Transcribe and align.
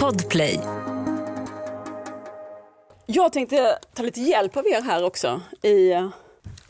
Podplay. 0.00 0.60
Jag 3.06 3.32
tänkte 3.32 3.78
ta 3.94 4.02
lite 4.02 4.20
hjälp 4.20 4.56
av 4.56 4.66
er 4.66 4.82
här 4.82 5.04
också 5.04 5.40
i 5.62 5.92
eh, 5.92 6.08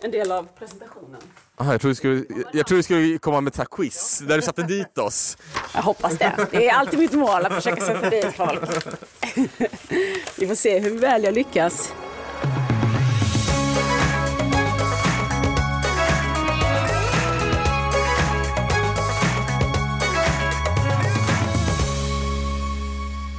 en 0.00 0.10
del 0.10 0.32
av 0.32 0.48
presentationen. 0.58 1.20
Aha, 1.56 1.72
jag, 1.72 1.80
tror 1.80 1.88
du 1.88 1.94
skulle, 1.94 2.24
jag 2.52 2.66
tror 2.66 2.76
du 2.76 2.82
skulle 2.82 3.18
komma 3.18 3.40
med 3.40 3.60
ett 3.60 3.70
quiz 3.70 4.22
där 4.28 4.36
du 4.36 4.42
satte 4.42 4.62
dit 4.62 4.98
oss. 4.98 5.36
Jag 5.74 5.82
hoppas 5.82 6.18
det. 6.18 6.46
Det 6.50 6.68
är 6.68 6.74
alltid 6.74 6.98
mitt 6.98 7.12
mål 7.12 7.46
att 7.46 7.54
försöka 7.54 7.80
sätta 7.80 8.10
dit 8.10 8.34
folk. 8.36 8.60
Vi 10.38 10.46
får 10.46 10.54
se 10.54 10.78
hur 10.78 10.98
väl 10.98 11.24
jag 11.24 11.34
lyckas. 11.34 11.92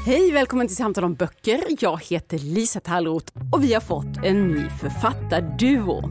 Hej, 0.05 0.31
välkommen 0.31 0.67
till 0.67 0.75
Samtal 0.75 1.03
om 1.03 1.15
böcker. 1.15 1.63
Jag 1.79 2.03
heter 2.03 2.37
Lisa 2.37 2.79
Tallroth 2.79 3.33
och 3.51 3.63
vi 3.63 3.73
har 3.73 3.81
fått 3.81 4.17
en 4.23 4.47
ny 4.47 4.69
författarduo. 4.69 6.01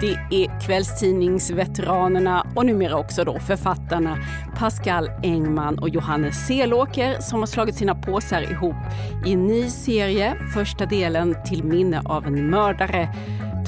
Det 0.00 0.12
är 0.12 0.60
kvällstidningsveteranerna 0.60 2.46
och 2.56 2.66
numera 2.66 2.98
också 2.98 3.24
då 3.24 3.38
författarna 3.38 4.18
Pascal 4.56 5.10
Engman 5.22 5.78
och 5.78 5.88
Johannes 5.88 6.46
Selåker 6.46 7.20
som 7.20 7.38
har 7.38 7.46
slagit 7.46 7.74
sina 7.74 7.94
påsar 7.94 8.42
ihop 8.42 8.76
i 9.26 9.32
en 9.32 9.46
ny 9.46 9.68
serie. 9.68 10.36
Första 10.54 10.86
delen, 10.86 11.36
Till 11.48 11.64
minne 11.64 12.02
av 12.04 12.26
en 12.26 12.50
mördare, 12.50 13.14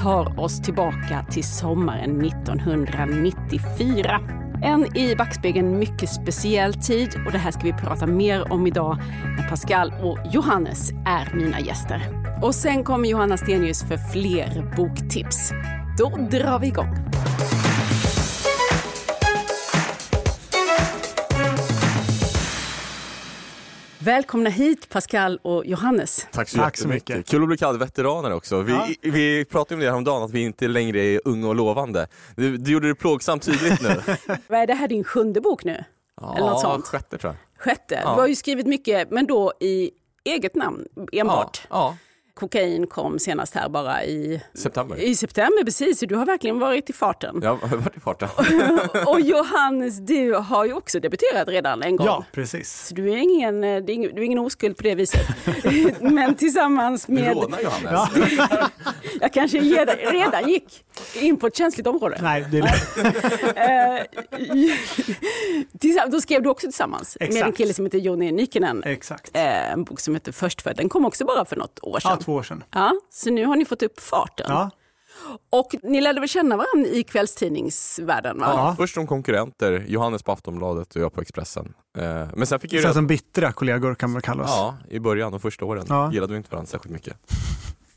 tar 0.02 0.40
oss 0.40 0.62
tillbaka 0.62 1.26
till 1.30 1.44
sommaren 1.44 2.24
1994. 2.24 4.41
En 4.64 4.96
i 4.96 5.16
backspegeln 5.16 5.78
mycket 5.78 6.08
speciell 6.08 6.74
tid 6.74 7.08
och 7.26 7.32
det 7.32 7.38
här 7.38 7.50
ska 7.50 7.62
vi 7.62 7.72
prata 7.72 8.06
mer 8.06 8.52
om 8.52 8.66
idag 8.66 8.98
när 9.36 9.48
Pascal 9.48 9.92
och 10.02 10.18
Johannes 10.32 10.90
är 10.90 11.34
mina 11.34 11.60
gäster. 11.60 12.02
Och 12.42 12.54
sen 12.54 12.84
kommer 12.84 13.08
Johanna 13.08 13.36
Stenius 13.36 13.82
för 13.82 13.96
fler 13.96 14.74
boktips. 14.76 15.52
Då 15.98 16.08
drar 16.30 16.58
vi 16.58 16.66
igång. 16.66 16.96
Välkomna 24.04 24.50
hit 24.50 24.88
Pascal 24.88 25.38
och 25.42 25.66
Johannes. 25.66 26.26
Tack 26.32 26.48
så, 26.48 26.56
Tack 26.58 26.76
så 26.76 26.88
mycket. 26.88 27.26
Kul 27.28 27.42
att 27.42 27.48
bli 27.48 27.56
kallad 27.58 27.78
veteraner 27.78 28.32
också. 28.32 28.62
Vi, 28.62 28.72
Ja. 28.72 28.88
vi 29.02 29.44
pratade 29.44 29.74
om 29.74 29.80
det 29.80 29.86
häromdagen, 29.90 30.22
att 30.22 30.30
vi 30.30 30.40
inte 30.40 30.68
längre 30.68 31.00
är 31.00 31.20
unga 31.24 31.48
och 31.48 31.54
lovande. 31.54 32.06
Du, 32.36 32.56
du 32.56 32.72
gjorde 32.72 32.88
det 32.88 32.94
plågsamt 32.94 33.42
tydligt 33.42 33.82
nu. 33.82 34.00
Vad 34.48 34.60
är 34.60 34.66
det 34.66 34.74
här 34.74 34.88
din 34.88 35.04
sjunde 35.04 35.40
bok 35.40 35.64
nu? 35.64 35.84
Eller 36.36 36.46
något 36.46 36.60
sånt. 36.60 36.86
sjätte 36.86 37.18
tror 37.18 37.32
jag. 37.32 37.64
Sjätte? 37.64 37.94
Ja. 38.04 38.14
Du 38.14 38.20
har 38.20 38.26
ju 38.28 38.34
skrivit 38.34 38.66
mycket, 38.66 39.10
men 39.10 39.26
då 39.26 39.52
i 39.60 39.90
eget 40.24 40.54
namn 40.54 40.84
enbart. 41.12 41.60
Ja, 41.70 41.76
ja. 41.76 41.96
Kokain 42.34 42.86
kom 42.86 43.18
senast 43.18 43.54
här 43.54 43.68
bara 43.68 44.04
i, 44.04 44.42
september. 44.54 44.96
i 45.00 45.14
september, 45.14 45.64
precis. 45.64 45.98
Så 45.98 46.06
du 46.06 46.14
har 46.16 46.26
verkligen 46.26 46.58
varit 46.58 46.90
i 46.90 46.92
farten. 46.92 47.40
Jag 47.42 47.56
har 47.56 47.76
varit 47.76 47.96
i 47.96 48.00
farten. 48.00 48.28
Och 49.06 49.20
Johannes, 49.20 49.98
du 49.98 50.34
har 50.34 50.64
ju 50.64 50.72
också 50.72 51.00
debuterat 51.00 51.48
redan 51.48 51.82
en 51.82 51.96
gång. 51.96 52.06
Ja, 52.06 52.24
precis. 52.32 52.86
Så 52.88 52.94
du 52.94 53.12
är 53.12 53.16
ingen, 53.16 53.64
eh, 53.64 53.82
det 53.82 53.92
är 53.92 53.94
ingen, 53.94 54.14
du 54.14 54.20
är 54.20 54.24
ingen 54.26 54.38
oskuld 54.38 54.76
på 54.76 54.82
det 54.82 54.94
viset. 54.94 55.26
Men 56.00 56.34
tillsammans 56.34 57.06
Du 57.06 57.12
med... 57.12 57.34
rånar 57.34 57.60
Johannes. 57.60 57.92
Ja. 57.92 58.08
Jag 59.20 59.32
kanske 59.32 59.58
redan, 59.58 59.96
redan 59.96 60.48
gick 60.48 60.84
in 61.14 61.36
på 61.36 61.46
ett 61.46 61.56
känsligt 61.56 61.86
område. 61.86 62.18
Nej, 62.22 62.46
det 62.50 62.58
är 62.58 62.62
Eh, 63.56 64.02
Då 66.10 66.20
skrev 66.20 66.42
du 66.42 66.48
också 66.48 66.66
tillsammans 66.66 67.16
med 67.20 67.30
en 67.30 67.36
Exakt. 67.36 67.56
kille 67.56 67.74
som 67.74 67.84
heter 67.86 67.98
Jonny 67.98 68.32
Nikinen. 68.32 68.82
exakt. 68.86 69.36
Eh, 69.36 69.72
En 69.72 69.84
bok 69.84 70.00
som 70.00 70.14
heter 70.14 70.32
Förstfödd. 70.32 70.76
Den 70.76 70.88
kom 70.88 71.04
också 71.04 71.24
bara 71.24 71.44
för 71.44 71.56
något 71.56 71.78
år 71.82 72.00
sedan. 72.00 72.16
Ja, 72.20 72.24
två 72.32 72.36
år 72.38 72.42
sedan. 72.42 72.64
Ja, 72.70 72.92
så 73.10 73.30
nu 73.30 73.46
har 73.46 73.56
ni 73.56 73.64
fått 73.64 73.82
upp 73.82 74.00
farten. 74.00 74.46
Ja, 74.48 74.70
Och 75.50 75.74
ni 75.82 76.00
lärde 76.00 76.20
väl 76.20 76.28
känna 76.28 76.56
varandra 76.56 76.90
i 76.90 77.02
kvällstidningsvärlden? 77.02 78.38
Va? 78.38 78.46
Ja, 78.56 78.74
först 78.78 78.94
som 78.94 79.06
konkurrenter, 79.06 79.84
Johannes 79.88 80.22
på 80.22 80.32
Aftonbladet 80.32 80.96
och 80.96 81.02
jag 81.02 81.12
på 81.12 81.20
Expressen. 81.20 81.74
Eh, 81.98 82.02
Men 82.34 82.46
sen 82.46 82.60
fick 82.60 82.72
jag 82.72 82.80
sen 82.82 82.88
reda- 82.88 82.94
som 82.94 83.06
bittra 83.06 83.52
kollegor 83.52 83.94
kan 83.94 84.10
man 84.10 84.22
kalla 84.22 84.42
oss. 84.44 84.50
Ja, 84.50 84.74
i 84.90 84.98
början, 85.00 85.30
de 85.32 85.40
första 85.40 85.64
åren, 85.64 85.84
Ja. 85.88 86.12
gillade 86.12 86.32
vi 86.32 86.36
inte 86.36 86.50
varandra 86.50 86.66
särskilt 86.70 86.92
mycket. 86.92 87.16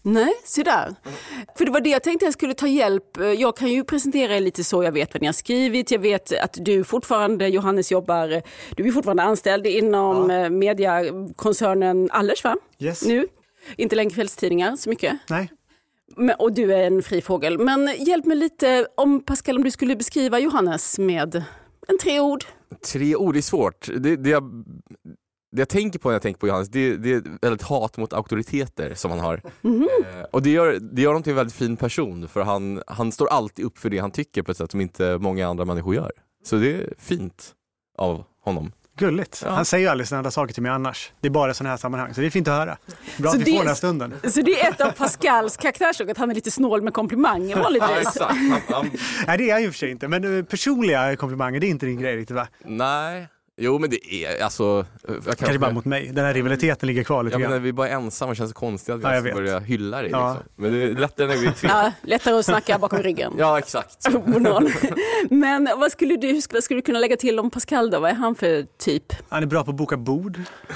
Nej, 0.01 0.34
se 0.46 0.63
där. 0.63 0.96
För 1.57 1.66
det 1.66 1.72
var 1.72 1.81
det 1.81 1.90
jag 1.90 2.03
tänkte 2.03 2.25
jag 2.25 2.34
skulle 2.34 2.53
ta 2.53 2.67
hjälp. 2.67 3.03
Jag 3.38 3.57
kan 3.57 3.69
ju 3.72 3.84
presentera 3.84 4.35
er 4.35 4.40
lite 4.41 4.63
så 4.63 4.84
jag 4.84 4.91
vet 4.91 5.13
vad 5.13 5.22
ni 5.22 5.28
har 5.28 5.34
skrivit. 5.34 5.91
Jag 5.91 6.00
vet 6.00 6.40
att 6.44 6.57
du 6.62 6.84
fortfarande, 6.84 7.47
Johannes, 7.47 7.91
jobbar, 7.91 8.41
du 8.78 8.88
är 8.88 8.91
fortfarande 8.91 9.23
anställd 9.23 9.67
inom 9.67 10.29
ja. 10.29 10.50
mediakoncernen 10.50 12.09
Allers 12.12 12.44
va? 12.44 12.56
Yes. 12.79 13.06
Nu. 13.06 13.28
Inte 13.78 13.96
längre 13.96 14.14
kvällstidningar 14.14 14.76
så 14.76 14.90
mycket. 14.90 15.20
Nej. 15.30 15.52
Men, 16.18 16.36
och 16.40 16.53
du 16.53 16.74
är 16.74 16.88
en 16.88 17.03
fri 17.03 17.22
fågel. 17.22 17.58
Men 17.58 17.90
hjälp 18.00 18.26
mig 18.26 18.38
lite 18.38 18.88
om 18.98 19.22
Pascal, 19.22 19.58
om 19.58 19.64
du 19.64 19.72
skulle 19.72 19.96
beskriva 19.96 20.40
Johannes 20.40 21.00
med 21.00 21.44
en 21.88 21.98
tre 21.98 22.20
ord. 22.20 22.46
Tre 22.94 23.16
ord 23.16 23.38
är 23.38 23.42
svårt. 23.42 23.90
Det, 23.98 24.16
det, 24.16 24.30
jag, 24.30 24.44
det 25.52 25.59
jag 25.62 25.70
tänker 25.70 26.00
på 26.00 26.09
när 26.09 26.16
jag 26.16 26.22
tänker 26.22 26.40
på 26.40 26.48
Johannes, 26.48 26.70
det, 26.70 26.98
det 26.98 27.14
är 27.14 27.24
väldigt 27.42 27.62
hat 27.62 27.98
mot 27.98 28.14
auktoriteter 28.14 28.94
som 28.94 29.12
han 29.12 29.20
har. 29.20 29.42
Eh, 29.64 30.24
och 30.32 30.42
det 30.42 30.50
gör, 30.50 30.80
det 30.82 31.02
gör 31.02 31.09
honom 31.09 31.24
till 31.24 31.32
en 31.32 31.36
väldigt 31.36 31.56
fin 31.56 31.78
person, 31.78 32.28
för 32.28 32.42
han, 32.42 32.82
han 32.88 33.12
står 33.12 33.28
alltid 33.28 33.66
upp 33.66 33.78
för 33.78 33.90
det 33.90 33.97
han 33.97 34.12
tycker 34.12 34.42
på 34.44 34.52
ett 34.52 34.58
sätt 34.58 34.72
som 34.72 34.82
inte 34.82 35.18
många 35.18 35.47
andra 35.47 35.66
människor 35.66 35.96
gör. 35.96 36.12
Så 36.44 36.56
det 36.56 36.74
är 36.74 36.94
fint 36.97 37.56
av 37.97 38.24
honom. 38.42 38.72
Gulligt. 38.97 39.41
Ja. 39.45 39.51
Han 39.51 39.66
säger 39.66 39.83
ju 39.85 39.89
aldrig 39.91 40.07
snälla 40.07 40.31
saker 40.31 40.53
till 40.53 40.63
mig 40.63 40.72
annars. 40.72 41.11
Det 41.22 41.28
är 41.28 41.31
bara 41.31 41.51
i 41.51 41.53
sådana 41.53 41.69
här 41.69 41.78
sammanhang. 41.78 42.13
Så 42.13 42.22
det 42.22 42.28
är 42.28 42.31
fint 42.31 42.47
att 42.47 42.53
höra. 42.53 42.78
Bra 43.17 43.31
Så 43.31 43.35
att 43.38 43.41
vi 43.41 43.45
det- 43.45 43.51
får 43.51 43.57
den 43.59 43.67
här 43.67 43.75
stunden. 43.75 44.13
Så 44.31 44.41
det 44.41 44.61
är 44.61 44.72
ett 44.72 44.81
av 44.81 44.91
Pascals 44.91 45.57
karaktärsdrag, 45.57 46.11
att 46.11 46.17
han 46.17 46.31
är 46.31 46.35
lite 46.35 46.51
snål 46.51 46.81
med 46.81 46.94
komplimanger 46.94 47.55
vanligtvis. 47.63 48.17
Han, 48.19 48.61
han, 48.69 48.89
Nej, 49.28 49.38
det 49.38 49.44
är 49.44 49.47
jag 49.50 49.61
ju 49.61 49.72
för 49.72 49.78
sig 49.78 49.91
inte. 49.91 50.07
Men 50.07 50.38
eh, 50.39 50.44
personliga 50.45 51.16
komplimanger, 51.16 51.59
det 51.59 51.67
är 51.67 51.69
inte 51.69 51.85
din 51.85 52.00
grej 52.01 52.17
riktigt 52.17 52.35
va? 52.35 52.47
nej, 52.66 53.28
jo 53.57 53.79
men 53.79 53.89
det 53.89 54.13
är 54.13 54.43
alltså... 54.43 54.85
Jag 55.07 55.13
kanske, 55.16 55.35
Kanske 55.35 55.59
bara 55.59 55.71
mot 55.71 55.85
mig. 55.85 56.11
Den 56.13 56.25
här 56.25 56.33
rivaliteten 56.33 56.88
ligger 56.88 57.03
kvar 57.03 57.23
lite 57.23 57.33
Ja, 57.35 57.39
men 57.39 57.49
när 57.49 57.55
grann. 57.55 57.63
vi 57.63 57.73
bara 57.73 57.89
är 57.89 57.93
ensamma 57.93 58.35
känns 58.35 58.49
det 58.51 58.55
konstigt 58.55 58.95
att 58.95 58.99
vi 58.99 59.03
Ja, 59.03 59.09
ska 59.13 59.21
vet. 59.21 59.33
börja 59.35 59.59
hylla 59.59 60.01
dig. 60.01 60.11
Ja. 60.11 60.33
Liksom. 60.33 60.49
Men 60.55 60.71
det 60.73 60.83
är 60.83 60.89
lättare 60.95 61.27
när 61.27 61.35
vi 61.38 61.47
är 61.47 61.51
tre. 61.51 61.69
Ja, 61.73 61.91
lättare 62.01 62.35
att 62.35 62.45
snacka 62.45 62.79
bakom 62.79 62.99
ryggen. 62.99 63.33
Ja, 63.38 63.59
exakt. 63.59 64.07
Men 65.29 65.69
vad 65.77 65.91
skulle, 65.91 66.16
du, 66.17 66.41
vad 66.53 66.63
skulle 66.63 66.77
du 66.77 66.81
kunna 66.85 66.99
lägga 66.99 67.17
till 67.17 67.39
om 67.39 67.49
Pascal 67.49 67.89
då? 67.91 67.99
Vad 67.99 68.09
är 68.11 68.16
han 68.16 68.35
för 68.35 68.66
typ? 68.77 69.03
Han 69.29 69.43
är 69.43 69.47
bra 69.47 69.63
på 69.63 69.72
att 69.72 69.77
boka 69.77 69.97
bord. 69.97 70.39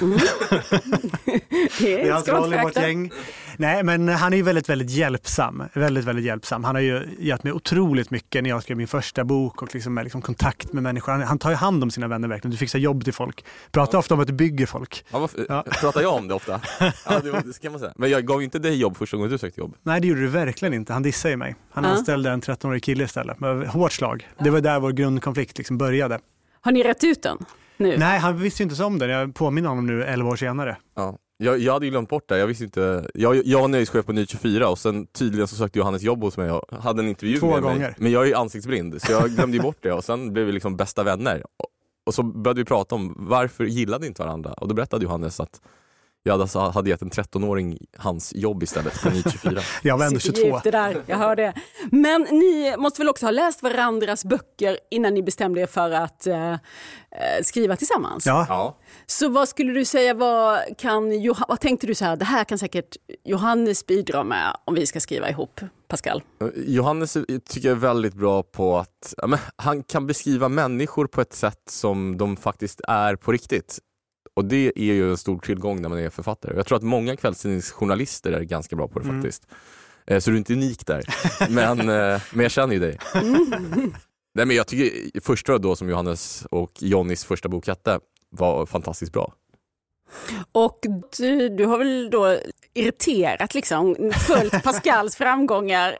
Det 1.24 1.40
Det 1.78 2.08
är 2.08 2.12
hans 2.12 2.28
roll 2.28 2.54
i 2.54 2.58
vårt 2.62 2.76
gäng. 2.76 3.10
Nej, 3.56 3.82
men 3.82 4.08
han 4.08 4.32
är 4.32 4.36
ju 4.36 4.42
väldigt, 4.42 4.68
väldigt 4.68 4.90
hjälpsam. 4.90 5.62
Väldigt, 5.72 6.04
väldigt 6.04 6.24
hjälpsam. 6.24 6.64
Han 6.64 6.74
har 6.74 6.82
ju 6.82 7.08
gett 7.18 7.44
mig 7.44 7.52
otroligt 7.52 8.10
mycket 8.10 8.42
när 8.42 8.50
jag 8.50 8.62
skrev 8.62 8.76
min 8.76 8.86
första 8.88 9.24
bok 9.24 9.62
och 9.62 9.74
liksom 9.74 9.94
med 9.94 10.04
liksom 10.04 10.22
kontakt 10.22 10.72
med 10.72 10.82
människor. 10.82 11.12
Han, 11.12 11.22
han 11.22 11.38
tar 11.38 11.50
ju 11.50 11.56
hand 11.56 11.82
om 11.82 11.90
sina 11.90 12.08
vänner 12.08 12.28
verkligen. 12.28 12.50
Du 12.50 12.56
fixar 12.70 12.78
jobb 12.78 13.04
till 13.04 13.12
folk. 13.14 13.44
Pratar 13.72 13.98
ofta 13.98 14.14
om 14.14 14.20
att 14.20 14.26
du 14.26 14.32
bygger 14.32 14.66
folk. 14.66 15.04
Ja, 15.10 15.18
varför, 15.18 15.46
Ja. 15.48 15.64
Pratar 15.80 16.00
jag 16.02 16.14
om 16.14 16.28
det 16.28 16.34
ofta? 16.34 16.60
Ja, 16.80 17.20
det, 17.20 17.30
det 17.30 17.60
kan 17.62 17.72
man 17.72 17.80
säga. 17.80 17.92
Men 17.96 18.10
jag 18.10 18.26
gav 18.26 18.40
ju 18.40 18.44
inte 18.44 18.58
dig 18.58 18.76
jobb 18.80 18.96
första 18.96 19.16
gången 19.16 19.30
du 19.30 19.38
sökte 19.38 19.60
jobb. 19.60 19.74
Nej, 19.82 20.00
det 20.00 20.06
gjorde 20.06 20.20
du 20.20 20.26
verkligen 20.28 20.74
inte. 20.74 20.92
Han 20.92 21.02
dissade 21.02 21.32
ju 21.32 21.36
mig. 21.36 21.54
Han 21.70 21.84
Ja. 21.84 21.90
anställde 21.90 22.30
en 22.30 22.40
13-årig 22.42 22.82
kille 22.82 23.04
istället. 23.04 23.40
Med 23.40 23.66
hårt 23.68 23.92
slag. 23.92 24.28
Det 24.38 24.50
var 24.50 24.60
där 24.60 24.80
vår 24.80 24.92
grundkonflikt 24.92 25.58
liksom 25.58 25.78
började. 25.78 26.18
Har 26.60 26.72
ni 26.72 26.82
rätt 26.82 27.04
ut 27.04 27.22
den 27.22 27.38
nu? 27.76 27.96
Nej, 27.98 28.18
han 28.18 28.38
visste 28.38 28.62
ju 28.62 28.64
inte 28.64 28.76
så 28.76 28.84
om 28.84 28.98
det. 28.98 29.06
Jag 29.06 29.34
påminner 29.34 29.68
honom 29.68 29.86
nu 29.86 30.04
11 30.04 30.30
år 30.30 30.36
senare. 30.36 30.76
Ja. 30.96 31.18
Jag, 31.42 31.58
jag 31.58 31.72
hade 31.72 31.84
ju 31.86 31.90
glömt 31.90 32.08
bort 32.08 32.28
det, 32.28 32.38
jag 32.38 32.46
visste 32.46 32.64
inte. 32.64 33.10
Jag, 33.14 33.46
jag 33.46 33.60
var 33.60 33.68
nöjeschef 33.68 34.06
på 34.06 34.12
Nytt 34.12 34.30
24 34.30 34.68
och 34.68 34.78
sen 34.78 35.06
tydligen 35.06 35.48
så 35.48 35.56
sökte 35.56 35.78
Johannes 35.78 36.02
jobb 36.02 36.22
hos 36.22 36.36
mig 36.36 36.50
och 36.50 36.82
hade 36.82 37.02
en 37.02 37.08
intervju 37.08 37.38
Två 37.38 37.46
med 37.50 37.62
mig. 37.62 37.72
gånger. 37.72 37.94
Men 37.98 38.12
jag 38.12 38.22
är 38.22 38.26
ju 38.26 38.34
ansiktsblind 38.34 39.02
så 39.02 39.12
jag 39.12 39.30
glömde 39.30 39.56
ju 39.56 39.62
bort 39.62 39.76
det 39.82 39.92
och 39.92 40.04
sen 40.04 40.32
blev 40.32 40.46
vi 40.46 40.52
liksom 40.52 40.76
bästa 40.76 41.02
vänner. 41.02 41.42
Och, 42.06 42.14
så 42.14 42.22
började 42.22 42.60
vi 42.60 42.64
prata 42.64 42.94
om 42.94 43.14
varför 43.18 43.64
gillade 43.64 44.06
inte 44.06 44.22
varandra? 44.22 44.52
Och 44.52 44.68
då 44.68 44.74
berättade 44.74 45.04
Johannes 45.04 45.40
att 45.40 45.60
jag 46.22 46.32
hade, 46.32 46.42
alltså, 46.42 46.58
hade 46.58 46.90
gett 46.90 47.02
en 47.02 47.10
13-åring 47.10 47.78
hans 47.96 48.34
jobb 48.34 48.62
istället 48.62 49.02
på 49.02 49.10
Nytt 49.10 49.32
24. 49.32 49.60
Jag 49.82 49.98
var 49.98 50.06
ändå 50.06 50.20
Sitter 50.20 50.42
22. 50.42 50.56
djupt 50.56 50.64
det 50.64 50.70
där, 50.70 51.02
jag 51.06 51.18
hör 51.18 51.36
det. 51.36 51.54
Men 51.90 52.22
ni 52.22 52.74
måste 52.78 53.00
väl 53.00 53.08
också 53.08 53.26
ha 53.26 53.30
läst 53.30 53.62
varandras 53.62 54.24
böcker 54.24 54.78
innan 54.90 55.14
ni 55.14 55.22
bestämde 55.22 55.60
er 55.60 55.66
för 55.66 55.90
att 55.90 56.26
eh, 56.26 56.52
eh, 56.52 56.58
skriva 57.42 57.76
tillsammans? 57.76 58.26
Ja, 58.26 58.46
Ja. 58.48 58.78
Så 59.06 59.28
vad 59.28 59.48
skulle 59.48 59.72
du 59.72 59.84
säga, 59.84 60.14
vad, 60.14 60.60
kan, 60.78 61.12
vad 61.48 61.60
tänkte 61.60 61.86
du 61.86 61.94
så 61.94 62.04
här, 62.04 62.16
det 62.16 62.24
här 62.24 62.44
kan 62.44 62.58
säkert 62.58 62.96
Johannes 63.24 63.86
bidra 63.86 64.24
med 64.24 64.56
om 64.64 64.74
vi 64.74 64.86
ska 64.86 65.00
skriva 65.00 65.30
ihop, 65.30 65.60
Pascal? 65.88 66.22
Johannes 66.54 67.12
tycker 67.12 67.68
jag 67.68 67.76
är 67.76 67.80
väldigt 67.80 68.14
bra 68.14 68.42
på 68.42 68.78
att 68.78 69.14
ja, 69.16 69.26
men, 69.26 69.38
han 69.56 69.82
kan 69.82 70.06
beskriva 70.06 70.48
människor 70.48 71.06
på 71.06 71.20
ett 71.20 71.32
sätt 71.32 71.62
som 71.68 72.16
de 72.16 72.36
faktiskt 72.36 72.80
är 72.88 73.16
på 73.16 73.32
riktigt. 73.32 73.78
Och 74.36 74.44
det 74.44 74.72
är 74.76 74.82
ju 74.94 75.10
en 75.10 75.16
stor 75.16 75.38
tillgång 75.38 75.82
när 75.82 75.88
man 75.88 75.98
är 75.98 76.10
författare. 76.10 76.56
Jag 76.56 76.66
tror 76.66 76.76
att 76.78 76.82
många 76.84 77.16
kvällstidningsjournalister 77.16 78.32
är 78.32 78.40
ganska 78.42 78.76
bra 78.76 78.88
på 78.88 78.98
det 78.98 79.04
faktiskt. 79.14 79.46
Eh, 80.06 80.18
Så 80.20 80.30
du 80.30 80.36
är 80.36 80.38
inte 80.38 80.52
unik 80.52 80.86
där. 80.86 81.04
Men, 81.50 81.80
eh, 81.80 82.22
men 82.32 82.42
jag 82.42 82.50
känner 82.50 82.74
ju 82.74 82.80
dig. 82.80 82.98
Nej, 84.34 84.46
men 84.46 84.56
jag 84.56 84.66
tycker 84.66 85.20
första 85.20 85.58
då 85.58 85.76
som 85.76 85.88
Johannes 85.88 86.46
och 86.50 86.70
Johnnys 86.80 87.24
första 87.24 87.48
bok 87.48 87.68
hette 87.68 88.00
var 88.30 88.66
fantastiskt 88.66 89.12
bra. 89.12 89.34
Och 90.52 90.78
du, 91.18 91.48
du 91.48 91.66
har 91.66 91.78
väl 91.78 92.10
då 92.10 92.36
irriterat, 92.74 93.54
liksom, 93.54 93.96
följt 94.26 94.62
Pascals 94.64 95.16
framgångar 95.16 95.96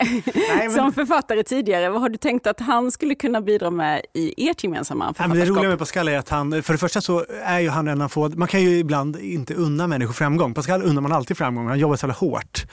men... 0.58 0.72
som 0.72 0.92
författare 0.92 1.42
tidigare. 1.42 1.90
Vad 1.90 2.00
har 2.00 2.08
du 2.08 2.16
tänkt 2.16 2.46
att 2.46 2.60
han 2.60 2.92
skulle 2.92 3.14
kunna 3.14 3.40
bidra 3.40 3.70
med 3.70 4.02
i 4.14 4.48
ert 4.48 4.64
gemensamma 4.64 5.14
författarskap? 5.14 5.46
Det 5.46 5.50
roliga 5.52 5.68
med 5.68 5.78
Pascal 5.78 6.08
är 6.08 6.18
att 6.18 6.28
han, 6.28 6.62
för 6.62 6.72
det 6.72 6.78
första 6.78 7.00
så 7.00 7.24
är 7.42 7.58
ju 7.60 7.68
han 7.68 7.88
en 7.88 8.02
av 8.02 8.08
få, 8.08 8.28
man 8.28 8.48
kan 8.48 8.62
ju 8.62 8.78
ibland 8.78 9.16
inte 9.16 9.54
unna 9.54 9.86
människor 9.86 10.12
framgång. 10.12 10.54
Pascal 10.54 10.82
unnar 10.82 11.02
man 11.02 11.12
alltid 11.12 11.36
framgång, 11.36 11.68
han 11.68 11.78
jobbar 11.78 11.96
så 11.96 12.04
jävla 12.04 12.14
hårt. 12.14 12.64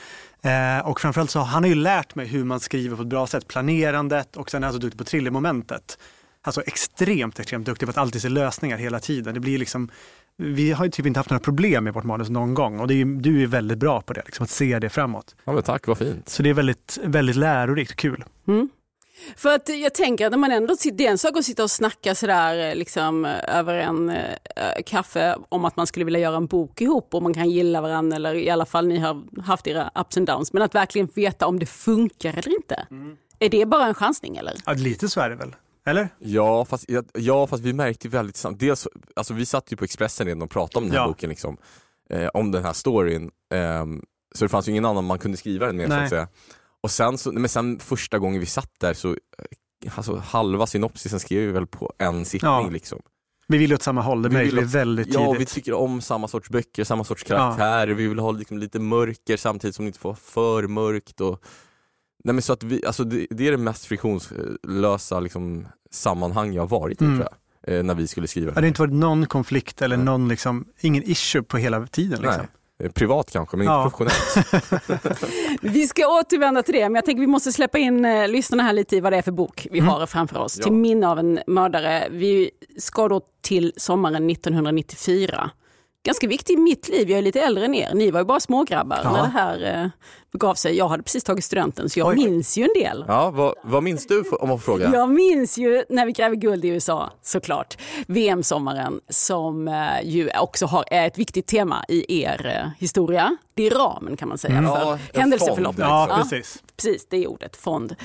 Eh, 0.41 0.87
och 0.87 1.01
framförallt 1.01 1.31
så 1.31 1.39
han 1.39 1.63
har 1.63 1.69
ju 1.69 1.75
lärt 1.75 2.15
mig 2.15 2.25
hur 2.27 2.43
man 2.43 2.59
skriver 2.59 2.95
på 2.95 3.01
ett 3.01 3.07
bra 3.07 3.27
sätt, 3.27 3.47
planerandet 3.47 4.37
och 4.37 4.51
sen 4.51 4.63
är 4.63 4.67
han 4.67 4.73
så 4.73 4.79
duktig 4.79 4.97
på 4.97 5.03
thrillermomentet. 5.03 5.97
Alltså 6.41 6.61
extremt, 6.61 7.39
extremt 7.39 7.65
duktig 7.65 7.87
på 7.87 7.89
att 7.89 7.97
alltid 7.97 8.21
se 8.21 8.29
lösningar 8.29 8.77
hela 8.77 8.99
tiden. 8.99 9.33
Det 9.33 9.39
blir 9.39 9.57
liksom 9.57 9.89
vi 10.37 10.71
har 10.71 10.85
ju 10.85 10.91
typ 10.91 11.05
inte 11.05 11.19
haft 11.19 11.29
några 11.29 11.39
problem 11.39 11.83
med 11.83 11.93
vårt 11.93 12.03
manus 12.03 12.29
någon 12.29 12.53
gång 12.53 12.79
och 12.79 12.91
är, 12.91 13.21
du 13.21 13.43
är 13.43 13.47
väldigt 13.47 13.77
bra 13.77 14.01
på 14.01 14.13
det, 14.13 14.21
liksom, 14.25 14.43
att 14.43 14.49
se 14.49 14.79
det 14.79 14.89
framåt. 14.89 15.35
Ja, 15.45 15.51
men 15.51 15.63
tack, 15.63 15.87
vad 15.87 15.97
fint. 15.97 16.29
Så 16.29 16.43
det 16.43 16.49
är 16.49 16.53
väldigt, 16.53 16.99
väldigt 17.03 17.35
lärorikt 17.35 17.91
och 17.91 17.97
kul. 17.97 18.23
Mm. 18.47 18.69
För 19.35 19.55
att 19.55 19.69
jag 19.69 19.93
tänker 19.93 20.25
att 20.25 20.31
när 20.31 20.37
man 20.37 20.51
ändå, 20.51 20.75
det 20.93 21.07
är 21.07 21.11
en 21.11 21.17
sak 21.17 21.37
att 21.37 21.45
sitta 21.45 21.63
och 21.63 21.71
snacka 21.71 22.15
sådär 22.15 22.75
liksom, 22.75 23.25
över 23.25 23.73
en 23.73 24.09
äh, 24.09 24.23
kaffe 24.85 25.35
om 25.49 25.65
att 25.65 25.75
man 25.75 25.87
skulle 25.87 26.05
vilja 26.05 26.19
göra 26.19 26.37
en 26.37 26.47
bok 26.47 26.81
ihop 26.81 27.13
och 27.13 27.23
man 27.23 27.33
kan 27.33 27.49
gilla 27.49 27.81
varandra 27.81 28.15
eller 28.15 28.35
i 28.35 28.49
alla 28.49 28.65
fall 28.65 28.87
ni 28.87 28.99
har 28.99 29.41
haft 29.41 29.67
era 29.67 29.91
ups 29.95 30.17
and 30.17 30.27
downs. 30.27 30.53
Men 30.53 30.61
att 30.61 30.75
verkligen 30.75 31.07
veta 31.15 31.47
om 31.47 31.59
det 31.59 31.65
funkar 31.65 32.29
eller 32.29 32.55
inte. 32.55 32.87
Mm. 32.91 33.17
Är 33.39 33.49
det 33.49 33.65
bara 33.65 33.85
en 33.85 33.93
chansning 33.93 34.37
eller? 34.37 34.53
Ja, 34.65 34.73
lite 34.73 35.09
så 35.09 35.21
är 35.21 35.29
det 35.29 35.35
väl. 35.35 35.55
Eller? 35.87 36.09
Ja 36.19 36.65
fast, 36.65 36.85
ja, 37.13 37.47
fast 37.47 37.63
vi 37.63 37.73
märkte 37.73 38.09
väldigt 38.09 38.37
snabbt, 38.37 38.59
dels, 38.59 38.87
alltså 39.15 39.33
vi 39.33 39.45
satt 39.45 39.71
ju 39.71 39.75
på 39.75 39.85
Expressen 39.85 40.27
redan 40.27 40.41
och 40.41 40.49
pratade 40.49 40.77
om 40.77 40.89
den 40.89 40.97
här 40.97 41.03
ja. 41.03 41.07
boken, 41.07 41.29
liksom, 41.29 41.57
eh, 42.09 42.27
om 42.27 42.51
den 42.51 42.63
här 42.63 42.73
storyn. 42.73 43.31
Eh, 43.53 43.85
så 44.35 44.45
det 44.45 44.49
fanns 44.49 44.67
ju 44.67 44.71
ingen 44.71 44.85
annan 44.85 45.03
man 45.03 45.19
kunde 45.19 45.37
skriva 45.37 45.65
den 45.65 45.77
med 45.77 45.89
Nej. 45.89 45.97
så 45.97 46.03
att 46.03 46.09
säga. 46.09 46.27
Och 46.81 46.91
sen, 46.91 47.17
så, 47.17 47.31
men 47.31 47.49
sen 47.49 47.79
första 47.79 48.19
gången 48.19 48.39
vi 48.39 48.45
satt 48.45 48.71
där 48.79 48.93
så, 48.93 49.09
eh, 49.09 49.97
alltså 49.97 50.15
halva 50.15 50.67
synopsisen 50.67 51.19
skrev 51.19 51.45
vi 51.45 51.51
väl 51.51 51.67
på 51.67 51.93
en 51.97 52.25
sittning 52.25 52.51
ja. 52.51 52.69
liksom. 52.69 52.99
Vi 53.47 53.57
vill 53.57 53.73
åt 53.73 53.81
samma 53.81 54.01
håll, 54.01 54.21
det 54.21 54.29
märker 54.29 54.55
vi 54.55 54.63
väldigt 54.63 55.05
tydligt. 55.05 55.21
Ja, 55.21 55.35
vi 55.39 55.45
tycker 55.45 55.73
om 55.73 56.01
samma 56.01 56.27
sorts 56.27 56.49
böcker, 56.49 56.83
samma 56.83 57.03
sorts 57.03 57.23
karaktärer. 57.23 57.87
Ja. 57.87 57.95
Vi 57.95 58.07
vill 58.07 58.19
ha 58.19 58.31
liksom 58.31 58.57
lite 58.57 58.79
mörker 58.79 59.37
samtidigt 59.37 59.75
som 59.75 59.85
det 59.85 59.87
inte 59.87 59.99
får 59.99 60.13
för 60.13 60.67
mörkt. 60.67 61.21
Och, 61.21 61.43
nej, 62.23 62.33
men 62.33 62.41
så 62.41 62.53
att 62.53 62.63
vi, 62.63 62.85
alltså 62.85 63.03
det, 63.03 63.27
det 63.29 63.47
är 63.47 63.51
det 63.51 63.57
mest 63.57 63.85
friktionslösa 63.85 65.19
liksom, 65.19 65.67
sammanhang 65.91 66.53
jag 66.53 66.69
varit 66.69 67.01
i 67.01 67.05
mm. 67.05 67.17
tror 67.17 67.29
jag, 67.31 67.77
eh, 67.77 67.83
när 67.83 67.95
vi 67.95 68.07
skulle 68.07 68.27
skriva. 68.27 68.53
Har 68.53 68.61
det 68.61 68.67
inte 68.67 68.81
varit 68.81 68.93
någon 68.93 69.25
konflikt 69.25 69.81
eller 69.81 69.97
någon, 69.97 70.27
liksom, 70.27 70.65
ingen 70.79 71.03
issue 71.03 71.43
på 71.43 71.57
hela 71.57 71.87
tiden? 71.87 72.21
Liksom? 72.21 72.41
Nej. 72.41 72.47
Eh, 72.83 72.91
privat 72.91 73.31
kanske, 73.31 73.57
men 73.57 73.67
ja. 73.67 73.83
inte 73.83 73.97
professionellt. 73.97 75.61
vi 75.61 75.87
ska 75.87 76.07
återvända 76.19 76.63
till 76.63 76.73
det, 76.73 76.83
men 76.83 76.95
jag 76.95 77.05
tänker 77.05 77.21
vi 77.21 77.27
måste 77.27 77.51
släppa 77.51 77.77
in 77.77 78.05
eh, 78.05 78.27
lyssnarna 78.27 78.63
här 78.63 78.73
lite 78.73 78.95
i 78.95 78.99
vad 78.99 79.13
det 79.13 79.17
är 79.17 79.21
för 79.21 79.31
bok 79.31 79.67
vi 79.71 79.79
mm. 79.79 79.91
har 79.91 80.05
framför 80.05 80.39
oss. 80.39 80.57
Ja. 80.57 80.63
Till 80.63 80.73
minne 80.73 81.07
av 81.07 81.19
en 81.19 81.39
mördare. 81.47 82.07
Vi 82.11 82.51
ska 82.77 83.07
då 83.07 83.21
till 83.41 83.73
sommaren 83.77 84.29
1994 84.29 85.51
ganska 86.07 86.27
viktig 86.27 86.53
i 86.53 86.57
mitt 86.57 86.89
liv. 86.89 87.09
Jag 87.09 87.17
är 87.17 87.21
lite 87.21 87.41
äldre 87.41 87.65
än 87.65 87.73
er. 87.73 87.93
Ni 87.93 88.11
var 88.11 88.19
ju 88.19 88.25
bara 88.25 88.39
smågrabbar 88.39 88.99
ja. 89.03 89.11
när 89.11 89.21
det 89.21 89.27
här 89.27 89.83
eh, 89.83 89.89
begav 90.31 90.55
sig. 90.55 90.77
Jag 90.77 90.87
hade 90.87 91.03
precis 91.03 91.23
tagit 91.23 91.45
studenten 91.45 91.89
så 91.89 91.99
jag 91.99 92.07
Oj. 92.07 92.15
minns 92.15 92.57
ju 92.57 92.63
en 92.63 92.83
del. 92.83 93.05
Ja, 93.07 93.29
vad, 93.29 93.53
vad 93.63 93.83
minns 93.83 94.07
du 94.07 94.19
om 94.19 94.49
man 94.49 94.59
får 94.59 94.65
fråga? 94.65 94.89
Jag 94.93 95.09
minns 95.09 95.57
ju 95.57 95.83
när 95.89 96.05
vi 96.05 96.11
gräver 96.11 96.35
guld 96.35 96.65
i 96.65 96.67
USA 96.67 97.11
såklart. 97.21 97.77
VM-sommaren 98.07 98.99
som 99.09 99.67
eh, 99.67 99.73
ju 100.03 100.29
också 100.39 100.65
har, 100.65 100.85
är 100.91 101.07
ett 101.07 101.17
viktigt 101.17 101.47
tema 101.47 101.85
i 101.87 102.23
er 102.23 102.61
eh, 102.63 102.69
historia. 102.79 103.37
Det 103.53 103.67
är 103.67 103.71
ramen 103.71 104.17
kan 104.17 104.29
man 104.29 104.37
säga 104.37 104.57
mm. 104.57 104.71
för 104.71 104.81
ja, 104.81 104.97
händelseförloppet. 105.13 105.79
Ja, 105.79 106.19
precis. 106.21 106.61
Ja, 106.61 106.73
precis, 106.75 107.07
det 107.09 107.17
är 107.17 107.27
ordet, 107.27 107.55
fond. 107.55 107.95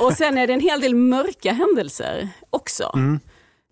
och 0.00 0.12
sen 0.12 0.38
är 0.38 0.46
det 0.46 0.52
en 0.52 0.60
hel 0.60 0.80
del 0.80 0.94
mörka 0.94 1.52
händelser 1.52 2.28
också. 2.50 2.90
Mm. 2.94 3.20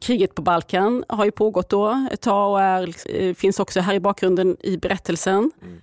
Kriget 0.02 0.34
på 0.34 0.43
Balkan 0.43 1.04
har 1.08 1.25
ju 1.25 1.31
pågått 1.31 1.69
då 1.69 2.06
ett 2.10 2.20
tag 2.20 2.52
och 2.52 2.60
är, 2.60 2.94
eh, 3.06 3.34
finns 3.34 3.60
också 3.60 3.81
här 3.81 3.94
i 3.94 4.00
bakgrunden 4.00 4.56
i 4.60 4.76
berättelsen. 4.76 5.50
Mm. 5.62 5.81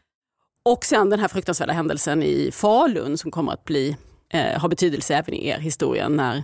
Och 0.65 0.85
sen 0.85 1.09
den 1.09 1.19
här 1.19 1.27
fruktansvärda 1.27 1.73
händelsen 1.73 2.23
i 2.23 2.51
Falun 2.53 3.17
som 3.17 3.31
kommer 3.31 3.51
att 3.51 3.65
bli, 3.65 3.97
eh, 4.33 4.61
ha 4.61 4.67
betydelse 4.67 5.15
även 5.15 5.33
i 5.33 5.47
er 5.47 5.57
historia 5.59 6.09
när 6.09 6.43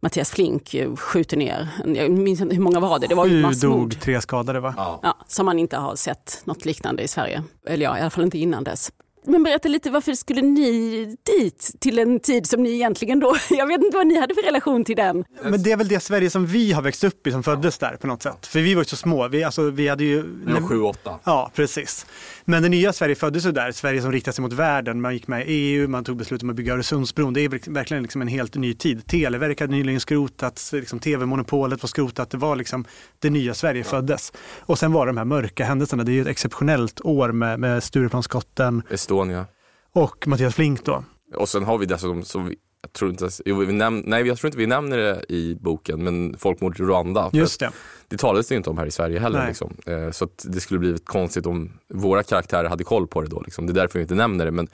Mattias 0.00 0.30
Flink 0.30 0.74
eh, 0.74 0.96
skjuter 0.96 1.36
ner, 1.36 1.68
jag 1.86 2.10
minns 2.10 2.40
inte 2.40 2.54
hur 2.54 2.62
många 2.62 2.80
var 2.80 2.98
det? 2.98 3.06
Det 3.06 3.14
var 3.14 3.26
ju 3.26 3.42
massmord. 3.42 3.90
dog, 3.90 4.00
tre 4.00 4.20
skadade 4.20 4.60
va? 4.60 4.74
Ja. 4.76 5.00
ja. 5.02 5.16
som 5.28 5.46
man 5.46 5.58
inte 5.58 5.76
har 5.76 5.96
sett 5.96 6.42
något 6.44 6.64
liknande 6.64 7.02
i 7.02 7.08
Sverige. 7.08 7.42
Eller 7.66 7.84
ja, 7.84 7.98
i 7.98 8.00
alla 8.00 8.10
fall 8.10 8.24
inte 8.24 8.38
innan 8.38 8.64
dess. 8.64 8.92
Men 9.28 9.42
berätta 9.42 9.68
lite, 9.68 9.90
varför 9.90 10.14
skulle 10.14 10.42
ni 10.42 11.16
dit 11.36 11.74
till 11.80 11.98
en 11.98 12.20
tid 12.20 12.46
som 12.46 12.62
ni 12.62 12.70
egentligen 12.70 13.20
då, 13.20 13.36
jag 13.50 13.66
vet 13.66 13.82
inte 13.82 13.96
vad 13.96 14.06
ni 14.06 14.20
hade 14.20 14.34
för 14.34 14.42
relation 14.42 14.84
till 14.84 14.96
den? 14.96 15.24
Men 15.42 15.62
det 15.62 15.72
är 15.72 15.76
väl 15.76 15.88
det 15.88 16.00
Sverige 16.00 16.30
som 16.30 16.46
vi 16.46 16.72
har 16.72 16.82
växt 16.82 17.04
upp 17.04 17.26
i 17.26 17.30
som 17.30 17.42
föddes 17.42 17.78
där 17.78 17.96
på 17.96 18.06
något 18.06 18.22
sätt. 18.22 18.46
För 18.46 18.60
vi 18.60 18.74
var 18.74 18.82
ju 18.82 18.84
så 18.84 18.96
små, 18.96 19.28
vi, 19.28 19.44
alltså, 19.44 19.70
vi 19.70 19.88
hade 19.88 20.04
ju... 20.04 20.22
Vi 20.46 20.52
var 20.52 20.68
sju, 20.68 20.80
åtta. 20.80 21.18
Ja, 21.24 21.50
precis. 21.54 22.06
Men 22.50 22.62
det 22.62 22.68
nya 22.68 22.92
Sverige 22.92 23.14
föddes 23.14 23.46
ju 23.46 23.52
där, 23.52 23.72
Sverige 23.72 24.02
som 24.02 24.12
riktade 24.12 24.34
sig 24.34 24.42
mot 24.42 24.52
världen. 24.52 25.00
Man 25.00 25.14
gick 25.14 25.28
med 25.28 25.48
i 25.48 25.52
EU, 25.52 25.88
man 25.88 26.04
tog 26.04 26.16
beslut 26.16 26.42
om 26.42 26.50
att 26.50 26.56
bygga 26.56 26.74
Öresundsbron. 26.74 27.32
Det 27.32 27.40
är 27.40 27.70
verkligen 27.70 28.02
liksom 28.02 28.22
en 28.22 28.28
helt 28.28 28.54
ny 28.54 28.74
tid. 28.74 29.06
Televerket 29.06 29.60
hade 29.60 29.72
nyligen 29.72 30.00
skrotats, 30.00 30.72
liksom 30.72 30.98
tv-monopolet 30.98 31.82
var 31.82 31.88
skrotat. 31.88 32.30
Det 32.30 32.36
var 32.36 32.56
liksom 32.56 32.84
det 33.18 33.30
nya 33.30 33.54
Sverige 33.54 33.84
föddes. 33.84 34.32
Och 34.58 34.78
sen 34.78 34.92
var 34.92 35.06
det 35.06 35.12
de 35.12 35.16
här 35.16 35.24
mörka 35.24 35.64
händelserna. 35.64 36.04
Det 36.04 36.12
är 36.12 36.14
ju 36.14 36.20
ett 36.22 36.26
exceptionellt 36.26 37.00
år 37.00 37.32
med, 37.32 37.60
med 37.60 37.82
Stureplansskotten. 37.82 38.82
Estonia. 38.90 39.46
Och 39.92 40.28
Mattias 40.28 40.54
Flink 40.54 40.84
då. 40.84 41.04
Och 41.36 41.48
sen 41.48 41.64
har 41.64 41.78
vi 41.78 41.86
dessutom, 41.86 42.24
så 42.24 42.38
vi, 42.38 42.56
jag 42.88 42.92
tror 42.92 43.10
inte, 43.10 43.28
jo, 43.44 43.58
vi 43.58 43.72
näm, 43.72 44.02
nej 44.06 44.26
jag 44.26 44.38
tror 44.38 44.48
inte 44.48 44.58
vi 44.58 44.66
nämner 44.66 44.96
det 44.96 45.24
i 45.28 45.54
boken, 45.60 46.04
men 46.04 46.38
folkmordet 46.38 46.80
i 46.80 46.82
Rwanda. 46.82 47.30
Just 47.32 47.60
det. 47.60 47.70
Det 48.08 48.16
talades 48.16 48.48
det 48.48 48.54
inte 48.54 48.70
om 48.70 48.78
här 48.78 48.86
i 48.86 48.90
Sverige 48.90 49.18
heller. 49.18 49.46
Liksom. 49.46 49.76
Eh, 49.86 50.10
så 50.10 50.28
det 50.42 50.60
skulle 50.60 50.80
blivit 50.80 51.06
konstigt 51.06 51.46
om 51.46 51.72
våra 51.94 52.22
karaktärer 52.22 52.68
hade 52.68 52.84
koll 52.84 53.06
på 53.06 53.22
det 53.22 53.28
då. 53.28 53.40
Liksom. 53.40 53.66
Det 53.66 53.72
är 53.72 53.74
därför 53.74 53.98
vi 53.98 54.02
inte 54.02 54.14
nämner 54.14 54.44
det. 54.44 54.50
Men, 54.50 54.68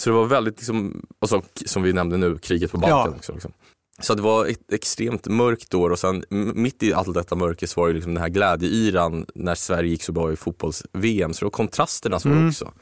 så 0.00 0.10
det 0.10 0.16
var 0.16 0.26
väldigt, 0.26 0.56
liksom, 0.56 1.06
och 1.18 1.28
så, 1.28 1.42
som 1.66 1.82
vi 1.82 1.92
nämnde 1.92 2.16
nu, 2.16 2.38
kriget 2.38 2.72
på 2.72 2.78
Balkan 2.78 2.98
ja. 2.98 3.16
också. 3.16 3.32
Liksom. 3.32 3.52
Så 3.98 4.14
det 4.14 4.22
var 4.22 4.46
ett 4.46 4.72
extremt 4.72 5.26
mörkt 5.26 5.74
år 5.74 5.90
och 5.90 5.98
sen 5.98 6.24
mitt 6.54 6.82
i 6.82 6.94
allt 6.94 7.14
detta 7.14 7.34
mörker 7.34 7.66
så 7.66 7.80
var 7.80 7.88
det 7.88 7.94
liksom 7.94 8.14
den 8.14 8.22
här 8.22 8.28
glädjeyran 8.28 9.26
när 9.34 9.54
Sverige 9.54 9.90
gick 9.90 10.02
så 10.02 10.12
bra 10.12 10.32
i 10.32 10.36
fotbolls-VM. 10.36 11.32
Så 11.32 11.40
det 11.40 11.44
var 11.44 11.50
kontrasterna 11.50 12.20
som 12.20 12.32
mm. 12.32 12.48
också. 12.48 12.72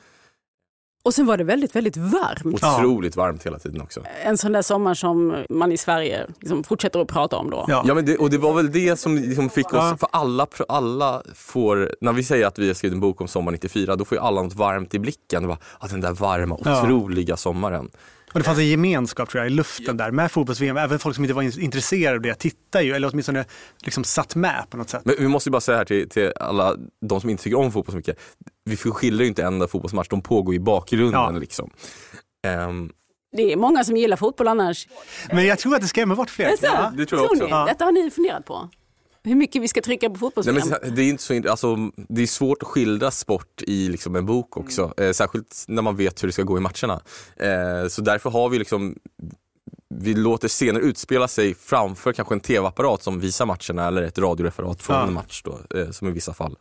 Och 1.05 1.15
sen 1.15 1.27
var 1.27 1.37
det 1.37 1.45
väldigt, 1.45 1.77
väldigt 1.77 1.97
varmt. 1.97 2.65
Otroligt 2.65 3.17
varmt 3.17 3.47
hela 3.47 3.59
tiden 3.59 3.81
också. 3.81 4.01
En 4.25 4.39
sån 4.39 4.53
där 4.53 4.63
sommar 4.63 4.95
som 4.95 5.45
man 5.51 5.73
i 5.73 5.77
Sverige 5.77 6.27
liksom 6.41 6.65
fortsätter 6.65 7.01
att 7.01 7.09
prata 7.09 7.37
om 7.37 7.51
då. 7.51 7.65
Ja, 7.69 7.85
ja 7.87 7.95
men 7.95 8.07
det, 8.07 8.17
och 8.17 8.31
det 8.31 8.39
var 8.39 8.55
väl 8.55 8.73
det 8.73 8.97
som 8.97 9.17
liksom 9.17 9.51
fick 9.51 9.67
oss, 9.67 9.73
ja. 9.75 9.97
för 10.01 10.09
alla, 10.13 10.47
alla 10.69 11.23
får, 11.35 11.95
när 12.01 12.13
vi 12.13 12.25
säger 12.25 12.47
att 12.47 12.59
vi 12.59 12.67
har 12.67 12.75
skrivit 12.75 12.95
en 12.95 13.01
bok 13.01 13.21
om 13.21 13.29
sommar 13.29 13.53
94, 13.53 13.97
då 13.97 14.05
får 14.05 14.19
ju 14.19 14.23
alla 14.25 14.43
något 14.43 14.55
varmt 14.55 14.95
i 14.95 14.99
blicken. 14.99 15.43
Det 15.43 15.49
var, 15.49 15.59
ah, 15.79 15.87
den 15.87 16.01
där 16.01 16.13
varma, 16.13 16.55
otroliga 16.55 17.37
sommaren. 17.37 17.91
Och 18.33 18.39
det 18.41 18.45
fanns 18.45 18.59
en 18.59 18.67
gemenskap 18.67 19.29
tror 19.29 19.45
jag, 19.45 19.53
i 19.53 19.55
luften 19.55 19.97
där 19.97 20.11
med 20.11 20.33
fotbolls-VM. 20.33 20.77
Även 20.77 20.99
folk 20.99 21.15
som 21.15 21.25
inte 21.25 21.35
var 21.35 21.61
intresserade 21.61 22.17
av 22.17 22.23
det 22.23 22.35
tittar 22.35 22.81
ju, 22.81 22.93
eller 22.93 23.11
åtminstone 23.13 23.45
liksom 23.85 24.05
satt 24.05 24.35
med 24.35 24.65
på 24.71 24.77
något 24.77 24.91
sätt. 24.91 25.03
Men 25.05 25.15
vi 25.19 25.29
måste 25.29 25.51
bara 25.51 25.61
säga 25.61 25.79
här 25.79 25.85
till, 25.85 26.09
till 26.09 26.33
alla 26.41 26.77
de 27.01 27.21
som 27.21 27.31
inte 27.31 27.43
tycker 27.43 27.59
om 27.59 27.73
fotboll 27.73 27.93
så 27.93 27.97
mycket. 27.97 28.19
Vi 28.65 28.77
skiljer 28.77 29.23
ju 29.23 29.29
inte 29.29 29.43
en 29.43 29.55
enda 29.55 29.69
fotbollsmatch, 29.69 30.09
de 30.09 30.23
pågår 30.23 30.55
i 30.55 30.61
bakgrunden. 30.61 31.21
Ja. 31.21 31.31
Liksom. 31.31 31.71
Um, 32.69 32.93
det 33.37 33.53
är 33.53 33.57
många 33.57 33.85
som 33.85 33.97
gillar 33.97 34.17
fotboll 34.17 34.49
annars. 34.49 34.89
Men 35.33 35.47
jag 35.47 35.59
tror 35.59 35.75
att 35.75 35.81
det 35.81 35.89
skrämmer 35.89 36.15
bort 36.15 36.31
fler. 36.31 36.55
Ja, 36.63 36.93
det 36.97 37.07
tror 37.07 37.21
jag 37.21 37.33
också. 37.33 37.49
Ja. 37.49 37.65
Detta 37.69 37.85
har 37.85 37.93
ni 37.93 38.11
funderat 38.11 38.45
på? 38.45 38.69
hur 39.25 39.35
mycket 39.35 39.63
vi 39.63 39.69
ska 39.69 39.83
trycka 39.83 40.11
på 40.11 40.17
fotbolls 40.17 40.47
det, 40.47 41.03
är 41.03 41.09
inte 41.09 41.23
så, 41.23 41.51
alltså, 41.51 41.77
det 42.09 42.23
är 42.23 42.27
svårt 42.27 42.63
att 42.63 42.69
skildra 42.69 43.11
sport 43.11 43.63
i 43.63 43.89
liksom, 43.89 44.17
en 44.17 44.27
bok 44.27 44.57
också. 44.57 44.93
Mm. 44.97 45.09
Eh, 45.09 45.13
särskilt 45.13 45.65
när 45.69 45.83
man 45.83 45.97
vet 45.97 46.23
hur 46.23 46.29
det 46.29 46.33
ska 46.33 46.43
gå 46.43 46.59
i 46.59 46.61
matcherna. 46.61 47.01
Eh, 47.37 47.89
så 47.89 48.03
därför 48.03 48.31
har 48.31 48.49
vi 48.49 48.59
liksom 48.59 48.97
vi 49.95 50.15
låter 50.15 50.49
scener 50.49 50.81
utspela 50.81 51.29
sig 51.29 51.55
framför 51.55 52.13
kanske 52.13 52.35
en 52.35 52.41
tv-apparat 52.41 53.03
som 53.03 53.21
visar 53.21 53.47
matcherna 53.47 53.89
eller 53.89 54.03
ett 54.03 54.19
radioreferat 54.19 54.83
från 54.83 54.97
ja. 54.97 55.07
en 55.07 55.13
match 55.13 55.43
då, 55.45 55.79
eh, 55.79 55.91
som 55.91 56.09
i 56.09 56.11
vissa 56.11 56.35
fall. 56.35 56.57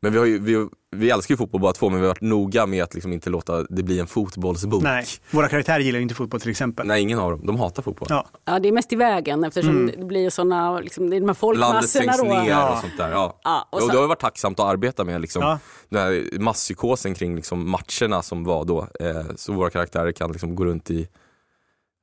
Men 0.00 0.12
vi, 0.12 0.18
har 0.18 0.26
ju, 0.26 0.38
vi, 0.38 0.68
vi 0.96 1.10
älskar 1.10 1.32
ju 1.32 1.36
fotboll 1.36 1.60
båda 1.60 1.72
två 1.72 1.90
men 1.90 2.00
vi 2.00 2.06
har 2.06 2.14
varit 2.14 2.20
noga 2.20 2.66
med 2.66 2.82
att 2.82 2.94
liksom 2.94 3.12
inte 3.12 3.30
låta 3.30 3.62
det 3.62 3.82
bli 3.82 4.00
en 4.00 4.06
fotbollsbok. 4.06 4.82
Nej, 4.82 5.06
våra 5.30 5.48
karaktärer 5.48 5.80
gillar 5.80 6.00
inte 6.00 6.14
fotboll 6.14 6.40
till 6.40 6.50
exempel. 6.50 6.86
Nej, 6.86 7.02
ingen 7.02 7.18
av 7.18 7.30
dem. 7.30 7.46
De 7.46 7.58
hatar 7.58 7.82
fotboll. 7.82 8.06
Ja, 8.10 8.26
ja 8.44 8.58
det 8.58 8.68
är 8.68 8.72
mest 8.72 8.92
i 8.92 8.96
vägen 8.96 9.44
eftersom 9.44 9.70
mm. 9.70 9.94
det 10.00 10.04
blir 10.04 10.30
sådana, 10.30 10.80
liksom, 10.80 11.10
det 11.10 11.16
är 11.16 11.20
de 11.20 11.28
här 11.28 11.34
folkmassorna 11.34 11.72
Landet 11.72 11.90
stängs 11.90 12.22
ner 12.22 12.50
ja. 12.50 12.72
och 12.72 12.78
sånt 12.78 12.96
där. 12.96 13.10
Ja. 13.10 13.40
ja 13.44 13.68
och, 13.70 13.78
så... 13.78 13.86
och 13.86 13.92
det 13.92 13.98
har 13.98 14.06
varit 14.06 14.20
tacksamt 14.20 14.60
att 14.60 14.66
arbeta 14.66 15.04
med 15.04 15.20
liksom, 15.20 15.42
ja. 15.42 15.58
den 15.88 16.02
här 16.02 16.38
masspsykosen 16.38 17.14
kring 17.14 17.36
liksom, 17.36 17.70
matcherna 17.70 18.22
som 18.22 18.44
var 18.44 18.64
då. 18.64 18.86
Eh, 19.00 19.22
så 19.36 19.52
våra 19.52 19.70
karaktärer 19.70 20.12
kan 20.12 20.32
liksom 20.32 20.54
gå 20.54 20.64
runt 20.64 20.90
i 20.90 21.08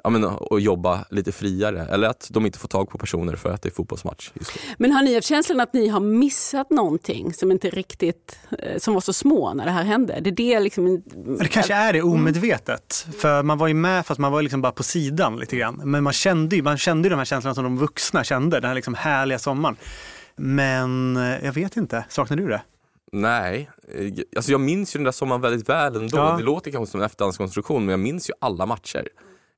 ja, 0.06 0.10
men, 0.10 0.24
att 0.24 0.62
jobba 0.64 1.06
lite 1.10 1.32
friare. 1.32 1.88
Eller 1.92 2.08
att 2.08 2.28
de 2.32 2.46
inte 2.46 2.60
får 2.60 2.68
tag 2.68 2.90
på 2.90 2.98
personer 2.98 3.36
för 3.36 3.52
att 3.52 3.62
det 3.62 3.70
är 3.70 3.72
fotbollsmatch. 3.72 4.32
Men 4.78 4.92
har 4.92 5.04
ni 5.04 5.16
haft 5.16 5.28
känslan 5.28 5.60
att 5.60 5.74
ni 5.74 5.88
har 5.88 6.00
missat 6.00 6.70
någonting 6.70 7.34
som 7.34 7.52
inte 7.52 7.70
riktigt, 7.70 8.40
eh, 8.60 8.78
som 8.78 8.94
var 8.94 9.02
så 9.02 9.14
små 9.14 9.54
när 9.54 9.66
det 9.66 9.72
här 9.72 9.84
hände? 9.84 10.20
Det, 10.22 10.30
är 10.30 10.34
det, 10.34 10.60
liksom, 10.60 11.04
det 11.40 11.48
kanske 11.48 11.74
är 11.74 11.94
det 11.94 12.02
omedvetet. 12.02 13.08
För 13.18 13.44
man 13.44 13.58
var 13.58 13.68
ju 13.68 13.74
med 13.74 14.06
fast 14.06 14.20
man 14.20 14.32
var 14.32 14.42
liksom 14.42 14.62
bara 14.62 14.72
på 14.72 14.84
sidan 14.84 15.38
lite 15.38 15.58
grann. 15.58 15.82
Men 15.84 16.04
man 16.04 16.14
kände 16.14 16.56
ju 16.56 16.62
man 16.62 16.78
kände 16.78 17.10
de 17.10 17.16
här 17.16 17.26
känslorna 17.26 17.56
som 17.56 17.64
de 17.64 17.78
vuxna 17.78 18.24
kände, 18.24 18.60
den 18.60 18.68
här 18.68 18.76
liksom 18.76 18.94
härliga 18.94 19.40
sommaren. 19.40 19.76
Men 20.36 21.18
eh, 21.18 21.46
jag 21.46 21.54
vet 21.54 21.78
inte, 21.78 22.06
saknar 22.10 22.38
du 22.38 22.48
det? 22.48 22.62
Nej, 23.12 23.70
eh, 23.88 24.14
alltså 24.36 24.52
jag 24.52 24.62
minns 24.62 24.96
ju 24.96 24.98
den 24.98 25.04
där 25.04 25.12
sommaren 25.12 25.42
väldigt 25.42 25.70
väl 25.70 25.96
ändå. 25.96 26.18
Ja. 26.18 26.36
Det 26.38 26.44
låter 26.44 26.72
kanske 26.72 26.92
som 26.92 27.00
en 27.00 27.06
efterhandskonstruktion 27.06 27.86
men 27.86 27.90
jag 27.90 28.00
minns 28.00 28.30
ju 28.30 28.34
alla 28.40 28.66
matcher. 28.66 29.08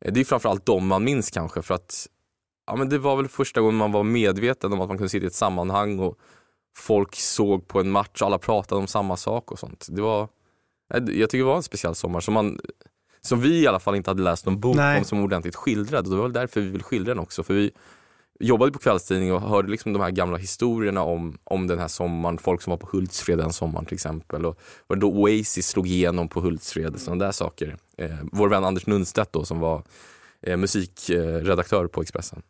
Eh, 0.05 0.13
det 0.13 0.19
är 0.19 0.25
framförallt 0.25 0.65
de 0.65 0.87
man 0.87 1.03
minns 1.03 1.31
kanske 1.31 1.61
för 1.61 1.75
att 1.75 2.07
ja, 2.67 2.75
men 2.75 2.89
det 2.89 2.97
var 2.97 3.15
väl 3.15 3.27
första 3.27 3.61
gången 3.61 3.75
man 3.75 3.91
var 3.91 4.03
medveten 4.03 4.73
om 4.73 4.81
att 4.81 4.87
man 4.87 4.97
kunde 4.97 5.09
sitta 5.09 5.23
i 5.23 5.27
ett 5.27 5.33
sammanhang 5.33 5.99
och 5.99 6.19
folk 6.77 7.15
såg 7.15 7.67
på 7.67 7.79
en 7.79 7.91
match 7.91 8.21
och 8.21 8.27
alla 8.27 8.37
pratade 8.37 8.81
om 8.81 8.87
samma 8.87 9.17
sak 9.17 9.51
och 9.51 9.59
sånt. 9.59 9.87
Det 9.89 10.01
var, 10.01 10.27
jag 10.89 11.05
tycker 11.05 11.37
det 11.37 11.43
var 11.43 11.55
en 11.55 11.63
speciell 11.63 11.95
sommar 11.95 12.19
som, 12.19 12.33
man, 12.33 12.59
som 13.21 13.41
vi 13.41 13.61
i 13.61 13.67
alla 13.67 13.79
fall 13.79 13.95
inte 13.95 14.09
hade 14.09 14.23
läst 14.23 14.45
någon 14.45 14.59
bok 14.59 14.75
Nej. 14.75 14.99
om 14.99 15.05
som 15.05 15.23
ordentligt 15.23 15.55
skildrad 15.55 16.05
och 16.05 16.11
det 16.11 16.15
var 16.15 16.23
väl 16.23 16.33
därför 16.33 16.61
vi 16.61 16.69
vill 16.69 16.83
skildra 16.83 17.13
den 17.13 17.23
också. 17.23 17.43
För 17.43 17.53
vi 17.53 17.71
jobbade 18.39 18.71
på 18.71 18.79
kvällstidning 18.79 19.33
och 19.33 19.41
hörde 19.41 19.71
liksom 19.71 19.93
de 19.93 20.01
här 20.01 20.11
gamla 20.11 20.37
historierna 20.37 21.01
om, 21.01 21.37
om 21.43 21.67
den 21.67 21.79
här 21.79 21.87
sommaren, 21.87 22.37
folk 22.37 22.61
som 22.61 22.71
var 22.71 22.77
på 22.77 22.87
Hultsfred 22.91 23.37
den 23.37 23.53
sommaren 23.53 23.85
till 23.85 23.93
exempel. 23.93 24.45
Och 24.45 24.59
var 24.87 24.95
det 24.95 25.01
då 25.01 25.11
Oasis 25.13 25.67
slog 25.67 25.87
igenom 25.87 26.27
på 26.27 26.41
Hultsfred, 26.41 26.99
sådana 26.99 27.25
där 27.25 27.31
saker. 27.31 27.77
Eh, 27.97 28.15
vår 28.31 28.49
vän 28.49 28.63
Anders 28.63 28.85
Nunstedt 28.87 29.33
då 29.33 29.45
som 29.45 29.59
var 29.59 29.83
eh, 30.41 30.57
musikredaktör 30.57 31.87
på 31.87 32.01
Expressen. 32.01 32.41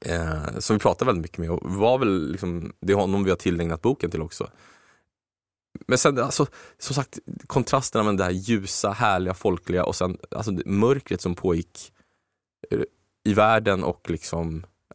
Eh, 0.00 0.58
som 0.58 0.76
vi 0.76 0.80
pratade 0.80 1.08
väldigt 1.08 1.22
mycket 1.22 1.38
med 1.38 1.50
och 1.50 1.60
var 1.74 1.98
väl 1.98 2.30
liksom, 2.32 2.72
det 2.80 2.92
är 2.92 2.96
honom 2.96 3.24
vi 3.24 3.30
har 3.30 3.36
tillägnat 3.36 3.82
boken 3.82 4.10
till 4.10 4.22
också. 4.22 4.50
Men 5.86 5.98
sen 5.98 6.18
alltså, 6.18 6.46
som 6.78 6.94
sagt 6.94 7.18
kontrasterna 7.46 8.04
med 8.04 8.16
det 8.16 8.24
här 8.24 8.30
ljusa, 8.30 8.90
härliga, 8.90 9.34
folkliga 9.34 9.84
och 9.84 9.96
sen 9.96 10.18
alltså, 10.30 10.52
mörkret 10.64 11.20
som 11.20 11.34
pågick 11.34 11.92
eh, 12.70 12.80
i 13.24 13.34
världen 13.34 13.84
och 13.84 14.10
liksom 14.10 14.64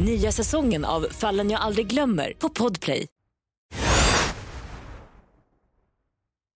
Nya 0.00 0.32
säsongen 0.32 0.84
av 0.84 1.06
Fallen 1.10 1.50
jag 1.50 1.60
aldrig 1.60 1.86
glömmer 1.86 2.32
på 2.38 2.48
Podplay. 2.48 3.06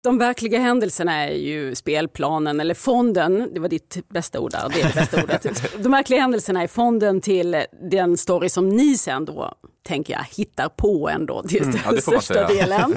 De 0.03 0.19
verkliga 0.19 0.59
händelserna 0.59 1.25
är 1.25 1.35
ju 1.35 1.75
spelplanen, 1.75 2.61
eller 2.61 2.75
fonden, 2.75 3.51
det 3.55 3.61
var 3.61 3.69
ditt 3.69 3.99
bästa 4.09 4.41
ord 4.41 4.51
där, 4.51 4.69
det 4.75 4.81
är 4.81 4.89
det 4.89 4.95
bästa 4.95 5.23
ordet. 5.23 5.47
De 5.83 5.93
verkliga 5.93 6.21
händelserna 6.21 6.63
är 6.63 6.67
fonden 6.67 7.21
till 7.21 7.57
den 7.91 8.17
story 8.17 8.49
som 8.49 8.69
ni 8.69 8.99
sen 8.99 9.25
då, 9.25 9.55
tänker 9.83 10.13
jag, 10.13 10.25
hittar 10.37 10.69
på 10.69 11.09
ändå 11.09 11.43
till 11.43 11.63
mm, 11.63 11.77
ja, 11.85 12.01
största 12.01 12.47
delen. 12.47 12.93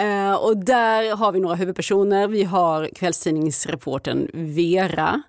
uh, 0.00 0.34
och 0.34 0.56
där 0.56 1.16
har 1.16 1.32
vi 1.32 1.40
några 1.40 1.56
huvudpersoner. 1.56 2.28
Vi 2.28 2.44
har 2.44 2.88
kvällstidningsreporten 2.94 4.30
Vera. 4.34 5.22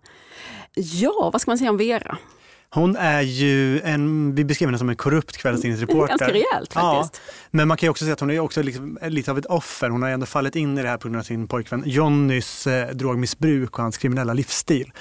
Ja, 0.76 1.30
vad 1.34 1.42
ska 1.42 1.52
man 1.52 1.58
säga 1.58 1.70
om 1.70 1.78
Vera? 1.78 2.18
Hon 2.76 2.96
är 2.96 3.22
ju 3.22 3.82
en, 3.82 4.36
vi 4.36 4.46
beskriver 4.46 4.72
henne 4.72 4.78
som 4.78 4.90
en 4.90 4.96
korrupt 4.96 5.38
kvällstidningsreporter. 5.38 6.08
Ganska 6.08 6.34
rejält 6.34 6.74
faktiskt. 6.74 7.22
Ja, 7.26 7.48
men 7.52 7.68
man 7.68 7.78
kan 7.78 7.88
ju 7.88 7.92
också 7.92 8.06
säga 8.06 8.14
att 8.14 8.20
hon 8.20 8.30
är 8.30 8.40
också 8.40 8.62
liksom, 8.62 9.00
lite 9.02 9.32
av 9.32 9.38
ett 9.38 9.46
offer. 9.46 9.90
Hon 9.90 10.02
har 10.02 10.10
ändå 10.10 10.26
fallit 10.26 10.56
in 10.56 10.78
i 10.78 10.82
det 10.82 10.90
här 10.90 10.98
på 10.98 11.08
grund 11.08 11.20
av 11.20 11.24
sin 11.24 11.48
pojkvän 11.48 11.84
Jonnys 11.86 12.68
eh, 12.68 12.90
drogmissbruk 12.96 13.78
och 13.78 13.84
hans 13.84 13.98
kriminella 13.98 14.34
livsstil. 14.34 14.92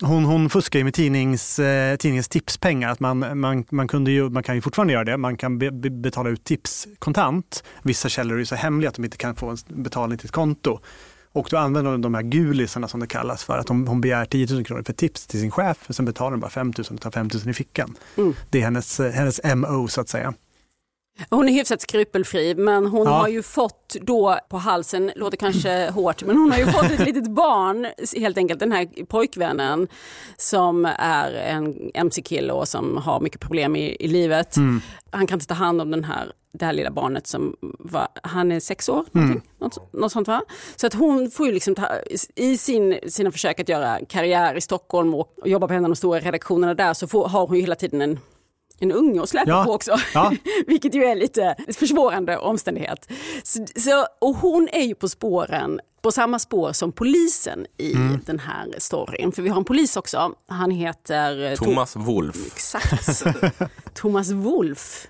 Hon, 0.00 0.24
hon 0.24 0.50
fuskar 0.50 0.78
ju 0.78 0.84
med 0.84 0.94
tidnings, 0.94 1.58
eh, 1.58 1.96
tidningens 1.96 2.28
tipspengar. 2.28 2.90
Att 2.90 3.00
man, 3.00 3.40
man, 3.40 3.64
man, 3.70 3.88
kunde 3.88 4.10
ju, 4.10 4.30
man 4.30 4.42
kan 4.42 4.54
ju 4.54 4.60
fortfarande 4.60 4.92
göra 4.92 5.04
det. 5.04 5.16
Man 5.16 5.36
kan 5.36 5.58
be, 5.58 5.70
be, 5.70 5.90
betala 5.90 6.30
ut 6.30 6.44
tips 6.44 6.88
kontant. 6.98 7.64
Vissa 7.82 8.08
källor 8.08 8.40
är 8.40 8.44
så 8.44 8.54
hemliga 8.54 8.88
att 8.88 8.94
de 8.94 9.04
inte 9.04 9.16
kan 9.16 9.36
få 9.36 9.48
en 9.48 9.56
betalning 9.68 10.18
till 10.18 10.26
ett 10.26 10.32
konto. 10.32 10.80
Och 11.32 11.48
då 11.50 11.56
använder 11.56 11.90
hon 11.90 12.00
de 12.00 12.14
här 12.14 12.22
gulisarna 12.22 12.88
som 12.88 13.00
det 13.00 13.06
kallas 13.06 13.44
för, 13.44 13.58
att 13.58 13.68
hon, 13.68 13.88
hon 13.88 14.00
begär 14.00 14.24
10 14.24 14.54
000 14.54 14.64
kronor 14.64 14.82
för 14.82 14.92
tips 14.92 15.26
till 15.26 15.40
sin 15.40 15.50
chef, 15.50 15.78
och 15.88 15.94
sen 15.94 16.04
betalar 16.04 16.30
hon 16.30 16.40
bara 16.40 16.50
5 16.50 16.72
000 16.78 16.86
och 16.90 17.00
tar 17.00 17.10
5 17.10 17.30
000 17.34 17.48
i 17.48 17.52
fickan. 17.52 17.96
Mm. 18.16 18.34
Det 18.50 18.58
är 18.58 18.62
hennes, 18.62 18.98
hennes 18.98 19.40
MO 19.56 19.88
så 19.88 20.00
att 20.00 20.08
säga. 20.08 20.34
Hon 21.30 21.48
är 21.48 21.52
hyfsat 21.52 21.80
skrupelfri 21.80 22.54
men 22.54 22.86
hon 22.86 23.06
ja. 23.06 23.12
har 23.12 23.28
ju 23.28 23.42
fått 23.42 23.96
då 24.00 24.38
på 24.48 24.56
halsen, 24.56 25.12
låter 25.16 25.36
kanske 25.36 25.90
hårt, 25.94 26.24
men 26.24 26.36
hon 26.36 26.50
har 26.50 26.58
ju 26.58 26.66
fått 26.66 26.90
ett 26.90 27.06
litet 27.06 27.30
barn 27.30 27.86
helt 28.16 28.38
enkelt, 28.38 28.60
den 28.60 28.72
här 28.72 29.04
pojkvännen 29.06 29.88
som 30.36 30.84
är 30.98 31.34
en 31.34 31.90
mc-kille 31.94 32.52
och 32.52 32.68
som 32.68 32.96
har 32.96 33.20
mycket 33.20 33.40
problem 33.40 33.76
i, 33.76 33.96
i 34.00 34.08
livet. 34.08 34.56
Mm. 34.56 34.80
Han 35.10 35.26
kan 35.26 35.36
inte 35.36 35.46
ta 35.46 35.54
hand 35.54 35.80
om 35.80 35.90
den 35.90 36.04
här, 36.04 36.32
det 36.52 36.64
här 36.64 36.72
lilla 36.72 36.90
barnet 36.90 37.26
som 37.26 37.56
var, 37.60 38.08
han 38.22 38.52
är 38.52 38.60
sex 38.60 38.88
år, 38.88 39.04
mm. 39.14 39.40
något, 39.58 39.92
något 39.92 40.12
sånt 40.12 40.28
va? 40.28 40.42
Så 40.76 40.86
att 40.86 40.94
hon 40.94 41.30
får 41.30 41.46
ju 41.46 41.52
liksom 41.52 41.74
ta, 41.74 41.88
i 42.36 42.56
sin, 42.56 42.98
sina 43.06 43.30
försök 43.30 43.60
att 43.60 43.68
göra 43.68 43.98
karriär 44.08 44.54
i 44.54 44.60
Stockholm 44.60 45.14
och, 45.14 45.34
jobba 45.44 45.68
på 45.68 45.74
en 45.74 45.84
av 45.84 45.90
de 45.90 45.96
stora 45.96 46.20
redaktionerna 46.20 46.74
där 46.74 46.94
så 46.94 47.06
får, 47.06 47.28
har 47.28 47.46
hon 47.46 47.56
ju 47.56 47.62
hela 47.62 47.74
tiden 47.74 48.02
en 48.02 48.18
en 48.80 48.92
unge 48.92 49.22
att 49.22 49.28
släppa 49.28 49.50
ja. 49.50 49.64
på 49.64 49.72
också. 49.72 49.96
Ja. 50.14 50.32
Vilket 50.66 50.94
ju 50.94 51.04
är 51.04 51.14
lite 51.14 51.56
försvårande 51.74 52.38
omständighet. 52.38 53.12
Så, 53.42 53.66
så, 53.76 54.06
och 54.18 54.36
hon 54.36 54.68
är 54.72 54.82
ju 54.82 54.94
på 54.94 55.08
spåren 55.08 55.80
på 56.02 56.12
samma 56.12 56.38
spår 56.38 56.72
som 56.72 56.92
polisen 56.92 57.66
i 57.76 57.94
mm. 57.94 58.20
den 58.26 58.38
här 58.38 58.74
storyn. 58.78 59.32
För 59.32 59.42
vi 59.42 59.48
har 59.48 59.56
en 59.56 59.64
polis 59.64 59.96
också. 59.96 60.34
Han 60.48 60.70
heter 60.70 61.50
eh, 61.50 61.54
Thomas 61.54 61.92
Tom 61.92 62.04
Wolf. 62.04 62.46
Exakt. 62.46 63.24
Thomas 63.94 64.30
Wolf. 64.30 65.06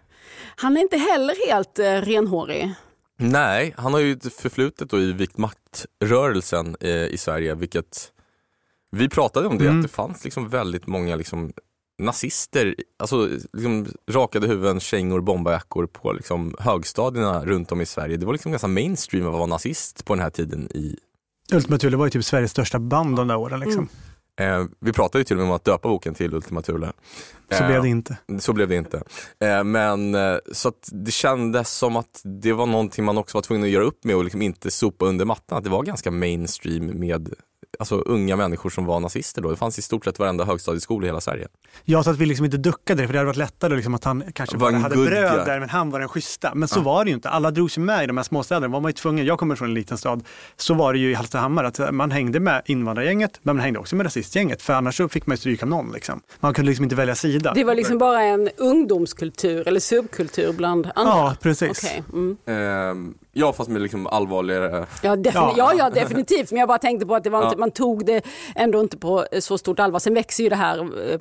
Han 0.56 0.76
är 0.76 0.80
inte 0.80 0.96
heller 0.96 1.48
helt 1.48 1.78
eh, 1.78 1.84
renhårig. 1.84 2.74
Nej, 3.18 3.74
han 3.76 3.92
har 3.92 4.00
ju 4.00 4.20
förflutet 4.20 4.90
då 4.90 5.00
i 5.00 5.12
vikt 5.12 5.38
maktrörelsen 5.38 6.76
eh, 6.80 6.90
i 6.90 7.16
Sverige, 7.18 7.54
vilket 7.54 8.12
vi 8.90 9.08
pratade 9.08 9.46
om 9.46 9.58
det, 9.58 9.64
mm. 9.64 9.78
att 9.78 9.82
det 9.82 9.88
fanns 9.88 10.24
liksom 10.24 10.48
väldigt 10.48 10.86
många 10.86 11.16
liksom 11.16 11.52
nazister, 12.04 12.74
alltså 12.98 13.28
liksom 13.52 13.86
rakade 14.10 14.46
huvuden, 14.46 14.80
kängor, 14.80 15.20
bomberjackor 15.20 15.86
på 15.86 16.12
liksom 16.12 16.54
högstadierna 16.58 17.44
runt 17.44 17.72
om 17.72 17.80
i 17.80 17.86
Sverige. 17.86 18.16
Det 18.16 18.26
var 18.26 18.32
liksom 18.32 18.52
ganska 18.52 18.68
mainstream 18.68 19.26
att 19.26 19.32
vara 19.32 19.46
nazist 19.46 20.04
på 20.04 20.14
den 20.14 20.22
här 20.22 20.30
tiden. 20.30 20.68
i 20.74 20.96
Ultima 21.52 21.78
Thule 21.78 21.96
var 21.96 22.06
ju 22.06 22.10
typ 22.10 22.24
Sveriges 22.24 22.50
största 22.50 22.78
band 22.78 23.16
de 23.16 23.28
där 23.28 23.36
åren. 23.36 23.60
Liksom. 23.60 23.88
Mm. 24.36 24.60
Eh, 24.60 24.66
vi 24.80 24.92
pratade 24.92 25.18
ju 25.18 25.24
till 25.24 25.36
och 25.36 25.42
med 25.42 25.50
om 25.50 25.56
att 25.56 25.64
döpa 25.64 25.88
boken 25.88 26.14
till 26.14 26.34
Ultima 26.34 26.62
Thule. 26.62 26.92
Så 27.50 27.64
blev 27.64 27.82
det 27.82 27.88
eh, 27.88 27.90
inte. 27.90 28.16
Så 28.38 28.52
blev 28.52 28.68
det 28.68 28.76
inte. 28.76 29.02
Eh, 29.40 29.64
men 29.64 30.14
eh, 30.14 30.36
så 30.52 30.68
att 30.68 30.88
det 30.92 31.10
kändes 31.10 31.72
som 31.72 31.96
att 31.96 32.20
det 32.24 32.52
var 32.52 32.66
någonting 32.66 33.04
man 33.04 33.18
också 33.18 33.36
var 33.36 33.42
tvungen 33.42 33.64
att 33.64 33.70
göra 33.70 33.84
upp 33.84 34.04
med 34.04 34.16
och 34.16 34.24
liksom 34.24 34.42
inte 34.42 34.70
sopa 34.70 35.04
under 35.04 35.24
mattan. 35.24 35.58
Att 35.58 35.64
det 35.64 35.70
var 35.70 35.82
ganska 35.82 36.10
mainstream 36.10 36.86
med 36.86 37.34
alltså, 37.78 37.94
unga 37.94 38.36
människor 38.36 38.70
som 38.70 38.84
var 38.84 39.00
nazister 39.00 39.42
då. 39.42 39.50
Det 39.50 39.56
fanns 39.56 39.78
i 39.78 39.82
stort 39.82 40.04
sett 40.04 40.18
varenda 40.18 40.44
högstadieskola 40.44 41.06
i 41.06 41.08
hela 41.08 41.20
Sverige. 41.20 41.48
Ja, 41.84 42.02
så 42.02 42.10
att 42.10 42.18
vi 42.18 42.26
liksom 42.26 42.44
inte 42.44 42.56
duckade 42.56 43.06
för 43.06 43.12
det 43.12 43.18
hade 43.18 43.26
varit 43.26 43.36
lättare 43.36 43.76
liksom 43.76 43.94
att 43.94 44.04
han 44.04 44.24
kanske 44.32 44.56
bara 44.56 44.76
hade 44.76 44.94
good, 44.94 45.06
bröd 45.06 45.46
där 45.46 45.60
men 45.60 45.68
han 45.68 45.90
var 45.90 46.00
den 46.00 46.08
schyssta. 46.08 46.54
Men 46.54 46.68
så 46.68 46.78
ja. 46.78 46.82
var 46.82 47.04
det 47.04 47.10
ju 47.10 47.14
inte. 47.14 47.28
Alla 47.28 47.50
drog 47.50 47.70
sig 47.70 47.82
med 47.82 48.04
i 48.04 48.06
de 48.06 48.16
här 48.16 48.24
småstäderna. 48.24 48.68
var 48.68 48.80
man 48.80 48.88
ju 48.88 48.92
tvungen. 48.92 49.26
Jag 49.26 49.38
kommer 49.38 49.56
från 49.56 49.68
en 49.68 49.74
liten 49.74 49.98
stad. 49.98 50.24
Så 50.56 50.74
var 50.74 50.92
det 50.92 50.98
ju 50.98 51.10
i 51.10 51.14
Hallstahammar 51.14 51.64
att 51.64 51.94
man 51.94 52.10
hängde 52.10 52.40
med 52.40 52.62
invandrargänget 52.66 53.40
men 53.42 53.56
man 53.56 53.64
hängde 53.64 53.78
också 53.78 53.96
med 53.96 54.06
rasistgänget 54.06 54.62
för 54.62 54.72
annars 54.72 54.96
så 54.96 55.08
fick 55.08 55.26
man 55.26 55.34
ju 55.34 55.38
stryk 55.38 55.62
av 55.62 55.68
någon. 55.68 55.92
Liksom. 55.92 56.20
Man 56.40 56.54
kunde 56.54 56.68
liksom 56.68 56.84
inte 56.84 56.96
välja 56.96 57.14
sida. 57.14 57.52
Det 57.54 57.64
var 57.64 57.74
liksom 57.74 57.98
bara 57.98 58.22
en 58.22 58.50
ungdomskultur 58.56 59.68
eller 59.68 59.80
subkultur 59.80 60.52
bland 60.52 60.90
andra? 60.94 61.12
Ja, 61.12 61.36
precis. 61.40 61.84
Okay. 61.84 62.02
Mm. 62.12 62.36
Um, 62.90 63.14
Ja, 63.32 63.52
fast 63.52 63.70
med 63.70 63.82
liksom 63.82 64.06
allvarligare... 64.06 64.86
Ja, 65.02 65.16
defini 65.16 65.40
ja. 65.40 65.54
ja, 65.56 65.74
ja, 65.78 65.90
definitivt. 65.90 66.50
Men 66.50 66.60
jag 66.60 66.68
bara 66.68 66.78
tänkte 66.78 67.06
på 67.06 67.14
att 67.14 67.24
det 67.24 67.30
var 67.30 67.44
inte, 67.44 67.56
man 67.56 67.70
tog 67.70 68.06
det 68.06 68.22
ändå 68.54 68.80
inte 68.80 68.98
på 68.98 69.26
så 69.40 69.58
stort 69.58 69.78
allvar. 69.78 69.98
Sen 69.98 70.14
växer 70.14 70.44
ju 70.44 70.50
det 70.50 70.56
här 70.56 70.78
eh, 71.12 71.20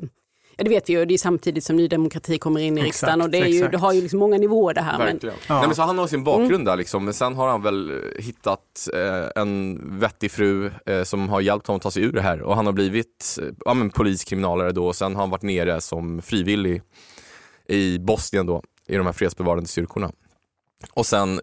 det 0.63 0.69
vet 0.69 0.89
vi 0.89 0.93
ju, 0.93 1.05
det 1.05 1.13
är 1.13 1.17
samtidigt 1.17 1.63
som 1.63 1.75
Ny 1.75 1.87
Demokrati 1.87 2.37
kommer 2.37 2.61
in 2.61 2.77
i 2.77 2.81
Exakt, 2.81 2.87
riksdagen 2.87 3.21
och 3.21 3.29
det, 3.29 3.37
är 3.37 3.45
ju, 3.45 3.55
exakt. 3.55 3.71
det 3.71 3.77
har 3.77 3.93
ju 3.93 4.01
liksom 4.01 4.19
många 4.19 4.37
nivåer 4.37 4.73
det 4.73 4.81
här. 4.81 4.97
Men. 4.97 5.19
Ja. 5.21 5.31
Nej, 5.49 5.67
men 5.67 5.75
så 5.75 5.81
han 5.81 5.97
har 5.97 6.07
sin 6.07 6.23
bakgrund 6.23 6.65
där 6.65 6.75
liksom, 6.75 7.05
men 7.05 7.13
sen 7.13 7.35
har 7.35 7.47
han 7.47 7.61
väl 7.61 7.89
eh, 7.89 8.23
hittat 8.23 8.89
eh, 8.93 9.41
en 9.41 9.79
vettig 9.99 10.31
fru 10.31 10.71
eh, 10.85 11.03
som 11.03 11.29
har 11.29 11.41
hjälpt 11.41 11.67
honom 11.67 11.77
att 11.77 11.83
ta 11.83 11.91
sig 11.91 12.03
ur 12.03 12.11
det 12.11 12.21
här 12.21 12.41
och 12.41 12.55
han 12.55 12.65
har 12.65 12.73
blivit 12.73 13.39
eh, 13.41 13.47
ja, 13.65 13.73
men 13.73 13.89
poliskriminalare 13.89 14.71
då 14.71 14.87
och 14.87 14.95
sen 14.95 15.15
har 15.15 15.21
han 15.21 15.29
varit 15.29 15.41
nere 15.43 15.81
som 15.81 16.21
frivillig 16.21 16.81
i 17.67 17.99
Bosnien 17.99 18.45
då, 18.45 18.63
i 18.87 18.95
de 18.95 19.05
här 19.05 19.13
fredsbevarande 19.13 19.67
styrkorna. 19.67 20.11
Och 20.93 21.05
sen, 21.05 21.39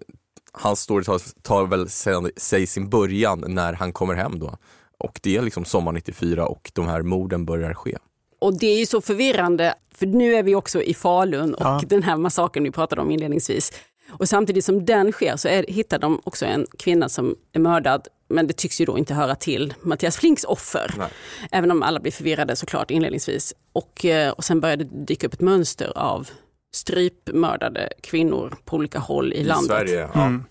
hans 0.59 0.81
story 0.81 1.05
tar, 1.05 1.21
tar 1.43 1.67
väl 1.67 1.89
sen, 1.89 2.31
sig 2.37 2.67
sin 2.67 2.89
början 2.91 3.45
när 3.49 3.73
han 3.73 3.93
kommer 3.93 4.15
hem 4.15 4.39
då. 4.39 4.57
Och 4.99 5.21
det 5.23 5.37
är 5.37 5.43
liksom 5.43 5.65
sommar 5.65 5.93
94 5.93 6.47
och 6.47 6.71
de 6.75 6.87
här 6.89 7.03
morden 7.03 7.45
börjar 7.45 7.75
ske. 7.75 7.97
Och 8.41 8.59
det 8.59 8.67
är 8.67 8.79
ju 8.79 8.87
så 8.87 9.01
förvirrande, 9.01 9.75
för 9.95 10.07
nu 10.07 10.35
är 10.35 10.43
vi 10.43 10.55
också 10.55 10.83
i 10.83 10.95
Falun 10.95 11.55
och 11.55 11.61
Ja. 11.63 11.83
den 11.87 12.03
här 12.03 12.17
massakern 12.17 12.65
vi 12.65 12.71
pratade 12.71 13.03
om 13.03 13.11
inledningsvis. 13.11 13.73
Och 14.11 14.29
samtidigt 14.29 14.65
som 14.65 14.85
den 14.85 15.13
sker 15.13 15.37
så 15.37 15.49
är, 15.49 15.65
hittar 15.69 15.99
de 15.99 16.21
också 16.25 16.47
en 16.47 16.67
kvinna 16.79 17.09
som 17.09 17.37
är 17.53 17.61
mördad, 17.61 18.09
men 18.29 18.47
det 18.47 18.53
tycks 18.53 18.81
ju 18.81 18.85
då 18.85 18.99
inte 18.99 19.15
höra 19.15 19.35
till 19.35 19.75
Mattias 19.83 20.17
Flinks 20.17 20.45
offer. 20.45 20.95
Nej. 20.99 21.09
Även 21.51 21.71
om 21.71 21.83
alla 21.83 22.01
blir 22.01 22.13
förvirrade 22.13 22.57
såklart 22.57 22.91
inledningsvis. 22.91 23.55
Och, 23.73 24.05
eh, 24.05 24.31
och 24.33 24.45
sen 24.45 24.61
börjar 24.61 24.77
det 24.77 24.85
dyka 25.07 25.27
upp 25.27 25.35
ett 25.35 25.41
mönster 25.41 25.93
av 25.99 26.29
strypmördade 26.75 27.89
kvinnor 28.03 28.57
på 28.65 28.77
olika 28.77 28.99
håll 28.99 29.33
i, 29.33 29.37
I 29.37 29.45
landet. 29.45 29.67
Sverige. 29.67 30.09
Ja. 30.15 30.23
Mm. 30.27 30.45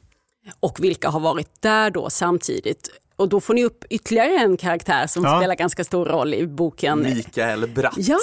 Och 0.59 0.83
vilka 0.83 1.09
har 1.09 1.19
varit 1.19 1.61
där 1.61 1.89
då 1.89 2.09
samtidigt. 2.09 2.89
Och 3.15 3.29
då 3.29 3.41
får 3.41 3.53
ni 3.53 3.63
upp 3.65 3.85
ytterligare 3.89 4.31
en 4.39 4.57
karaktär 4.57 5.07
som 5.07 5.23
Ja. 5.23 5.39
spelar 5.39 5.55
ganska 5.55 5.83
stor 5.83 6.05
roll 6.05 6.33
i 6.33 6.47
boken. 6.47 6.99
Mikael 7.01 7.67
Bratt. 7.69 7.93
Ja, 7.97 8.17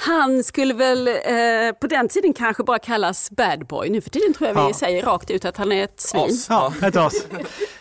han 0.00 0.44
skulle 0.44 0.74
väl 0.74 1.08
eh, 1.08 1.14
på 1.80 1.86
den 1.86 2.08
tiden 2.08 2.32
kanske 2.34 2.64
bara 2.64 2.78
kallas 2.78 3.30
bad 3.30 3.66
boy. 3.66 3.90
Nu 3.90 4.00
för 4.00 4.10
tiden 4.10 4.34
tror 4.34 4.48
jag 4.48 4.54
vi 4.54 4.60
Ja. 4.60 4.74
säger 4.74 5.02
rakt 5.02 5.30
ut 5.30 5.44
att 5.44 5.56
han 5.56 5.72
är 5.72 5.84
ett 5.84 6.00
svin. 6.00 6.22
As. 6.24 6.46
Ja, 6.48 6.72
ett 6.82 6.96
as. 6.96 7.14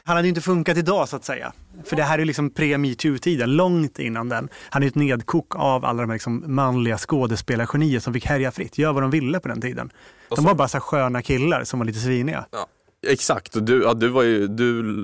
Han 0.04 0.16
hade 0.16 0.28
ju 0.28 0.30
inte 0.30 0.42
funkat 0.42 0.78
idag 0.78 1.10
så 1.10 1.16
att 1.16 1.26
säga. 1.26 1.54
För 1.86 1.96
det 1.96 2.04
här 2.04 2.20
är 2.20 2.26
liksom 2.26 2.50
pre-metoo-tiden, 2.50 3.56
långt 3.56 4.00
innan 4.00 4.30
den. 4.30 4.50
Han 4.70 4.84
är 4.84 4.88
ett 4.88 4.96
nedkok 4.96 5.56
av 5.56 5.86
alla 5.86 6.02
de 6.02 6.10
här 6.10 6.16
liksom 6.16 6.44
manliga 6.56 6.98
skådespelargenier 6.98 8.00
som 8.00 8.14
fick 8.14 8.26
härja 8.26 8.52
fritt, 8.52 8.78
göra 8.78 8.94
vad 8.94 9.04
de 9.04 9.12
ville 9.12 9.40
på 9.40 9.48
den 9.48 9.62
tiden. 9.62 9.90
De 10.36 10.46
var 10.46 10.54
bara 10.54 10.68
så 10.68 10.80
sköna 10.80 11.22
killar 11.22 11.64
som 11.64 11.80
var 11.80 11.86
lite 11.86 12.00
sviniga. 12.00 12.46
Ja, 12.52 12.68
exakt, 13.08 13.56
och 13.56 13.64
du, 13.64 13.84
ja, 13.84 13.94
du, 13.94 14.08
var 14.08 14.24
ju, 14.24 14.48
du 14.48 14.96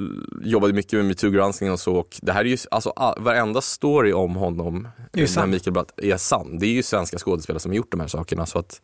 jobbade 0.41 0.73
mycket 0.73 0.93
med 0.93 1.05
metoo-granskningen 1.05 1.73
och 1.73 1.79
så 1.79 1.95
och 1.95 2.19
det 2.21 2.31
här 2.31 2.41
är 2.41 2.45
ju, 2.45 2.57
alltså 2.71 2.89
all, 2.89 3.21
varenda 3.21 3.61
story 3.61 4.13
om 4.13 4.35
honom, 4.35 4.87
är 5.13 5.17
den 5.17 5.27
här. 5.37 5.47
Mikael 5.47 5.73
Bratt, 5.73 5.91
är 5.97 6.17
sann. 6.17 6.59
Det 6.59 6.65
är 6.65 6.71
ju 6.71 6.83
svenska 6.83 7.17
skådespelare 7.17 7.59
som 7.59 7.71
har 7.71 7.75
gjort 7.75 7.91
de 7.91 7.99
här 7.99 8.07
sakerna 8.07 8.45
så 8.45 8.59
att 8.59 8.81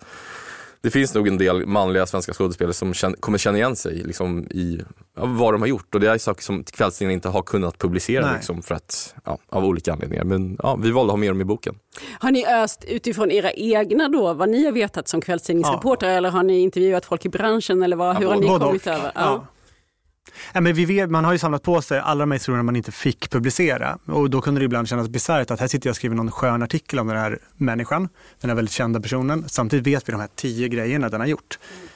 det 0.81 0.91
finns 0.91 1.13
nog 1.13 1.27
en 1.27 1.38
del 1.38 1.65
manliga 1.65 2.05
svenska 2.05 2.33
skådespelare 2.33 2.73
som 2.73 2.93
känn, 2.93 3.15
kommer 3.19 3.38
känna 3.38 3.57
igen 3.57 3.75
sig 3.75 3.95
liksom, 3.95 4.47
i 4.51 4.81
ja, 5.15 5.25
vad 5.25 5.53
de 5.53 5.61
har 5.61 5.67
gjort 5.67 5.95
och 5.95 6.01
det 6.01 6.09
är 6.09 6.17
saker 6.17 6.43
som 6.43 6.63
kvällstidningen 6.63 7.17
inte 7.17 7.29
har 7.29 7.41
kunnat 7.41 7.77
publicera 7.77 8.33
liksom, 8.33 8.61
för 8.61 8.75
att, 8.75 9.15
ja, 9.25 9.38
av 9.50 9.65
olika 9.65 9.93
anledningar. 9.93 10.23
Men 10.23 10.57
ja, 10.63 10.75
vi 10.75 10.91
valde 10.91 11.09
att 11.09 11.13
ha 11.13 11.17
med 11.17 11.29
dem 11.29 11.41
i 11.41 11.43
boken. 11.43 11.75
Har 12.19 12.31
ni 12.31 12.45
öst 12.45 12.85
utifrån 12.88 13.31
era 13.31 13.51
egna 13.51 14.09
då, 14.09 14.33
vad 14.33 14.50
ni 14.50 14.65
har 14.65 14.71
vetat 14.71 15.07
som 15.07 15.21
kvällstidningsreportrar 15.21 16.09
eller 16.09 16.29
har 16.29 16.43
ni 16.43 16.59
intervjuat 16.59 17.05
folk 17.05 17.25
i 17.25 17.29
branschen 17.29 17.83
eller 17.83 17.95
vad, 17.95 18.17
hur 18.17 18.27
har 18.27 18.35
ni 18.35 18.47
kommit 18.47 18.88
och. 18.88 18.93
över? 18.93 19.11
Ja. 20.54 20.62
Men 20.62 20.74
vi 20.74 20.86
vet, 20.86 21.10
man 21.10 21.25
har 21.25 21.32
ju 21.32 21.40
samlat 21.40 21.63
på 21.63 21.82
sig 21.82 22.00
alla 22.00 22.20
de 22.20 22.32
här 22.32 22.36
historierna 22.36 22.63
man 22.63 22.75
inte 22.75 22.92
fick 22.92 23.30
publicera. 23.30 23.98
Och 24.06 24.30
då 24.30 24.42
kunde 24.42 24.62
det 24.62 24.66
ibland 24.66 24.88
kännas 24.88 25.10
bisarrt 25.10 25.51
att 25.51 25.60
här 25.60 25.68
sitter 25.68 25.88
jag 25.88 25.92
och 25.92 25.96
skriver 25.96 26.16
någon 26.16 26.32
skön 26.32 26.63
artikel 26.63 27.00
om 27.00 27.08
den 27.08 27.18
här 27.18 27.40
människan, 27.58 28.10
den 28.42 28.50
här 28.50 28.56
väldigt 28.56 28.74
kända 28.74 29.00
personen. 29.00 29.50
Samtidigt 29.50 29.88
vet 29.88 30.10
vi 30.10 30.12
de 30.12 30.22
här 30.22 30.30
tio 30.36 30.68
grejerna 30.68 31.10
den 31.10 31.20
har 31.20 31.28
gjort. 31.28 31.60
Mm. 31.78 31.88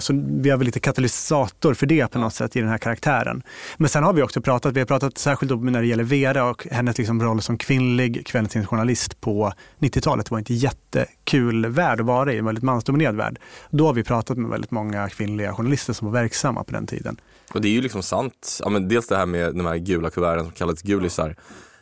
Så 0.00 0.12
vi 0.26 0.50
har 0.50 0.56
väl 0.58 0.66
lite 0.66 0.80
katalysator 0.80 1.74
för 1.74 1.86
det 1.86 2.10
på 2.10 2.18
något 2.18 2.34
sätt 2.34 2.56
i 2.56 2.60
den 2.60 2.68
här 2.68 2.78
karaktären. 2.78 3.42
Men 3.76 3.88
sen 3.88 4.04
har 4.04 4.12
vi 4.12 4.22
också 4.22 4.40
pratat, 4.40 4.74
vi 4.74 4.80
har 4.80 4.86
pratat 4.86 5.18
särskilt 5.18 5.52
om 5.52 5.66
när 5.66 5.80
det 5.80 5.86
gäller 5.86 6.04
Vera 6.04 6.44
och 6.44 6.66
hennes 6.70 6.98
liksom 6.98 7.22
roll 7.22 7.42
som 7.42 7.58
kvinnlig 7.58 8.26
kvällstidningsjournalist 8.26 9.20
på 9.20 9.52
90-talet. 9.78 10.26
Det 10.26 10.30
var 10.30 10.38
inte 10.38 10.54
jättekul 10.54 11.66
värld 11.66 12.00
att 12.00 12.06
vara 12.06 12.32
i, 12.32 12.38
en 12.38 12.44
väldigt 12.44 12.64
mansdominerad 12.64 13.16
värld. 13.16 13.38
Då 13.70 13.86
har 13.86 13.92
vi 13.92 14.04
pratat 14.04 14.38
med 14.38 14.50
väldigt 14.50 14.70
många 14.70 15.08
kvinnliga 15.08 15.52
journalister 15.54 15.92
som 15.92 16.06
var 16.06 16.12
verksamma 16.12 16.64
på 16.64 16.72
den 16.72 16.86
tiden. 16.86 17.16
Och 17.54 17.60
det 17.60 17.68
är 17.68 17.72
ju 17.72 17.80
liksom 17.82 18.02
sant, 18.02 18.58
ja, 18.62 18.68
men 18.68 18.88
dels 18.88 19.06
det 19.08 19.16
här 19.16 19.26
med 19.26 19.54
de 19.54 19.66
här 19.66 19.76
gula 19.76 20.10
kuverten 20.10 20.44
som 20.44 20.52
kallades 20.52 20.82
gulisar. 20.82 21.36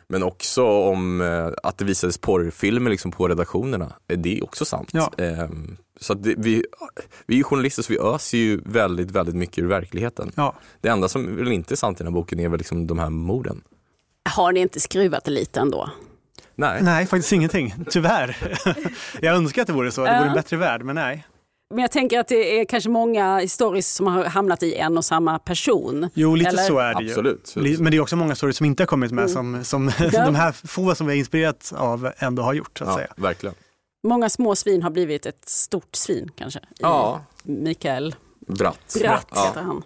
Men 0.07 0.23
också 0.23 0.63
om 0.67 1.21
eh, 1.21 1.49
att 1.63 1.77
det 1.77 1.85
visades 1.85 2.17
porrfilmer 2.17 2.89
liksom 2.91 3.11
på 3.11 3.27
redaktionerna. 3.27 3.93
Eh, 4.07 4.17
Det 4.17 4.37
är 4.37 4.43
också 4.43 4.65
sant. 4.65 4.89
Ja. 4.91 5.11
Så 6.01 6.13
att 6.13 6.23
det, 6.23 6.35
vi, 6.37 6.65
vi 7.25 7.39
är 7.39 7.43
journalister 7.43 7.83
så 7.83 7.93
vi 7.93 7.99
öser 7.99 8.37
ju 8.37 8.61
väldigt, 8.65 9.11
väldigt 9.11 9.35
mycket 9.35 9.57
ur 9.57 9.67
verkligheten. 9.67 10.31
Ja. 10.35 10.55
Det 10.81 10.89
enda 10.89 11.07
som 11.07 11.35
väl 11.35 11.51
inte 11.51 11.73
är 11.73 11.75
sant 11.75 11.97
i 11.97 12.03
den 12.03 12.13
här 12.13 12.19
boken 12.19 12.39
är 12.39 12.49
väl 12.49 12.57
liksom 12.57 12.87
de 12.87 12.99
här 12.99 13.09
morden. 13.09 13.61
Har 14.29 14.51
ni 14.51 14.59
inte 14.59 14.79
skruvat 14.79 15.23
det 15.23 15.31
lite 15.31 15.59
ändå? 15.59 15.89
Nej. 16.55 16.83
Nej, 16.83 17.05
faktiskt 17.05 17.33
ingenting. 17.33 17.73
Tyvärr. 17.89 18.37
jag 19.21 19.35
önskar 19.35 19.61
att 19.61 19.67
det 19.67 19.73
vore 19.73 19.91
så. 19.91 20.03
Det 20.05 20.17
vore 20.17 20.27
en 20.29 20.33
bättre 20.33 20.57
värld, 20.57 20.83
men 20.83 20.95
nej. 20.95 21.27
Men 21.69 21.79
jag 21.79 21.91
tänker 21.91 22.19
att 22.19 22.27
det 22.27 22.59
är 22.59 22.65
kanske 22.65 22.89
många 22.89 23.47
stories 23.47 23.93
som 23.93 24.07
har 24.07 24.25
hamnat 24.25 24.63
i 24.63 24.75
en 24.75 24.97
och 24.97 25.05
samma 25.05 25.39
person. 25.39 26.09
Jo, 26.13 26.35
lite 26.35 26.49
Eller? 26.49 26.63
så 26.63 26.79
är 26.79 26.93
det 26.95 27.03
ju. 27.03 27.09
Absolut. 27.09 27.55
Men 27.79 27.91
det 27.91 27.97
är 27.97 28.01
också 28.01 28.15
många 28.15 28.35
stories 28.35 28.57
som 28.57 28.65
inte 28.65 28.83
har 28.83 28.87
kommit 28.87 29.11
med 29.11 29.29
som, 29.29 29.63
som 29.63 29.91
Ja. 29.99 30.09
de 30.25 30.35
här 30.35 30.51
få 30.51 30.95
som 30.95 31.07
vi 31.07 31.13
har 31.13 31.17
inspirerats 31.17 31.73
av 31.73 32.11
ändå 32.17 32.43
har 32.43 32.53
gjort. 32.53 32.77
Så 32.77 32.83
att 32.83 32.89
Ja, 32.89 32.95
säga. 32.95 33.13
verkligen. 33.17 33.55
Många 34.03 34.29
små 34.29 34.55
svin 34.55 34.83
har 34.83 34.89
blivit 34.89 35.25
ett 35.25 35.49
stort 35.49 35.95
svin 35.95 36.31
kanske. 36.35 36.59
I 36.59 36.63
Ja, 36.79 37.21
Mikael 37.43 38.15
Bratt. 38.47 38.95
Bratt 39.01 39.27
Ja. 39.35 39.45
heter 39.47 39.61
han. 39.61 39.83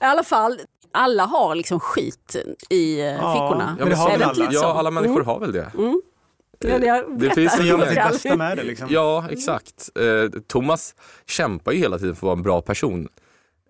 I 0.00 0.04
alla 0.04 0.24
fall, 0.24 0.60
alla 0.92 1.24
har 1.24 1.54
liksom 1.54 1.80
skit 1.80 2.36
i 2.68 3.00
eh, 3.00 3.06
Ja, 3.06 3.14
fickorna. 3.34 3.76
Ja, 3.78 3.84
det 3.84 3.90
men 3.90 3.98
har 3.98 4.04
så- 4.06 4.10
väl 4.10 4.18
det 4.18 4.26
alla. 4.26 4.52
så? 4.52 4.58
Ja, 4.58 4.74
alla 4.78 4.90
människor 4.90 5.22
har 5.24 5.40
väl 5.40 5.52
det. 5.52 5.70
Mm. 5.78 6.02
Ja, 6.60 7.04
Det 7.08 7.30
finns 7.30 7.58
en- 7.58 7.66
gör 7.66 7.86
sitt 7.86 7.94
bästa 7.94 8.36
med 8.36 8.56
det. 8.56 8.62
Liksom. 8.62 8.86
Ja, 8.90 9.26
exakt. 9.30 9.90
Eh, 9.98 10.40
Thomas 10.46 10.94
kämpar 11.26 11.72
ju 11.72 11.78
hela 11.78 11.98
tiden 11.98 12.16
för 12.16 12.20
att 12.20 12.22
vara 12.22 12.36
en 12.36 12.42
bra 12.42 12.60
person. 12.60 13.08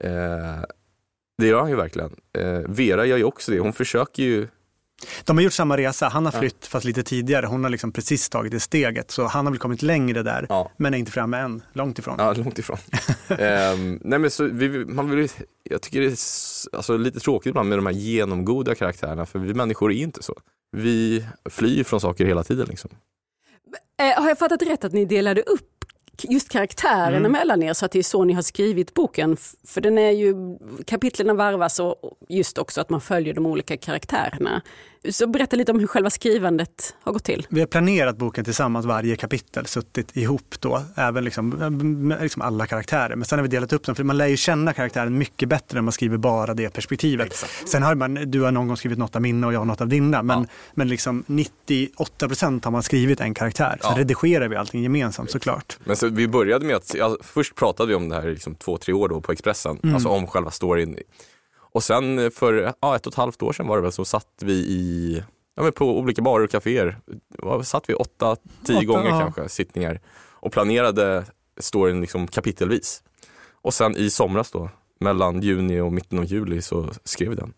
Eh, 0.01 0.11
det 1.39 1.47
gör 1.47 1.61
han 1.61 1.71
ju 1.71 1.77
verkligen. 1.77 2.17
Eh, 2.39 2.45
Vera 2.69 3.07
gör 3.07 3.17
ju 3.17 3.25
också 3.25 3.51
det. 3.53 3.59
Hon 3.59 3.73
försöker 3.73 4.23
ju 4.23 4.49
De 5.25 5.37
har 5.37 5.43
gjort 5.45 5.53
samma 5.53 5.77
resa. 5.77 6.09
Han 6.09 6.25
har 6.27 6.33
Ja. 6.33 6.39
flytt 6.41 6.67
fast 6.67 6.85
lite 6.85 7.03
tidigare. 7.03 7.47
Hon 7.47 7.63
har 7.65 7.71
liksom 7.71 7.93
precis 7.93 8.29
tagit 8.29 8.53
det 8.53 8.61
steget. 8.61 9.11
Så 9.11 9.27
han 9.27 9.47
har 9.47 9.53
väl 9.53 9.59
kommit 9.59 9.83
längre 9.83 10.23
där. 10.23 10.47
Ja. 10.49 10.71
Men 10.77 10.95
är 10.95 10.99
inte 10.99 11.13
framme 11.13 11.39
än. 11.39 11.63
Långt 11.73 11.99
ifrån. 11.99 12.15
Ja, 12.19 12.33
långt 12.33 12.59
ifrån. 12.59 12.79
Ehm, 13.39 13.99
nej 14.05 14.19
men 14.19 14.31
så, 14.31 14.45
vi, 14.45 14.85
man 14.85 15.11
vill, 15.11 15.29
jag 15.63 15.83
tycker 15.83 16.01
det 16.01 16.07
är 16.07 16.77
alltså, 16.77 16.97
lite 16.97 17.21
tråkigt 17.21 17.51
ibland 17.51 17.69
med 17.69 17.79
de 17.79 17.87
här 17.87 17.93
genomgoda 17.93 18.75
karaktärerna 18.75 19.27
för 19.27 19.39
vi 19.39 19.55
människor 19.55 19.93
är 19.93 19.97
inte 19.97 20.23
så. 20.23 20.35
Vi 20.77 21.27
flyr 21.51 21.85
från 21.85 22.01
saker 22.01 22.25
hela 22.27 22.45
tiden. 22.45 22.67
Liksom. 22.69 22.91
Eh, 24.01 24.23
har 24.23 24.29
jag 24.29 24.39
fattat 24.39 24.63
rätt 24.63 24.85
att 24.85 24.93
ni 24.93 25.05
delade 25.05 25.43
upp 25.43 25.78
just 26.29 26.49
karaktärerna 26.49 27.17
Mm. 27.17 27.33
mellan 27.33 27.63
er 27.63 27.73
så 27.73 27.85
att 27.85 27.93
det 27.93 27.99
är 27.99 28.03
så 28.03 28.25
ni 28.25 28.33
har 28.33 28.43
skrivit 28.43 28.95
boken? 28.95 29.37
För 29.67 29.81
den 29.81 29.99
är 29.99 30.11
ju, 30.11 30.35
kapitlen 30.87 31.37
varvas 31.37 31.81
och 31.81 31.97
just 32.29 32.59
också 32.59 32.81
att 32.81 32.91
man 32.91 33.01
följer 33.01 33.35
de 33.35 33.47
olika 33.47 33.77
karaktärerna. 33.77 34.63
Så 35.11 35.27
berätta 35.27 35.57
lite 35.57 35.73
om 35.73 35.81
hur 35.81 35.87
själva 35.87 36.11
skrivandet 36.11 36.95
har 37.03 37.13
gått 37.13 37.25
till. 37.25 37.47
Vi 37.51 37.61
har 37.61 37.67
planerat 37.67 38.17
boken 38.19 38.45
tillsammans 38.45 38.87
varje 38.87 39.17
kapitel, 39.17 39.67
suttit 39.67 40.17
ihop 40.17 40.55
då, 40.61 40.83
även 40.97 41.25
liksom, 41.25 41.49
med 42.09 42.23
liksom 42.23 42.43
alla 42.43 42.67
karaktärer. 42.67 43.17
Men 43.17 43.25
sen 43.25 43.39
har 43.39 43.43
vi 43.43 43.49
delat 43.49 43.73
upp 43.73 43.87
dem, 43.87 43.95
för 43.95 44.05
man 44.05 44.17
lär 44.19 44.27
ju 44.27 44.37
känna 44.37 44.73
karaktären 44.73 45.19
mycket 45.19 45.49
bättre 45.49 45.75
när 45.75 45.83
man 45.83 45.93
skriver 45.93 46.17
bara 46.17 46.55
det 46.55 46.71
perspektivet. 46.71 47.45
Sen 47.67 47.83
har 47.83 47.95
man, 47.95 48.15
du 48.15 48.41
har 48.43 48.51
någon 48.53 48.67
gång 48.69 48.77
skrivit 48.77 48.99
något 48.99 49.17
av 49.17 49.23
mina 49.23 49.47
och 49.47 49.53
jag 49.53 49.67
något 49.67 49.81
av 49.81 49.89
dina, 49.89 50.23
men, 50.23 50.39
Ja. 50.41 50.47
men 50.75 50.89
liksom 50.89 51.25
98 51.27 52.29
procent 52.29 52.65
har 52.65 52.73
man 52.73 52.83
skrivit 52.83 53.21
en 53.21 53.35
karaktär. 53.35 53.79
Sen 53.83 53.91
Ja. 53.95 53.99
redigerar 53.99 54.49
vi 54.49 54.57
allting 54.57 54.83
gemensamt 54.83 55.31
såklart. 55.31 55.79
Men 55.85 55.97
så 55.97 56.09
vi 56.09 56.29
började 56.29 56.67
med 56.67 56.77
att, 56.77 56.95
ja, 56.95 57.17
först 57.21 57.55
pratade 57.55 57.89
vi 57.89 57.95
om 57.95 58.09
det 58.09 58.15
här 58.17 58.29
liksom 58.31 58.55
två, 58.55 58.79
tre 58.79 58.95
år 58.95 59.09
då 59.09 59.21
på 59.21 59.33
Expressen, 59.33 59.79
Mm. 59.83 59.95
alltså 59.95 60.09
om 60.09 60.27
själva 60.27 60.51
storyn. 60.51 60.99
Och 61.79 61.85
sen 61.85 62.31
för 62.31 62.75
ja, 62.81 62.97
ett 62.97 63.07
och 63.07 63.13
ett 63.13 63.17
halvt 63.17 63.43
år 63.43 63.53
sedan 63.53 63.67
var 63.67 63.77
det 63.77 63.83
väl 63.83 63.93
så 63.93 64.05
satt 64.05 64.27
vi 64.43 64.53
i, 64.53 65.23
ja, 65.55 65.63
men 65.63 65.73
på 65.73 65.99
olika 65.99 66.23
barer 66.23 66.45
och 66.45 66.51
kaféer, 66.51 66.99
satt 67.63 67.89
vi 67.89 67.95
åtta, 67.95 68.37
tio 68.65 68.77
Åtta, 68.77 68.85
gånger 68.87 69.09
ja. 69.11 69.21
kanske, 69.21 69.49
sittningar 69.49 70.01
och 70.33 70.53
planerade 70.53 71.25
storyn 71.61 72.01
liksom 72.01 72.27
kapitelvis. 72.27 73.03
Och 73.63 73.75
sen 73.75 73.97
i 73.97 74.11
somras 74.11 74.51
då, 74.51 74.71
mellan 75.01 75.41
juni 75.43 75.81
och 75.81 75.93
mitten 75.93 76.19
av 76.19 76.25
juli 76.25 76.63
så 76.63 76.89
skrev 77.05 77.29
vi 77.31 77.35
den. 77.37 77.53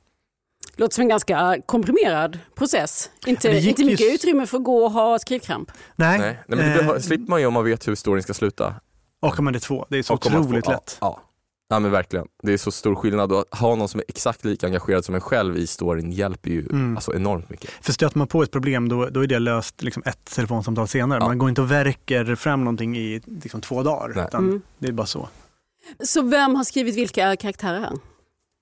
Låter 0.77 0.95
som 0.95 1.03
en 1.03 1.09
ganska 1.09 1.63
komprimerad 1.67 2.39
process. 2.55 3.11
Inte, 3.27 3.49
inte 3.51 3.85
mycket 3.85 4.07
ju- 4.11 4.15
utrymme 4.15 4.47
för 4.47 4.57
att 4.59 4.65
gå 4.65 4.85
och 4.85 4.91
ha 4.93 5.19
skrivkramp. 5.19 5.71
Nej, 5.97 6.19
Nej, 6.19 6.39
nej 6.47 6.59
men 6.59 6.87
det 6.87 6.95
eh, 6.95 6.99
slipper 7.01 7.31
man 7.31 7.41
ju 7.41 7.47
om 7.47 7.55
man 7.55 7.65
vet 7.65 7.89
hur 7.89 7.95
storyn 7.95 8.23
ska 8.23 8.35
sluta. 8.35 8.75
och 9.21 9.39
om 9.39 9.45
man 9.45 9.55
är 9.55 9.59
två, 9.59 9.87
det 9.89 9.99
är 9.99 10.03
så 10.03 10.15
Och 10.15 10.27
om 10.27 10.33
man 10.33 10.43
får- 10.43 10.49
otroligt 10.49 10.67
lätt. 10.67 10.99
Ja, 11.01 11.21
Ja 11.21 11.23
men 11.79 11.91
verkligen. 11.91 12.27
Det 12.43 12.53
är 12.53 12.57
så 12.57 12.71
stor 12.71 12.95
skillnad 12.95 13.33
och 13.33 13.41
att 13.53 13.59
ha 13.59 13.75
någon 13.75 13.89
som 13.89 14.01
är 14.01 14.05
exakt 14.09 14.45
lika 14.45 14.67
engagerad 14.67 15.05
som 15.05 15.15
en 15.15 15.21
själv 15.21 15.57
i 15.57 15.67
storyn 15.67 16.13
hjälper 16.13 16.51
ju 16.51 16.67
Mm. 16.71 16.97
alltså, 16.97 17.15
enormt 17.15 17.51
mycket. 17.51 17.71
För 17.81 17.93
stöter 17.93 18.19
man 18.19 18.27
på 18.27 18.43
ett 18.43 18.51
problem 18.51 18.89
då, 18.89 19.07
då 19.09 19.23
är 19.23 19.27
det 19.27 19.39
löst 19.39 19.83
liksom 19.83 20.03
ett 20.07 20.25
telefonsamtal 20.25 20.89
senare. 20.89 21.19
Ja. 21.23 21.27
Man 21.27 21.39
går 21.39 21.49
inte 21.49 21.61
och 21.61 21.71
verkar 21.71 22.35
fram 22.35 22.61
någonting 22.65 22.97
i 22.97 23.21
liksom 23.27 23.61
två 23.61 23.83
dagar. 23.83 24.13
Nej. 24.17 24.25
Utan 24.29 24.45
Mm. 24.45 24.63
Det 24.79 24.89
är 24.89 24.93
bara 24.93 25.07
så. 25.07 25.29
Så 26.05 26.23
vem 26.23 26.55
har 26.55 26.65
skrivit 26.65 26.95
vilka 26.97 27.37
karaktärer 27.37 27.81
här? 27.81 27.93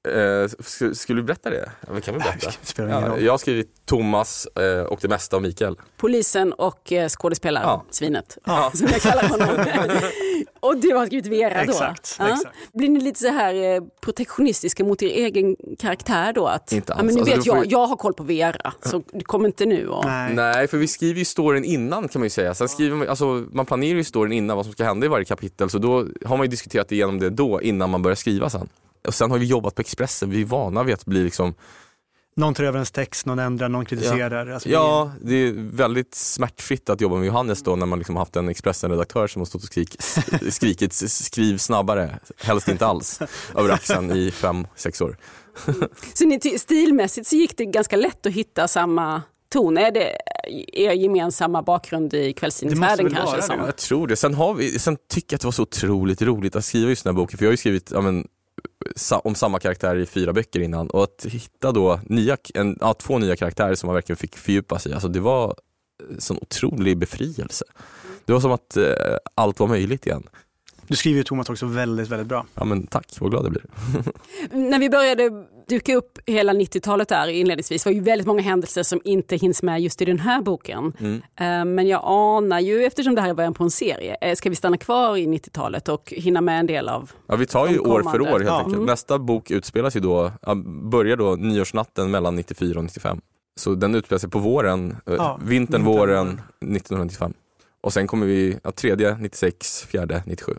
Eh, 0.08 0.10
sk- 0.48 0.94
skulle 0.94 1.20
du 1.20 1.24
berätta 1.26 1.50
det? 1.50 1.70
Ja, 1.86 1.92
men 1.92 2.02
kan 2.02 2.14
vi 2.14 2.20
berätta? 2.20 2.50
Ja, 2.76 3.18
jag 3.18 3.32
har 3.32 3.38
skrivit 3.38 3.86
Thomas 3.86 4.46
eh, 4.46 4.82
och 4.82 4.98
det 5.02 5.08
mesta 5.08 5.36
av 5.36 5.42
Mikael. 5.42 5.76
Polisen 5.96 6.52
och 6.52 6.92
eh, 6.92 7.08
skådespelaren, 7.08 7.66
Ja. 7.68 7.84
svinet. 7.90 8.38
Ja. 8.44 8.70
Som 8.74 8.86
jag 8.92 9.00
kallar 9.00 9.28
honom. 9.28 9.48
och 10.60 10.76
du 10.80 10.94
har 10.94 11.06
skrivit 11.06 11.26
Vera 11.26 11.64
då? 11.64 11.70
Exakt, 11.72 12.16
Ja. 12.18 12.28
exakt. 12.32 12.56
Blir 12.72 12.88
ni 12.88 13.00
lite 13.00 13.20
så 13.20 13.28
här 13.28 13.54
eh, 13.54 13.82
protektionistiska 14.00 14.84
mot 14.84 15.02
er 15.02 15.06
egen 15.08 15.56
karaktär 15.78 16.32
då? 16.32 16.46
Att, 16.46 16.72
Inte 16.72 16.92
ja, 16.92 16.94
alls. 16.98 17.04
men 17.06 17.14
ni 17.14 17.20
Alltså, 17.20 17.36
vet, 17.36 17.46
jag, 17.46 17.64
ju- 17.64 17.70
jag 17.70 17.86
har 17.86 17.96
koll 17.96 18.14
på 18.14 18.22
Vera, 18.22 18.72
så 18.82 19.02
kom 19.22 19.46
inte 19.46 19.66
nu 19.66 19.88
och... 19.88 20.04
Nej. 20.04 20.34
Nej, 20.34 20.68
för 20.68 20.78
vi 20.78 20.88
skriver 20.88 21.18
ju 21.18 21.24
storyn 21.24 21.64
innan 21.64 22.08
kan 22.08 22.20
man 22.20 22.26
ju 22.26 22.30
säga. 22.30 22.54
Sen 22.54 22.68
skriver 22.68 22.96
man, 22.96 23.08
alltså, 23.08 23.24
man 23.52 23.66
planerar 23.66 23.96
ju 23.96 24.04
storyn 24.04 24.32
innan 24.32 24.56
vad 24.56 24.66
som 24.66 24.72
ska 24.72 24.84
hända 24.84 25.06
i 25.06 25.08
varje 25.08 25.24
kapitel 25.24 25.70
så 25.70 25.78
då 25.78 26.06
har 26.24 26.36
man 26.36 26.44
ju 26.44 26.50
diskuterat 26.50 26.92
igenom 26.92 27.18
det 27.18 27.30
då 27.30 27.62
innan 27.62 27.90
man 27.90 28.02
börjar 28.02 28.16
skriva 28.16 28.50
sen. 28.50 28.68
Och 29.08 29.14
sen 29.14 29.30
har 29.30 29.38
vi 29.38 29.46
jobbat 29.46 29.74
på 29.74 29.80
Expressen, 29.80 30.30
vi 30.30 30.40
är 30.40 30.44
vana 30.44 30.82
vid 30.82 30.94
att 30.94 31.04
bli 31.04 31.24
liksom, 31.24 31.54
Någon 32.36 32.54
tar 32.54 32.64
över 32.64 32.76
ens 32.78 32.90
text, 32.90 33.26
någon 33.26 33.38
ändrar, 33.38 33.68
någon 33.68 33.84
kritiserar. 33.84 34.46
Alltså, 34.46 34.68
ja 34.68 35.12
det 35.20 35.34
är 35.34 35.52
väldigt 35.76 36.14
smärtfritt 36.14 36.90
att 36.90 37.00
jobba 37.00 37.16
med 37.16 37.26
Johannes 37.26 37.62
då 37.62 37.76
när 37.76 37.86
man 37.86 37.98
liksom 37.98 38.16
har 38.16 38.20
haft 38.20 38.36
en 38.36 38.48
Expressen-redaktör 38.48 39.26
som 39.26 39.40
har 39.40 39.46
stått 39.46 39.62
och 39.62 39.68
skrik, 39.68 39.96
skrikit 40.50 40.92
skriv 40.92 41.58
snabbare, 41.58 42.18
helst 42.38 42.68
inte 42.68 42.86
alls, 42.86 43.20
över 43.54 43.70
axeln 43.70 44.10
i 44.10 44.30
fem, 44.30 44.66
sex 44.76 45.00
år. 45.00 45.16
Så 46.14 46.26
ni, 46.26 46.40
stilmässigt 46.58 47.26
så 47.26 47.36
gick 47.36 47.56
det 47.56 47.64
ganska 47.64 47.96
lätt 47.96 48.26
att 48.26 48.32
hitta 48.32 48.68
samma 48.68 49.22
ton. 49.52 49.78
Är 49.78 49.90
det 49.90 50.16
er 50.72 50.92
gemensamma 50.92 51.62
bakgrund 51.62 52.14
i 52.14 52.26
Det 52.26 52.32
kvällstidningsvärlden 52.32 53.14
kanske? 53.14 53.56
det. 53.56 53.66
Jag 53.66 53.76
tror 53.76 54.06
det. 54.06 54.16
Sen, 54.16 54.34
har 54.34 54.54
vi, 54.54 54.78
sen 54.78 54.96
tycker 55.08 55.34
jag 55.34 55.36
att 55.36 55.40
det 55.40 55.46
var 55.46 55.52
så 55.52 55.62
otroligt 55.62 56.22
roligt 56.22 56.56
att 56.56 56.64
skriva 56.64 56.88
just 56.88 57.04
den 57.04 57.14
här 57.14 57.22
boken, 57.22 57.38
för 57.38 57.44
jag 57.44 57.48
har 57.48 57.52
ju 57.52 57.56
skrivit 57.56 57.90
ja, 57.90 58.00
men, 58.00 58.26
om 59.22 59.34
samma 59.34 59.58
karaktär 59.58 59.96
i 59.96 60.06
fyra 60.06 60.32
böcker 60.32 60.60
innan 60.60 60.90
och 60.90 61.02
att 61.02 61.26
hitta 61.28 61.72
då 61.72 62.00
nya, 62.04 62.36
en, 62.54 62.78
ja, 62.80 62.94
två 62.94 63.18
nya 63.18 63.36
karaktärer 63.36 63.74
som 63.74 63.86
man 63.86 63.94
verkligen 63.94 64.16
fick 64.16 64.36
fördjupa 64.36 64.78
sig 64.78 64.92
i, 64.92 64.94
alltså 64.94 65.08
det 65.08 65.20
var 65.20 65.54
en 66.10 66.20
sån 66.20 66.36
otrolig 66.36 66.98
befrielse. 66.98 67.64
Det 68.24 68.32
var 68.32 68.40
som 68.40 68.52
att 68.52 68.76
eh, 68.76 69.16
allt 69.34 69.60
var 69.60 69.66
möjligt 69.66 70.06
igen. 70.06 70.22
Du 70.88 70.96
skriver 70.96 71.16
ju 71.16 71.22
Thomas 71.24 71.50
också 71.50 71.66
väldigt, 71.66 72.08
väldigt 72.08 72.28
bra. 72.28 72.46
Ja 72.54 72.64
men 72.64 72.86
tack, 72.86 73.06
vad 73.20 73.30
glad 73.30 73.44
jag 73.44 73.52
blir. 73.52 73.64
När 74.70 74.78
vi 74.78 74.90
började 74.90 75.30
duka 75.68 75.96
upp 75.96 76.18
hela 76.26 76.52
90-talet 76.52 77.08
där 77.08 77.28
inledningsvis 77.28 77.84
var 77.84 77.92
ju 77.92 78.00
väldigt 78.00 78.26
många 78.26 78.42
händelser 78.42 78.82
som 78.82 79.00
inte 79.04 79.36
hinns 79.36 79.62
med 79.62 79.80
just 79.80 80.02
i 80.02 80.04
den 80.04 80.18
här 80.18 80.42
boken. 80.42 80.92
Mm. 81.00 81.14
Eh, 81.16 81.64
Men 81.74 81.86
jag 81.88 82.00
anar 82.04 82.60
ju, 82.60 82.84
eftersom 82.84 83.14
det 83.14 83.20
här 83.20 83.28
är 83.30 83.34
början 83.34 83.54
på 83.54 83.64
en 83.64 83.70
serie, 83.70 84.16
eh, 84.20 84.34
ska 84.34 84.50
vi 84.50 84.56
stanna 84.56 84.76
kvar 84.76 85.16
i 85.16 85.26
90-talet 85.26 85.88
och 85.88 86.12
hinna 86.16 86.40
med 86.40 86.60
en 86.60 86.66
del 86.66 86.88
av... 86.88 87.10
Ja, 87.26 87.36
vi 87.36 87.46
tar 87.46 87.68
ju 87.68 87.78
år 87.78 88.02
för 88.02 88.20
år 88.20 88.26
helt 88.26 88.44
Ja. 88.44 88.56
enkelt. 88.58 88.74
Mm. 88.76 88.86
Nästa 88.86 89.18
bok 89.18 89.50
utspelas 89.50 89.96
ju 89.96 90.00
då, 90.00 90.32
ja, 90.42 90.54
börjar 90.90 91.16
då 91.16 91.34
nyårsnatten 91.36 92.10
mellan 92.10 92.34
94 92.36 92.78
och 92.78 92.84
95. 92.84 93.20
Så 93.56 93.74
den 93.74 93.94
utspelar 93.94 94.18
sig 94.18 94.30
på 94.30 94.38
våren, 94.38 94.96
eh, 95.06 95.14
Ja, 95.14 95.40
vintern, 95.44 95.84
våren. 95.84 96.28
1995. 96.60 97.32
Och 97.80 97.92
sen 97.92 98.06
kommer 98.06 98.26
vi, 98.26 98.56
ja, 98.64 98.72
tredje 98.72 99.16
96, 99.20 99.82
fjärde 99.82 100.22
97. 100.26 100.52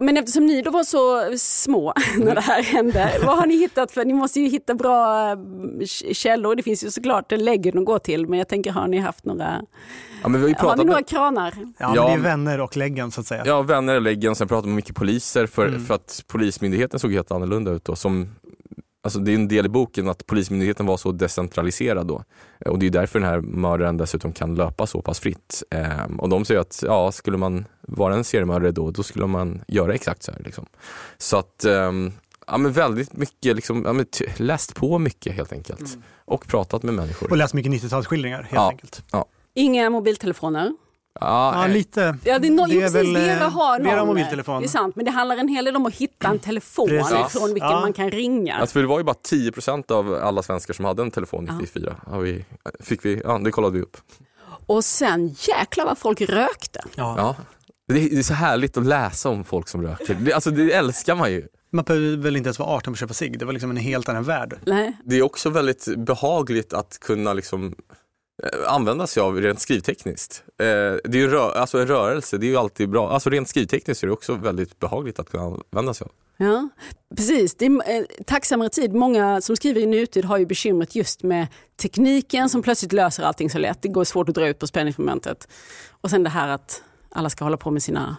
Men 0.00 0.16
eftersom 0.16 0.46
ni 0.46 0.62
då 0.62 0.70
var 0.70 0.84
så 0.84 1.36
små 1.38 1.92
när 2.18 2.34
det 2.34 2.40
här 2.40 2.62
hände, 2.62 3.12
vad 3.26 3.38
har 3.38 3.46
ni 3.46 3.56
hittat 3.56 3.92
för, 3.92 4.04
ni 4.04 4.12
måste 4.12 4.40
ju 4.40 4.48
hitta 4.48 4.74
bra 4.74 5.30
eh, 5.30 5.36
källor, 6.12 6.54
det 6.54 6.62
finns 6.62 6.84
ju 6.84 6.90
såklart 6.90 7.32
läggen 7.32 7.78
att 7.78 7.84
gå 7.84 7.98
till, 7.98 8.26
men 8.26 8.38
jag 8.38 8.48
tänker 8.48 8.70
har 8.72 8.86
ni 8.88 8.98
haft 8.98 9.24
några, 9.24 9.62
Ja, 10.22 10.28
men 10.28 10.32
vi 10.32 10.38
har 10.40 10.48
ju 10.48 10.54
har 10.54 10.62
ni 10.62 10.68
pratat 10.68 10.86
några 10.86 10.98
med, 10.98 11.08
kranar? 11.08 11.54
Ja, 11.78 11.92
Ja. 11.96 12.06
men 12.08 12.22
det 12.22 12.28
är 12.28 12.30
vänner 12.30 12.60
och 12.60 12.76
läggen 12.76 13.10
så 13.10 13.20
att 13.20 13.26
säga. 13.26 13.42
ja, 13.46 13.62
vänner 13.62 13.96
i 13.96 14.00
läggen, 14.00 14.34
sen 14.34 14.48
pratat 14.48 14.64
med 14.66 14.74
mycket 14.74 14.94
poliser 14.96 15.46
för, 15.46 15.68
Mm. 15.68 15.86
för 15.86 15.94
att 15.94 16.24
polismyndigheten 16.26 17.00
såg 17.00 17.12
helt 17.12 17.30
annorlunda 17.30 17.70
ut 17.70 17.84
då. 17.84 17.96
Som, 17.96 18.28
alltså 19.02 19.18
det 19.18 19.30
är 19.32 19.34
en 19.34 19.48
del 19.48 19.66
i 19.66 19.68
boken 19.68 20.08
att 20.08 20.26
polismyndigheten 20.26 20.86
var 20.86 20.96
så 20.96 21.12
decentraliserad 21.12 22.06
då. 22.06 22.24
Och 22.66 22.78
det 22.78 22.86
är 22.86 22.90
därför 22.90 23.18
den 23.20 23.28
här 23.28 23.40
mördaren 23.40 23.96
dessutom 23.96 24.32
kan 24.32 24.54
löpa 24.54 24.86
så 24.86 25.02
pass 25.02 25.20
fritt. 25.20 25.62
Ehm, 25.70 26.20
och 26.20 26.28
de 26.28 26.44
säger 26.44 26.60
att 26.60 26.82
ja, 26.86 27.12
skulle 27.12 27.36
man 27.36 27.64
vara 27.80 28.14
en 28.14 28.24
seriemördare 28.24 28.70
då, 28.72 28.90
då 28.90 29.02
skulle 29.02 29.26
man 29.26 29.62
göra 29.68 29.94
exakt 29.94 30.22
så 30.22 30.32
här. 30.32 30.40
Liksom. 30.44 30.66
Så 31.18 31.36
att, 31.36 31.64
ehm, 31.64 32.12
ja 32.46 32.56
men 32.58 32.72
väldigt 32.72 33.12
mycket, 33.16 33.56
liksom, 33.56 33.82
ja, 33.86 33.92
men 33.92 34.06
läst 34.36 34.74
på 34.74 34.98
mycket 34.98 35.34
helt 35.34 35.52
enkelt. 35.52 35.98
Och 36.24 36.46
pratat 36.46 36.82
med 36.82 36.94
människor. 36.94 37.30
Och 37.30 37.36
läst 37.36 37.54
mycket 37.54 37.72
90-talsskildringar 37.72 38.42
helt 38.42 38.52
Ja. 38.54 38.68
enkelt. 38.70 39.04
Inga 39.54 39.90
mobiltelefoner? 39.90 40.72
Ja, 41.20 41.54
Ja, 41.54 41.66
eh, 41.66 41.72
lite. 41.72 42.16
Ja, 42.24 42.38
det 42.38 42.46
är, 42.48 42.50
no, 42.50 42.66
Det 42.66 42.74
jo, 42.74 42.80
är 42.80 42.84
precis, 42.84 42.94
väl, 42.94 43.16
eh, 43.16 43.22
Vera 43.22 43.48
har 43.48 43.78
någon. 43.78 44.06
Mobiltelefon. 44.06 44.60
Det 44.60 44.66
är 44.66 44.68
sant, 44.68 44.96
men 44.96 45.04
det 45.04 45.10
handlar 45.10 45.36
en 45.36 45.48
hel 45.48 45.64
del 45.64 45.76
om 45.76 45.86
att 45.86 45.94
hitta 45.94 46.28
en 46.28 46.38
telefon 46.38 46.88
Precis. 46.88 47.38
från 47.40 47.54
vilken 47.54 47.70
Ja. 47.70 47.80
man 47.80 47.92
kan 47.92 48.10
ringa. 48.10 48.54
Alltså 48.56 48.72
för 48.72 48.80
det 48.80 48.86
var 48.86 48.98
ju 48.98 49.04
bara 49.04 49.16
10% 49.30 49.90
av 49.90 50.14
alla 50.22 50.42
svenskar 50.42 50.74
som 50.74 50.84
hade 50.84 51.02
en 51.02 51.10
telefon 51.10 51.44
94. 51.60 51.96
Ja. 52.10 52.18
vi, 52.18 52.44
fick 52.80 53.04
vi, 53.04 53.20
ja, 53.24 53.38
det 53.38 53.50
kollade 53.50 53.76
vi 53.76 53.82
upp. 53.82 53.96
Och 54.66 54.84
sen 54.84 55.28
jäklar 55.28 55.84
vad 55.84 55.98
folk 55.98 56.20
rökte. 56.20 56.80
Ja. 56.94 57.14
Ja. 57.18 57.36
Det, 57.88 58.00
är, 58.04 58.10
det 58.10 58.18
är 58.18 58.22
så 58.22 58.34
härligt 58.34 58.76
att 58.76 58.86
läsa 58.86 59.28
om 59.28 59.44
folk 59.44 59.68
som 59.68 59.82
röker. 59.82 60.14
Det, 60.14 60.32
alltså 60.32 60.50
det 60.50 60.72
älskar 60.72 61.14
man 61.14 61.32
ju. 61.32 61.46
Man 61.72 61.84
behöver 61.84 62.16
väl 62.16 62.36
inte 62.36 62.46
ens 62.48 62.58
vara 62.58 62.68
18 62.70 62.84
för 62.84 62.90
att 62.92 62.98
köpa 62.98 63.14
cigg. 63.14 63.38
Det 63.38 63.44
var 63.44 63.52
liksom 63.52 63.70
en 63.70 63.76
helt 63.76 64.08
annan 64.08 64.24
värld. 64.24 64.58
Nej. 64.66 64.96
Det 65.04 65.16
är 65.16 65.22
också 65.22 65.50
väldigt 65.50 65.96
behagligt 65.96 66.72
att 66.72 66.98
kunna 67.00 67.32
liksom 67.32 67.66
eh, 67.66 67.72
Eh, 68.42 68.72
använda 68.74 69.06
sig 69.06 69.22
av 69.22 69.40
rent 69.40 69.60
skrivtekniskt. 69.60 70.42
Eh, 70.58 70.64
det 70.64 71.04
är 71.04 71.16
ju 71.16 71.30
rö- 71.30 71.52
alltså 71.52 71.78
en 71.78 71.86
rörelse, 71.86 72.38
det 72.38 72.46
är 72.46 72.50
ju 72.50 72.56
alltid 72.56 72.88
bra. 72.90 73.10
Alltså 73.10 73.30
rent 73.30 73.48
skrivtekniskt 73.48 74.02
är 74.02 74.06
det 74.06 74.12
också 74.12 74.34
väldigt 74.34 74.78
behagligt 74.78 75.18
att 75.18 75.30
kunna 75.30 75.42
använda 75.72 75.94
sig 75.94 76.04
av. 76.04 76.10
Ja, 76.46 76.68
precis. 77.16 77.54
Det 77.54 77.66
är 77.66 77.70
eh, 77.98 78.04
tacksammare 78.26 78.68
tid. 78.68 78.94
Många 78.94 79.40
som 79.40 79.56
skriver 79.56 79.80
i 79.80 79.86
nutid 79.86 80.24
har 80.24 80.38
ju 80.38 80.46
bekymret 80.46 80.94
just 80.94 81.22
med 81.22 81.46
tekniken 81.82 82.48
som 82.48 82.62
plötsligt 82.62 82.92
löser 82.92 83.22
allting 83.22 83.50
så 83.50 83.58
lätt. 83.58 83.82
Det 83.82 83.88
går 83.88 84.04
svårt 84.04 84.28
att 84.28 84.34
dra 84.34 84.48
ut 84.48 84.58
på 84.58 84.66
spänningsmomentet. 84.66 85.48
Och 85.90 86.10
sen 86.10 86.22
det 86.22 86.30
här 86.30 86.48
att 86.48 86.82
alla 87.10 87.30
ska 87.30 87.44
hålla 87.44 87.56
på 87.56 87.70
med 87.70 87.82
sina 87.82 88.16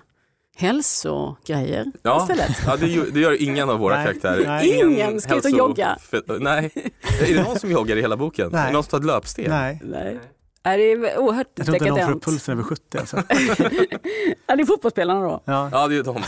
hälsogrejer 0.57 1.85
Ja, 2.03 2.21
istället. 2.21 2.57
ja 2.65 2.75
det, 2.77 2.87
gör, 2.87 3.05
det 3.13 3.19
gör 3.19 3.41
ingen 3.41 3.69
av 3.69 3.79
våra 3.79 3.95
Nej, 3.95 4.05
karaktärer. 4.05 4.47
nej. 4.47 4.79
Ingen 4.79 5.21
ska 5.21 5.35
ut 5.35 5.45
och 5.45 5.51
jogga. 5.51 5.97
Nej. 6.39 6.71
Är 7.29 7.33
det 7.33 7.43
någon 7.43 7.59
som 7.59 7.71
joggar 7.71 7.95
i 7.95 8.01
hela 8.01 8.17
boken? 8.17 8.49
Nej. 8.51 8.61
Är 8.61 8.67
det 8.67 8.73
någon 8.73 8.83
som 8.83 8.89
tar 8.89 8.97
ett 8.97 9.05
löpsteg? 9.05 9.49
Nej, 9.49 9.81
Nej. 9.83 10.19
Nej, 10.65 10.77
det 10.77 10.91
är 10.91 11.17
oerhört 11.17 11.47
jag 11.55 11.65
tror 11.65 11.75
inte 11.75 11.87
någon 11.89 11.97
får 11.97 12.05
dekadent. 12.05 12.23
pulsen 12.25 12.53
över 12.53 12.63
70. 12.63 12.97
Alltså. 12.97 13.17
Ja, 14.47 14.55
det 14.55 14.61
är 14.61 14.65
fotbollsspelarna 14.65 15.21
då. 15.21 15.43
Ja. 15.45 15.69
Ja, 15.71 15.87
det 15.87 15.95
är 15.95 16.03
de. 16.03 16.17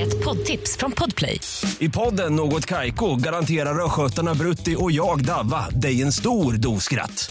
Ett 0.00 0.24
poddtips 0.24 0.76
från 0.76 0.92
Podplay. 0.92 1.40
I 1.78 1.88
podden 1.88 2.36
Något 2.36 2.66
Kaiko 2.66 3.16
garanterar 3.16 3.84
östgötarna 3.84 4.34
Brutti 4.34 4.76
och 4.78 4.92
jag, 4.92 5.24
Davva, 5.24 5.66
dig 5.70 6.02
en 6.02 6.12
stor 6.12 6.52
dos 6.52 6.84
skratt. 6.84 7.30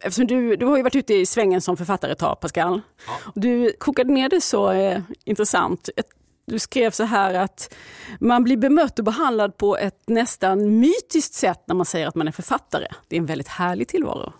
eftersom 0.00 0.26
du, 0.26 0.56
du 0.56 0.66
har 0.66 0.76
ju 0.76 0.82
varit 0.82 0.96
ute 0.96 1.14
i 1.14 1.26
svängen 1.26 1.60
som 1.60 1.76
författare 1.76 2.12
ett 2.12 2.18
tag, 2.18 2.40
Pascal. 2.40 2.80
Du 3.34 3.72
kokade 3.78 4.12
ner 4.12 4.28
det 4.28 4.40
så 4.40 4.70
eh, 4.70 5.00
intressant. 5.24 5.88
Ett- 5.96 6.06
Du 6.46 6.58
skrev 6.58 6.90
så 6.90 7.04
här 7.04 7.34
att 7.34 7.74
man 8.20 8.44
blir 8.44 8.56
bemött 8.56 8.98
och 8.98 9.04
behandlad 9.04 9.56
på 9.56 9.76
ett 9.76 10.02
nästan 10.08 10.78
mytiskt 10.80 11.34
sätt 11.34 11.62
när 11.66 11.74
man 11.74 11.86
säger 11.86 12.06
att 12.08 12.14
man 12.14 12.28
är 12.28 12.32
författare. 12.32 12.86
Det 13.08 13.16
är 13.16 13.20
en 13.20 13.26
väldigt 13.26 13.48
härlig 13.48 13.88
tillvaro. 13.88 14.32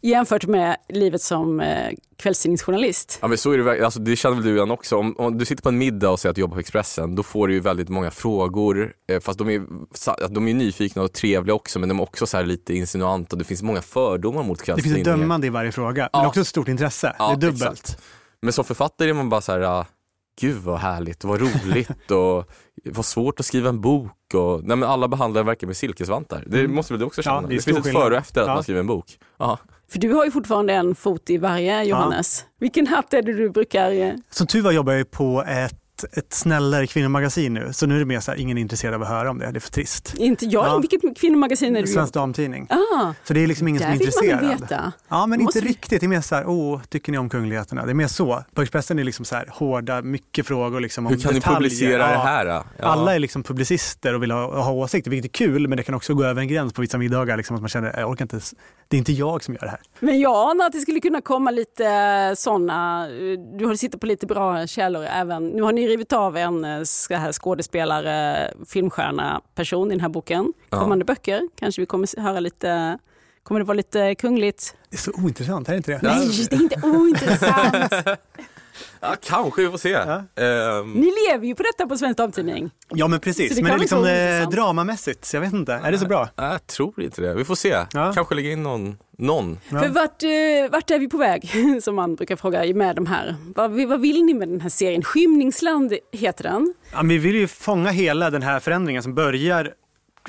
Jämfört 0.00 0.46
med 0.46 0.76
livet 0.88 1.22
som 1.22 1.60
eh, 1.60 1.92
kvällstidningsjournalist. 2.18 3.18
Ja 3.22 3.28
men 3.28 3.38
så 3.38 3.50
är 3.52 3.58
det 3.58 3.84
alltså, 3.84 4.00
det 4.00 4.16
känner 4.16 4.36
väl 4.36 4.44
du 4.44 4.56
igen 4.56 4.70
också. 4.70 4.96
Om, 4.96 5.14
om 5.18 5.38
du 5.38 5.44
sitter 5.44 5.62
på 5.62 5.68
en 5.68 5.78
middag 5.78 6.10
och 6.10 6.20
säger 6.20 6.30
att 6.30 6.34
du 6.36 6.40
jobbar 6.40 6.54
på 6.54 6.60
Expressen, 6.60 7.14
då 7.14 7.22
får 7.22 7.48
du 7.48 7.54
ju 7.54 7.60
väldigt 7.60 7.88
många 7.88 8.10
frågor. 8.10 8.92
Eh, 9.12 9.20
fast 9.20 9.38
de 9.38 9.50
är, 9.50 9.62
de 10.28 10.48
är 10.48 10.54
nyfikna 10.54 11.02
och 11.02 11.12
trevliga 11.12 11.54
också, 11.54 11.78
men 11.78 11.88
de 11.88 11.98
är 11.98 12.02
också 12.02 12.26
så 12.26 12.36
här 12.36 12.44
lite 12.44 12.74
insinuanta. 12.74 13.36
Det 13.36 13.44
finns 13.44 13.62
många 13.62 13.82
fördomar 13.82 14.42
mot 14.42 14.58
Det 14.58 14.64
finns 14.64 14.78
ett 14.78 14.82
kvällstidningar. 14.84 15.18
dömande 15.18 15.46
i 15.46 15.50
varje 15.50 15.72
fråga, 15.72 16.08
Ja. 16.12 16.18
men 16.18 16.26
också 16.28 16.40
ett 16.40 16.46
stort 16.46 16.68
intresse. 16.68 17.16
Ja, 17.18 17.26
det 17.28 17.32
är 17.32 17.50
dubbelt. 17.50 17.62
exakt. 17.80 17.98
Men 18.42 18.52
som 18.52 18.64
författare 18.64 19.08
är 19.10 19.14
man 19.14 19.28
bara 19.28 19.40
så 19.40 19.52
här, 19.52 19.84
gud 20.40 20.56
vad 20.62 20.78
härligt 20.78 21.24
vad 21.24 21.40
roligt 21.40 22.10
och 22.10 22.50
vad 22.84 23.04
svårt 23.04 23.40
att 23.40 23.46
skriva 23.46 23.68
en 23.68 23.80
bok. 23.80 24.34
Och, 24.34 24.64
nej 24.64 24.76
men 24.76 24.88
alla 24.88 25.08
behandlar 25.08 25.42
verkligen 25.42 25.68
med 25.68 25.76
silkesvantar. 25.76 26.44
Det 26.46 26.58
Mm. 26.60 26.74
måste 26.74 26.92
väl 26.92 27.00
du 27.00 27.06
också 27.06 27.20
Ja, 27.20 27.22
känna? 27.24 27.48
det 27.48 27.54
är 27.54 27.56
det, 27.56 27.62
stor 27.62 27.72
finns 27.72 27.86
ett 27.86 27.92
före 27.92 28.14
och 28.14 28.20
efter 28.20 28.40
att 28.40 28.46
Ja. 28.46 28.54
man 28.54 28.62
skriver 28.62 28.80
en 28.80 28.86
bok. 28.86 29.18
Ja. 29.38 29.58
För 29.92 29.98
du 29.98 30.12
har 30.12 30.24
ju 30.24 30.30
fortfarande 30.30 30.72
en 30.74 30.94
fot 30.94 31.30
i 31.30 31.38
varje 31.38 31.84
Johannes. 31.84 32.44
Vilken 32.60 32.86
hatt 32.86 33.14
är 33.14 33.22
det 33.22 33.32
du 33.32 33.50
brukar... 33.50 33.92
eh, 33.92 34.12
Som 34.30 34.46
tur 34.46 34.62
var 34.62 34.72
jobbar 34.72 34.92
jag 34.92 34.98
ju 34.98 35.04
på 35.04 35.42
ett, 35.48 35.74
ett 36.12 36.32
snällare 36.32 36.86
kvinnomagasin 36.86 37.54
nu, 37.54 37.68
så 37.72 37.86
nu 37.86 37.94
är 37.94 37.98
det 37.98 38.04
mer 38.04 38.20
så 38.20 38.30
här, 38.30 38.38
ingen 38.38 38.58
är 38.58 38.62
intresserad 38.62 38.94
av 38.94 39.02
att 39.02 39.08
höra 39.08 39.30
om 39.30 39.38
det. 39.38 39.50
Det 39.50 39.58
är 39.58 39.60
för 39.60 39.70
trist. 39.70 40.14
Inte 40.16 40.46
jag, 40.46 40.66
Ja. 40.66 40.78
vilket 40.78 41.18
kvinnomagasin 41.20 41.76
är 41.76 41.80
du 41.82 41.86
Svensk 41.88 42.14
Damtidning. 42.14 42.66
Ah, 42.70 43.12
Så 43.24 43.34
det 43.34 43.40
är 43.42 43.46
liksom 43.46 43.68
ingen 43.68 43.82
där 43.82 43.86
som 43.86 43.94
är 43.94 43.98
vill 43.98 44.06
man 44.14 44.24
intresserad. 44.24 44.50
väl 44.50 44.60
veta. 44.60 44.92
Ja, 45.08 45.26
men 45.26 45.40
inte 45.40 45.44
Måste 45.44 45.60
vi- 45.60 45.68
riktigt. 45.68 46.00
Det 46.00 46.06
är 46.06 46.08
mer 46.08 46.20
så 46.20 46.34
här, 46.34 46.44
åh, 46.46 46.80
tycker 46.88 47.12
ni 47.12 47.18
om 47.18 47.28
kungligheterna? 47.28 47.84
Det 47.84 47.92
är 47.92 47.94
mer 47.94 48.06
så. 48.08 48.44
Bögspressen 48.54 48.98
är 48.98 49.04
liksom 49.04 49.24
så 49.24 49.34
här 49.36 49.46
hårda, 49.50 50.02
mycket 50.02 50.46
frågor 50.46 50.80
liksom 50.80 51.06
om 51.06 51.12
Hur 51.12 51.20
kan 51.20 51.34
detaljer. 51.34 51.60
ni 51.60 51.64
publicera 51.68 52.06
det 52.06 52.12
Ja. 52.12 52.22
här? 52.22 52.44
då? 52.46 52.64
Ja. 52.78 52.84
Alla 52.84 53.14
är 53.14 53.18
liksom 53.18 53.42
publicister 53.42 54.14
och 54.14 54.22
vill 54.22 54.30
ha, 54.30 54.62
ha 54.62 54.72
åsikter, 54.72 55.10
vilket 55.10 55.30
är 55.30 55.32
kul, 55.46 55.68
men 55.68 55.76
det 55.76 55.82
kan 55.82 55.94
också 55.94 56.14
gå 56.14 56.24
över 56.24 56.40
en 56.42 56.48
gräns 56.48 56.72
på 56.72 56.80
vissa 56.80 56.98
middagar. 56.98 57.36
Liksom, 57.36 57.56
att 57.56 57.62
man 57.62 57.68
känner, 57.68 58.00
jag 58.00 58.10
orkar 58.10 58.24
inte, 58.24 58.40
det 58.92 58.96
är 58.96 58.98
inte 58.98 59.12
jag 59.12 59.44
som 59.44 59.54
gör 59.54 59.60
det 59.60 59.68
här. 59.68 59.80
Men 60.00 60.20
jag 60.20 60.50
anar 60.50 60.66
att 60.66 60.72
det 60.72 60.80
skulle 60.80 61.00
kunna 61.00 61.20
komma 61.20 61.50
lite 61.50 62.34
sådana, 62.36 63.08
du 63.58 63.66
har 63.66 63.74
sitter 63.74 63.98
på 63.98 64.06
lite 64.06 64.26
bra 64.26 64.66
källor 64.66 65.04
även. 65.04 65.48
Nu 65.48 65.62
har 65.62 65.72
ni 65.72 65.88
rivit 65.88 66.12
av 66.12 66.36
en 66.36 66.64
eh, 66.64 66.82
så 66.82 67.14
här 67.14 67.32
skådespelare, 67.32 68.50
filmstjärna 68.68 69.40
person 69.54 69.88
i 69.88 69.90
den 69.90 70.00
här 70.00 70.08
boken. 70.08 70.52
Ja. 70.70 70.80
Kommande 70.80 71.04
böcker 71.04 71.48
kanske 71.56 71.82
vi 71.82 71.86
kommer 71.86 72.20
höra 72.20 72.40
lite, 72.40 72.98
kommer 73.42 73.60
det 73.60 73.66
vara 73.66 73.76
lite 73.76 74.14
kungligt? 74.14 74.76
Det 74.90 74.96
är 74.96 75.00
så 75.00 75.12
ointressant, 75.12 75.68
är 75.68 75.72
det 75.72 75.76
inte 75.76 75.90
det? 75.92 76.00
Nej, 76.02 76.28
det 76.50 76.56
är 76.56 76.62
inte 76.62 76.80
ointressant. 76.86 77.92
Ja, 79.02 79.14
kanske, 79.22 79.62
vi 79.62 79.70
får 79.70 79.78
se. 79.78 79.88
Ja. 79.88 80.22
Ehm, 80.42 80.92
Ni 80.92 81.12
lever 81.30 81.46
ju 81.46 81.54
på 81.54 81.62
detta 81.62 81.86
på 81.86 81.96
Svensk 81.96 82.16
Damtidning. 82.18 82.70
Ja, 82.88 83.08
men 83.08 83.20
precis. 83.20 83.56
det 83.56 83.62
Men 83.62 83.64
det 83.64 83.68
kan 83.70 83.76
är 83.76 83.80
liksom 83.80 84.00
vara 84.02 84.38
eh, 84.38 84.48
dramamässigt, 84.48 85.24
så 85.24 85.36
jag 85.36 85.40
vet 85.40 85.52
inte. 85.52 85.72
Är 85.72 85.92
det 85.92 85.98
så 85.98 86.06
bra? 86.06 86.28
jag 86.36 86.66
tror 86.66 87.02
inte 87.02 87.22
det. 87.22 87.34
Vi 87.34 87.44
får 87.44 87.54
se. 87.54 87.76
Ja. 87.92 88.12
Kanske 88.14 88.34
lägga 88.34 88.50
in 88.50 88.62
någon. 88.62 88.96
någon. 89.18 89.58
Ja. 89.68 89.80
För 89.80 89.88
vart, 89.88 90.22
eh, 90.22 90.70
vart 90.72 90.90
är 90.90 90.98
vi 90.98 91.08
på 91.08 91.16
väg? 91.16 91.50
Som 91.82 91.94
man 91.94 92.14
brukar 92.14 92.36
fråga 92.36 92.74
med 92.74 92.96
de 92.96 93.06
här. 93.06 93.36
Vad, 93.54 93.88
vad 93.88 94.00
vill 94.00 94.24
ni 94.24 94.34
med 94.34 94.48
den 94.48 94.60
här 94.60 94.68
serien? 94.68 95.02
Skymningsland 95.02 95.94
heter 96.12 96.42
den. 96.42 96.74
Ja, 96.92 96.96
men 96.96 97.08
vi 97.08 97.18
vill 97.18 97.34
ju 97.34 97.48
fånga 97.48 97.90
hela 97.90 98.30
den 98.30 98.42
här 98.42 98.60
förändringen 98.60 99.02
som 99.02 99.14
börjar 99.14 99.72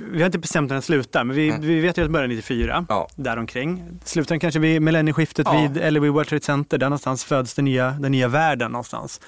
vi 0.02 0.20
har 0.20 0.26
inte 0.26 0.40
bestämt 0.40 0.70
när 0.70 0.76
den 0.76 0.82
slutar, 0.82 1.24
men 1.24 1.36
vi, 1.36 1.54
vi 1.60 1.80
vet 1.80 1.98
ju 1.98 2.02
att 2.02 2.06
den 2.06 2.12
börjar 2.12 2.28
94, 2.28 2.74
Mm. 2.74 2.86
Ja. 2.90 3.08
däromkring. 3.16 4.00
Slutar 4.04 4.30
den 4.36 4.40
kanske 4.40 4.60
vid 4.60 4.82
millennieskiftet 4.82 5.48
Ja. 5.52 5.62
vid, 5.62 5.78
eller 5.84 6.00
vid 6.00 6.12
World 6.12 6.28
Trade 6.30 6.44
Center, 6.44 6.78
där 6.78 6.86
någonstans 6.90 7.24
föds 7.26 7.54
den 7.54 7.66
nya, 7.66 7.92
den 7.92 8.12
nya 8.12 8.28
världen 8.28 8.72
någonstans. 8.72 9.22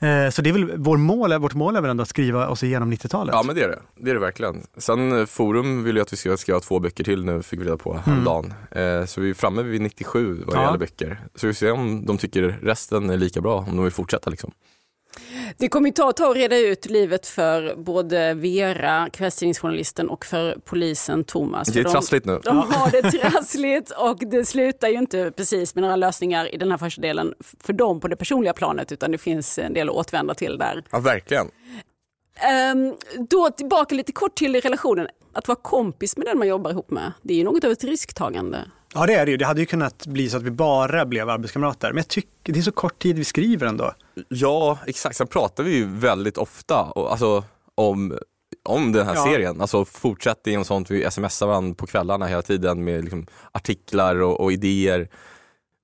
Eh, 0.00 0.30
så 0.30 0.42
det 0.42 0.48
är 0.50 0.52
väl, 0.52 0.72
vår 0.76 0.96
mål, 0.96 1.38
vårt 1.38 1.54
mål 1.54 1.76
är 1.76 1.80
väl 1.80 1.90
ändå 1.90 2.02
att 2.02 2.08
skriva 2.08 2.48
oss 2.48 2.62
igenom 2.62 2.92
90-talet. 2.92 3.34
Ja 3.34 3.42
men 3.42 3.54
det 3.56 3.62
är 3.62 3.68
det. 3.68 3.78
Det 3.96 4.10
är 4.10 4.14
det 4.14 4.20
verkligen. 4.20 4.62
Sen 4.76 5.18
eh, 5.20 5.26
Forum 5.26 5.84
vill 5.84 5.96
ju 5.96 6.02
att 6.02 6.12
vi 6.12 6.16
ska 6.16 6.36
skriva 6.36 6.60
två 6.60 6.78
böcker 6.80 7.04
till 7.04 7.24
nu, 7.24 7.42
fick 7.42 7.60
vi 7.60 7.64
reda 7.64 7.76
på 7.76 7.96
häromdagen. 8.06 8.54
Eh, 8.70 9.04
så 9.04 9.20
vi 9.20 9.30
är 9.30 9.34
framme 9.34 9.62
vid 9.62 9.80
97 9.80 10.42
vad 10.46 10.54
det 10.56 10.60
Ja. 10.60 10.64
gäller 10.66 10.78
böcker. 10.78 11.20
Så 11.34 11.46
vi 11.46 11.52
får 11.52 11.58
se 11.58 11.70
om 11.70 12.06
de 12.06 12.18
tycker 12.18 12.58
resten 12.62 13.10
är 13.10 13.16
lika 13.16 13.40
bra, 13.40 13.58
om 13.58 13.76
de 13.76 13.82
vill 13.82 13.92
fortsätta 13.92 14.30
liksom. 14.30 14.50
Det 15.56 15.68
kommer 15.68 15.90
ta 15.90 16.10
ett 16.10 16.16
tag 16.16 16.30
att 16.30 16.36
reda 16.36 16.58
ut 16.58 16.86
livet 16.86 17.26
för 17.26 17.74
både 17.76 18.34
Vera, 18.34 19.08
kvällstidningsjournalisten 19.12 20.08
och 20.08 20.24
för 20.26 20.58
polisen 20.64 21.24
Thomas. 21.24 21.68
Det 21.68 21.80
är 21.80 21.84
de- 21.84 21.90
trassligt 21.92 22.26
nu. 22.26 22.40
De 22.44 22.56
har 22.58 22.90
det 22.90 23.10
trassligt 23.10 23.90
och 23.90 24.18
det 24.18 24.44
slutar 24.44 24.88
ju 24.88 24.94
inte 24.98 25.30
precis 25.36 25.74
med 25.74 25.82
några 25.82 25.96
lösningar 25.96 26.54
i 26.54 26.56
den 26.56 26.70
här 26.70 26.78
första 26.78 27.02
delen 27.02 27.34
för 27.60 27.72
dem 27.72 28.00
på 28.00 28.08
det 28.08 28.16
personliga 28.16 28.52
planet 28.52 28.92
utan 28.92 29.12
det 29.12 29.18
finns 29.18 29.58
en 29.58 29.72
del 29.74 29.88
att 29.88 29.94
återvända 29.94 30.34
till 30.34 30.58
där. 30.58 30.84
Ja 30.90 30.98
verkligen. 31.00 31.46
Ehm, 32.40 32.94
då 33.30 33.50
tillbaka 33.50 33.94
lite 33.94 34.12
kort 34.12 34.34
till 34.34 34.60
relationen. 34.60 35.08
Att 35.32 35.48
vara 35.48 35.58
kompis 35.62 36.16
med 36.16 36.26
den 36.26 36.38
man 36.38 36.48
jobbar 36.48 36.70
ihop 36.70 36.90
med, 36.90 37.12
det 37.22 37.34
är 37.34 37.38
ju 37.38 37.44
något 37.44 37.64
av 37.64 37.70
ett 37.70 37.84
risktagande. 37.84 38.58
Ja 38.94 39.06
det 39.06 39.14
är 39.14 39.24
det 39.26 39.30
ju. 39.30 39.36
Det 39.36 39.44
hade 39.46 39.60
ju 39.60 39.66
kunnat 39.66 40.06
bli 40.06 40.30
så 40.30 40.36
att 40.36 40.42
vi 40.42 40.50
bara 40.50 41.04
blev 41.06 41.30
arbetskamrater. 41.30 41.88
Men 41.88 41.96
jag 41.96 42.08
tycker 42.08 42.52
det 42.52 42.58
är 42.58 42.62
så 42.62 42.72
kort 42.72 42.98
tid 43.02 43.16
vi 43.16 43.24
skriver 43.24 43.66
ändå. 43.66 43.92
Ja 44.28 44.78
exakt, 44.86 45.16
sen 45.16 45.26
pratar 45.26 45.64
vi 45.64 45.76
ju 45.76 45.86
väldigt 45.86 46.38
ofta 46.38 46.82
och, 46.82 47.10
alltså, 47.10 47.44
om, 47.74 48.18
om 48.64 48.92
den 48.92 49.06
här 49.06 49.14
Ja. 49.14 49.24
serien. 49.24 49.60
Alltså 49.60 49.84
fortsätter 49.84 50.50
genom 50.50 50.64
sånt, 50.64 50.90
vi 50.90 51.10
smsar 51.10 51.46
varandra 51.46 51.74
på 51.74 51.86
kvällarna 51.86 52.26
hela 52.26 52.42
tiden 52.42 52.84
med 52.84 53.02
liksom, 53.04 53.26
artiklar 53.52 54.16
och, 54.22 54.40
och 54.40 54.52
idéer. 54.52 55.08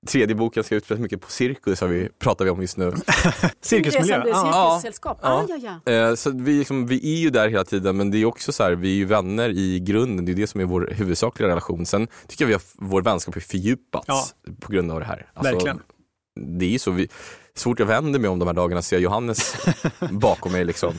Tredje 0.07 0.35
boken 0.35 0.63
ska 0.63 0.75
utspelas 0.75 1.01
mycket 1.01 1.21
på 1.21 1.29
cirkus, 1.29 1.81
har 1.81 1.87
vi, 1.87 2.09
pratar 2.19 2.45
vi 2.45 2.51
om 2.51 2.61
just 2.61 2.77
nu. 2.77 2.93
Cirkusmiljö. 3.61 4.23
Ja. 4.27 4.71
cirkussällskap. 4.81 5.19
Ja. 5.21 5.29
Ah, 5.29 5.45
ja, 5.57 5.79
ja. 5.85 5.91
Eh, 5.93 6.15
så 6.15 6.31
vi, 6.31 6.57
liksom, 6.57 6.87
vi 6.87 7.13
är 7.15 7.19
ju 7.19 7.29
där 7.29 7.47
hela 7.49 7.63
tiden 7.63 7.97
men 7.97 8.11
det 8.11 8.17
är 8.17 8.25
också 8.25 8.51
så 8.51 8.63
här, 8.63 8.71
vi 8.71 8.91
är 8.91 8.95
ju 8.95 9.05
vänner 9.05 9.49
i 9.49 9.79
grunden, 9.79 10.25
det 10.25 10.31
är 10.31 10.35
det 10.35 10.47
som 10.47 10.61
är 10.61 10.65
vår 10.65 10.89
huvudsakliga 10.91 11.49
relation. 11.49 11.85
Sen 11.85 12.07
tycker 12.27 12.43
jag 12.45 12.47
vi 12.47 12.53
har, 12.53 12.61
vår 12.75 13.01
vänskap 13.01 13.33
har 13.35 13.41
fördjupats 13.41 14.05
Ja. 14.07 14.25
på 14.59 14.71
grund 14.71 14.91
av 14.91 14.99
det 14.99 15.05
här. 15.05 15.25
Alltså, 15.33 15.53
Verkligen. 15.53 15.79
Det 16.59 16.65
är 16.65 16.69
ju 16.69 16.79
så, 16.79 16.91
vi, 16.91 17.07
så 17.55 17.63
fort 17.63 17.79
jag 17.79 17.85
vänder 17.85 18.19
mig 18.19 18.29
om 18.29 18.39
de 18.39 18.45
här 18.47 18.53
dagarna 18.53 18.81
ser 18.81 18.95
jag 18.95 19.03
Johannes 19.03 19.55
bakom 20.11 20.51
mig 20.51 20.65
liksom. 20.65 20.93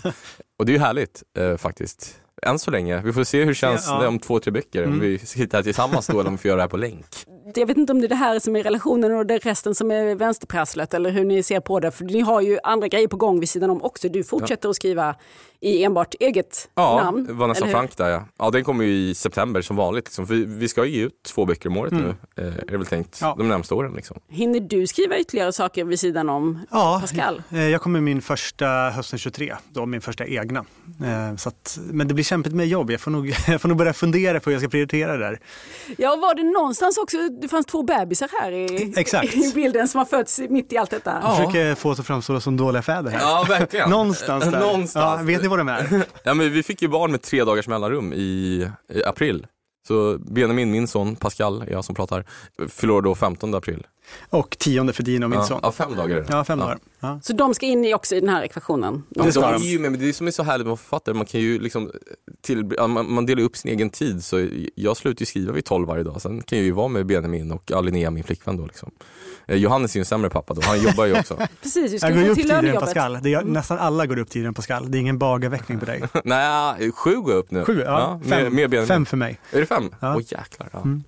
Och 0.59 0.67
det 0.67 0.73
är 0.73 0.75
ju 0.75 0.81
härligt 0.81 1.23
eh, 1.39 1.57
faktiskt. 1.57 2.21
Än 2.43 2.59
så 2.59 2.71
länge. 2.71 3.03
Vi 3.03 3.13
får 3.13 3.25
se 3.25 3.39
hur 3.39 3.47
det 3.47 3.55
känns 3.55 3.87
Ja. 3.89 4.09
om 4.09 4.19
två, 4.19 4.41
tre 4.41 4.51
böcker. 4.53 4.83
Om 4.85 4.89
Mm. 4.93 5.01
vi 5.01 5.19
sitter 5.19 5.59
här 5.59 5.63
tillsammans 5.63 6.07
då 6.07 6.21
eller 6.21 6.29
om 6.29 6.35
vi 6.37 6.39
får 6.39 6.49
göra 6.49 6.57
det 6.57 6.63
här 6.63 6.69
på 6.69 6.77
länk. 6.77 7.07
Jag 7.55 7.67
vet 7.67 7.77
inte 7.77 7.93
om 7.93 8.01
det 8.01 8.07
är 8.07 8.09
det 8.09 8.15
här 8.15 8.39
som 8.39 8.57
är 8.57 8.63
relationen 8.63 9.13
och 9.13 9.27
det 9.27 9.35
är 9.35 9.39
resten 9.41 9.75
som 9.75 9.91
är 9.91 10.15
vänsterprasslet 10.15 10.95
eller 10.95 11.11
hur 11.11 11.25
ni 11.25 11.43
ser 11.43 11.61
på 11.61 11.81
det. 11.81 11.91
För 11.91 12.05
ni 12.05 12.21
har 12.21 12.41
ju 12.41 12.59
andra 12.63 12.89
grejer 12.89 13.09
på 13.09 13.17
gång 13.17 13.41
vid 13.41 13.49
sidan 13.49 13.71
om 13.71 13.83
också. 13.83 14.09
Du 14.09 14.25
fortsätter 14.25 14.69
att 14.69 14.77
skriva 14.77 15.15
i 15.61 15.85
enbart 15.85 16.15
eget 16.21 16.69
Ja, 16.75 17.03
namn. 17.05 17.27
eller 17.31 17.65
hur? 17.65 17.73
Frank 17.73 17.97
där 17.97 18.09
ja. 18.09 18.25
Ja, 18.39 18.51
den 18.51 18.65
kommer 18.65 18.85
ju 18.85 18.91
i 18.93 19.15
september 19.15 19.63
som 19.63 19.77
vanligt. 19.77 20.05
Liksom. 20.07 20.27
För 20.27 20.35
vi, 20.35 20.45
vi 20.45 20.69
ska 20.69 20.85
ju 20.85 20.91
ge 20.97 21.03
ut 21.05 21.23
två 21.23 21.45
böcker 21.45 21.69
om 21.69 21.77
året 21.77 21.93
Mm. 21.93 22.05
nu, 22.05 22.43
eh, 22.47 22.55
är 22.55 22.67
det 22.67 22.77
väl 22.77 22.87
tänkt, 22.87 23.19
Ja. 23.21 23.35
de 23.39 23.49
närmsta 23.49 23.75
åren. 23.75 23.93
Liksom. 23.97 24.17
Hinner 24.29 24.61
du 24.61 24.87
skriva 24.87 25.19
ytterligare 25.19 25.53
saker 25.53 25.85
vid 25.85 26.01
sidan 26.01 26.29
om 26.29 26.59
Ja, 26.71 26.99
Pascal? 27.01 27.43
eh, 27.51 27.69
jag 27.69 27.81
kommer 27.81 28.01
min 28.01 28.23
första 28.23 28.67
hösten 28.91 29.19
23, 29.19 29.55
då 29.69 29.87
min 29.87 30.01
första 30.01 30.27
egna. 30.27 30.65
Eh, 31.05 31.37
Så 31.37 31.49
att, 31.49 31.79
men 31.91 32.09
det 32.09 32.15
blir 32.15 32.25
kämpigt 32.25 32.55
med 32.55 32.67
jobb, 32.69 32.91
jag 32.91 33.01
får, 33.01 33.11
nog, 33.11 33.27
jag 33.49 33.61
får 33.61 33.69
nog 33.69 33.79
börja 33.79 33.93
fundera 33.93 34.41
på 34.41 34.51
hur 34.51 34.55
jag 34.55 34.61
ska 34.63 34.69
prioritera 34.69 35.13
det 35.13 35.19
där. 35.25 35.41
Ja, 35.99 36.17
var 36.17 36.35
det 36.35 36.43
någonstans 36.43 36.99
också, 36.99 37.17
det 37.41 37.49
fanns 37.49 37.67
två 37.67 37.83
bebisar 37.83 38.31
här 38.41 38.53
i, 38.53 38.95
Exakt. 38.97 39.35
i 39.35 39.53
bilden 39.55 39.89
som 39.89 39.99
har 39.99 40.05
fötts 40.05 40.41
mitt 40.49 40.73
i 40.73 40.77
allt 40.77 40.91
detta. 40.91 41.19
Jag 41.23 41.37
försöker 41.37 41.75
få 41.75 41.91
oss 41.91 42.01
att 42.01 42.07
framstå 42.07 42.41
som 42.41 42.57
dåliga 42.57 42.83
fäder 42.83 43.11
här. 43.11 43.21
Ja, 43.21 43.47
verkligen. 43.49 43.91
Någonstans 43.97 44.45
där. 44.45 44.61
Någonstans. 44.61 45.21
Ja, 45.21 45.27
vet 45.27 45.43
ni 45.43 45.49
vad 45.49 45.59
de 45.59 45.69
är? 45.69 46.03
Ja, 46.23 46.35
men 46.35 46.53
vi 46.53 46.63
fick 46.63 46.83
ju 46.83 46.89
barn 46.89 47.11
med 47.11 47.23
tre 47.23 47.45
dagars 47.45 47.69
mellanrum 47.69 48.13
i, 48.13 48.71
i 48.93 49.05
april. 49.05 49.47
Så 49.89 50.19
Benjamin, 50.19 50.71
min 50.71 50.89
son, 50.89 51.17
Pascal, 51.17 51.65
jag 51.71 51.85
som 51.85 51.95
pratar, 51.95 52.25
förlorar 52.69 53.03
då 53.03 53.15
15 53.15 53.55
april. 53.55 53.87
Och 54.31 54.57
tionde 54.59 54.93
för 54.93 55.03
Dino, 55.03 55.29
min 55.29 55.39
ja. 55.39 55.45
son. 55.47 55.61
Ja, 55.63 55.73
fem 55.73 55.97
dagar 55.97 56.17
är. 56.17 56.27
Ja, 56.31 56.45
fem 56.45 56.59
dagar. 56.59 56.79
Ja. 57.01 57.21
Så 57.23 57.33
de 57.33 57.55
ska 57.55 57.67
in 57.67 57.85
i 57.85 57.95
också 57.95 58.15
i 58.15 58.21
den 58.21 58.29
här 58.29 58.43
ekvationen. 58.43 59.03
Ja, 59.09 59.23
Det 59.25 59.33
ska 59.33 59.41
de 59.41 59.63
är 59.63 59.67
ju 59.67 59.79
med, 59.79 59.91
men 59.91 60.01
det 60.01 60.09
är 60.09 60.13
som 60.13 60.27
är 60.27 60.31
så 60.31 60.43
härligt 60.43 60.67
med 60.67 60.79
författare, 60.79 61.15
man 61.15 61.27
kan 61.27 61.41
ju 61.41 61.59
liksom 61.59 61.91
till, 62.43 62.75
ja, 62.77 62.87
man, 62.87 63.13
man 63.13 63.27
delar 63.27 63.43
upp 63.43 63.57
sin 63.57 63.71
egen 63.71 63.91
tid. 63.91 64.25
Så 64.25 64.49
jag 64.75 64.97
slutar 64.97 65.23
ju 65.23 65.27
skriva 65.27 65.53
vid 65.53 65.65
12 65.65 65.89
varje 65.89 66.03
dag, 66.05 66.23
sen 66.23 66.43
kan 66.43 66.59
jag 66.59 66.65
ju 66.65 66.73
vara 66.73 66.89
med 66.89 67.07
Benjamin 67.07 67.53
och 67.53 67.85
Linnea, 67.85 68.11
min 68.11 68.25
flickvän 68.25 68.57
då. 68.57 68.67
Liksom. 68.67 68.91
Eh, 69.47 69.57
Johannes 69.57 69.95
är 69.95 69.99
ju 69.99 70.01
en 70.01 70.07
sämre 70.07 70.31
pappa 70.31 70.55
då, 70.55 70.61
han 70.65 70.83
jobbar 70.83 71.07
ju 71.07 71.19
också. 71.19 71.37
Precis, 71.63 71.93
du 71.93 71.99
ska 71.99 72.07
Jag 72.09 72.17
går 72.17 72.23
gå 72.23 72.29
upp 72.29 72.35
till 72.35 72.43
tidigare 72.43 72.59
än 72.59 72.65
lönejobbet. 72.65 72.95
Pascal. 72.95 73.19
Det 73.23 73.31
gör, 73.31 73.45
nästan 73.45 73.79
alla 73.79 74.07
går 74.07 74.19
upp 74.19 74.31
tidigare 74.31 74.49
än 74.49 74.55
Pascal. 74.55 74.91
Det 74.91 74.99
är 74.99 75.01
ingen 75.01 75.19
bagavveckling 75.19 75.79
på 75.79 75.85
dig. 75.85 76.03
Nej, 76.25 76.93
sju 76.93 77.17
går 77.21 77.33
upp 77.35 77.51
nu. 77.51 77.65
Sju, 77.65 77.83
ja. 77.85 78.21
med, 78.25 78.29
fem, 78.29 78.55
med 78.55 78.71
Benjamin. 78.71 78.87
fem 78.89 79.07
för 79.07 79.17
mig. 79.17 79.41
Är 79.51 79.61
det 79.61 79.67
fem? 79.67 79.85
Åh 79.93 79.97
Ja. 80.01 80.21
jäklar. 80.21 80.69
Ja. 80.73 80.79
Mm. 80.81 81.05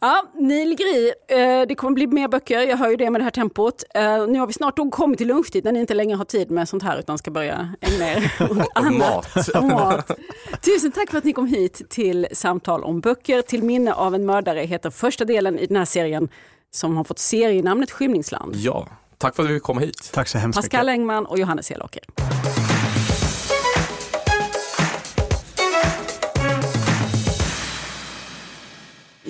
Ja, 0.00 0.22
ni 0.34 0.64
ligger 0.66 0.84
i. 0.96 1.12
Eh, 1.28 1.66
Det 1.68 1.74
kommer 1.74 1.94
bli 1.94 2.06
mer 2.06 2.28
böcker, 2.28 2.60
jag 2.60 2.76
hör 2.76 2.90
ju 2.90 2.96
det 2.96 3.10
med 3.10 3.20
det 3.20 3.24
här 3.24 3.30
tempot. 3.30 3.84
Eh, 3.94 4.26
Nu 4.26 4.38
har 4.38 4.46
vi 4.46 4.52
snart 4.52 4.78
kommit 4.90 5.18
till 5.18 5.28
lunchtid 5.28 5.64
när 5.64 5.72
ni 5.72 5.80
inte 5.80 5.94
längre 5.94 6.16
har 6.16 6.24
tid 6.24 6.50
med 6.50 6.68
sånt 6.68 6.82
här 6.82 6.98
utan 6.98 7.18
ska 7.18 7.30
börja 7.30 7.74
ägna 7.80 8.10
er 8.12 8.32
åt 8.50 8.68
annat. 8.74 8.94
mat. 8.98 9.62
Mat. 9.64 10.10
Tusen 10.64 10.92
tack 10.92 11.10
för 11.10 11.18
att 11.18 11.24
ni 11.24 11.32
kom 11.32 11.46
hit 11.46 11.82
till 11.90 12.26
Samtal 12.32 12.84
om 12.84 13.00
böcker. 13.00 13.42
Till 13.42 13.62
minne 13.62 13.92
av 13.92 14.14
en 14.14 14.26
mördare 14.26 14.60
heter 14.60 14.90
första 14.90 15.24
delen 15.24 15.58
i 15.58 15.66
den 15.66 15.76
här 15.76 15.84
serien 15.84 16.28
som 16.70 16.96
har 16.96 17.04
fått 17.04 17.18
serienamnet 17.18 17.90
Skymningsland. 17.90 18.56
Ja, 18.56 18.88
tack 19.18 19.36
för 19.36 19.42
att 19.42 19.48
du 19.48 19.54
fick 19.54 19.62
komma 19.62 19.80
hit. 19.80 20.10
Tack 20.14 20.28
så 20.28 20.38
hemskt 20.38 20.56
Pascal 20.56 20.80
mycket. 20.86 20.92
Engman 20.92 21.26
och 21.26 21.38
Johannes 21.38 21.70
Helåker. 21.70 22.02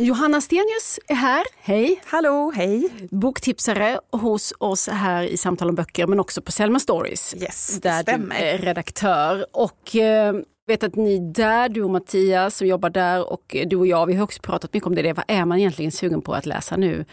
Johanna 0.00 0.40
Stenius 0.40 0.98
är 1.08 1.14
här. 1.14 1.44
Hej! 1.60 2.00
Hallå, 2.06 2.52
hej. 2.54 2.88
Boktipsare 3.10 4.00
hos 4.10 4.52
oss 4.58 4.88
här 4.88 5.22
i 5.22 5.36
Samtal 5.36 5.68
om 5.68 5.74
böcker 5.74 6.06
men 6.06 6.20
också 6.20 6.42
på 6.42 6.52
Selma 6.52 6.78
Stories. 6.78 7.34
Yes, 7.38 7.80
där 7.82 8.02
stämmer. 8.02 8.38
du 8.38 8.44
är 8.44 8.58
redaktör. 8.58 9.46
Och 9.52 9.96
eh, 9.96 10.34
vet 10.66 10.82
att 10.82 10.96
ni 10.96 11.18
där, 11.18 11.68
du 11.68 11.82
och 11.82 11.90
Mattias 11.90 12.56
som 12.56 12.66
jobbar 12.66 12.90
där 12.90 13.32
och 13.32 13.56
du 13.66 13.76
och 13.76 13.86
jag, 13.86 14.06
vi 14.06 14.14
har 14.14 14.24
också 14.24 14.42
pratat 14.42 14.74
mycket 14.74 14.86
om 14.86 14.94
det. 14.94 15.12
Vad 15.12 15.24
är 15.28 15.44
man 15.44 15.58
egentligen 15.58 15.92
sugen 15.92 16.22
på 16.22 16.34
att 16.34 16.46
läsa 16.46 16.76
nu? 16.76 17.04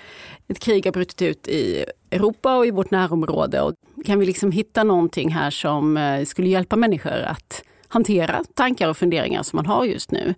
Ett 0.47 0.59
krig 0.59 0.85
har 0.85 0.91
brutit 0.91 1.21
ut 1.21 1.47
i 1.47 1.85
Europa 2.11 2.57
och 2.57 2.65
i 2.65 2.71
vårt 2.71 2.91
närområde 2.91 3.61
och 3.61 3.73
kan 4.05 4.19
vi 4.19 4.25
liksom 4.25 4.51
hitta 4.51 4.83
någonting 4.83 5.29
här 5.29 5.49
som 5.49 5.97
eh, 5.97 6.25
skulle 6.25 6.49
hjälpa 6.49 6.75
människor 6.75 7.21
att 7.21 7.63
hantera 7.87 8.43
tankar 8.53 8.89
och 8.89 8.97
funderingar 8.97 9.43
som 9.43 9.57
man 9.57 9.65
har 9.65 9.85
just 9.85 10.11
nu. 10.11 10.33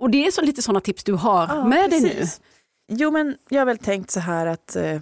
Och 0.00 0.10
det 0.10 0.26
är 0.26 0.30
så 0.30 0.40
lite 0.42 0.62
sådana 0.62 0.80
tips 0.80 1.04
du 1.04 1.12
har 1.12 1.46
Ja, 1.48 1.64
med 1.64 1.90
dig 1.90 2.00
nu. 2.00 2.08
precis. 2.08 2.40
Jo, 2.88 3.10
men 3.10 3.36
jag 3.48 3.60
har 3.60 3.66
väl 3.66 3.78
tänkt 3.78 4.10
så 4.10 4.20
här 4.20 4.46
att 4.46 4.76
eh, 4.76 5.00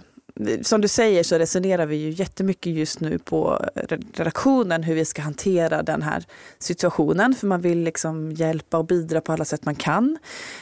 som 0.61 0.81
du 0.81 0.87
säger 0.87 1.23
så 1.23 1.37
resonerar 1.37 1.85
vi 1.85 1.95
ju 1.95 2.09
jättemycket 2.09 2.73
just 2.73 2.99
nu 2.99 3.19
på 3.19 3.65
redaktionen 4.13 4.83
hur 4.83 4.95
vi 4.95 5.05
ska 5.05 5.21
hantera 5.21 5.83
den 5.83 6.01
här 6.01 6.25
situationen. 6.59 7.35
För 7.35 7.47
man 7.47 7.61
vill 7.61 7.79
liksom 7.83 8.31
hjälpa 8.31 8.77
och 8.77 8.85
bidra 8.85 9.21
på 9.21 9.31
alla 9.33 9.45
sätt 9.45 9.65
man 9.65 9.75
kan. 9.75 10.17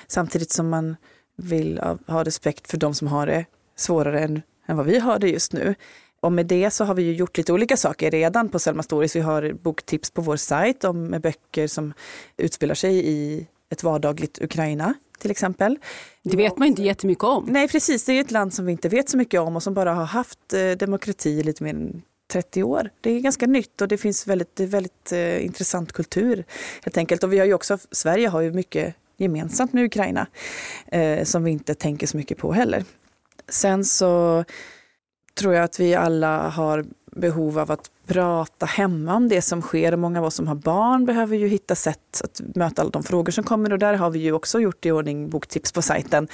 Samtidigt 0.07 0.51
som 0.51 0.69
man 0.69 0.95
vill 1.37 1.79
ha- 1.79 1.97
ha 2.07 2.23
respekt 2.23 2.67
för 2.71 2.77
de 2.77 2.93
som 2.95 3.07
har 3.07 3.25
det 3.27 3.45
svårare 3.75 4.19
än, 4.19 4.41
än 4.67 4.77
vad 4.77 4.85
vi 4.85 4.99
har 4.99 5.19
det 5.19 5.29
just 5.29 5.53
nu. 5.53 5.75
Och 6.19 6.31
med 6.31 6.45
det 6.45 6.71
så 6.71 6.85
har 6.85 6.93
vi 6.93 7.03
ju 7.03 7.13
gjort 7.13 7.37
lite 7.37 7.53
olika 7.53 7.77
saker 7.77 8.11
redan 8.11 8.49
på 8.49 8.59
Selma 8.59 8.83
Stories. 8.83 9.15
Vi 9.15 9.19
har 9.19 9.53
boktips 9.53 10.11
på 10.11 10.21
vår 10.21 10.35
sajt 10.37 10.83
om 10.83 11.03
med 11.07 11.21
böcker 11.21 11.67
som 11.67 11.93
utspelar 12.37 12.75
sig 12.75 13.07
i 13.09 13.47
ett 13.69 13.83
vardagligt 13.83 14.41
Ukraina 14.41 14.93
till 15.19 15.31
exempel. 15.31 15.77
Det 16.23 16.37
vet 16.37 16.57
man 16.57 16.67
inte 16.67 16.83
jättemycket 16.83 17.23
om. 17.23 17.45
Nej 17.49 17.67
precis, 17.67 18.05
det 18.05 18.13
är 18.13 18.21
ett 18.21 18.31
land 18.31 18.53
som 18.53 18.65
vi 18.65 18.71
inte 18.71 18.89
vet 18.89 19.09
så 19.09 19.17
mycket 19.17 19.41
om 19.41 19.55
och 19.55 19.63
som 19.63 19.73
bara 19.73 19.93
har 19.93 20.05
haft 20.05 20.53
eh, 20.53 20.71
demokrati 20.71 21.29
i 21.29 21.43
lite 21.43 21.63
mer 21.63 21.73
än 21.73 22.01
30 22.31 22.63
år. 22.63 22.89
Det 23.01 23.11
är 23.11 23.19
ganska 23.19 23.47
nytt 23.47 23.81
och 23.81 23.87
det 23.87 23.97
finns 23.97 24.27
väldigt, 24.27 24.59
väldigt 24.59 25.11
eh, 25.11 25.45
intressant 25.45 25.91
kultur 25.91 26.45
helt 26.83 26.97
enkelt. 26.97 27.23
Och 27.23 27.33
vi 27.33 27.39
har 27.39 27.45
ju 27.45 27.53
också, 27.53 27.77
Sverige 27.91 28.27
har 28.27 28.41
ju 28.41 28.51
mycket 28.51 28.95
gemensamt 29.17 29.73
med 29.73 29.83
Ukraina 29.83 30.27
eh, 30.87 31.23
som 31.23 31.43
vi 31.43 31.51
inte 31.51 31.75
tänker 31.75 32.07
så 32.07 32.17
mycket 32.17 32.37
på 32.37 32.51
heller. 32.51 32.83
Sen 33.49 33.85
så 33.85 34.43
tror 35.39 35.53
jag 35.53 35.63
att 35.63 35.79
vi 35.79 35.95
alla 35.95 36.49
har 36.49 36.85
behov 37.11 37.59
av 37.59 37.71
att 37.71 37.91
prata 38.07 38.65
hemma 38.65 39.15
om 39.15 39.29
det 39.29 39.41
som 39.41 39.61
sker. 39.61 39.91
Och 39.91 39.99
många 39.99 40.19
av 40.19 40.25
oss 40.25 40.35
som 40.35 40.47
har 40.47 40.55
barn 40.55 41.05
behöver 41.05 41.37
ju 41.37 41.47
hitta 41.47 41.75
sätt 41.75 42.21
att 42.23 42.41
möta 42.55 42.81
alla 42.81 42.91
de 42.91 43.03
frågor 43.03 43.31
som 43.31 43.43
kommer. 43.43 43.73
Och 43.73 43.79
där 43.79 43.93
har 43.93 44.09
vi 44.09 44.19
ju 44.19 44.31
också 44.31 44.59
gjort 44.59 44.85
i 44.85 44.91
ordning 44.91 45.29
boktips 45.29 45.71
på 45.71 45.81
sajten. 45.81 46.27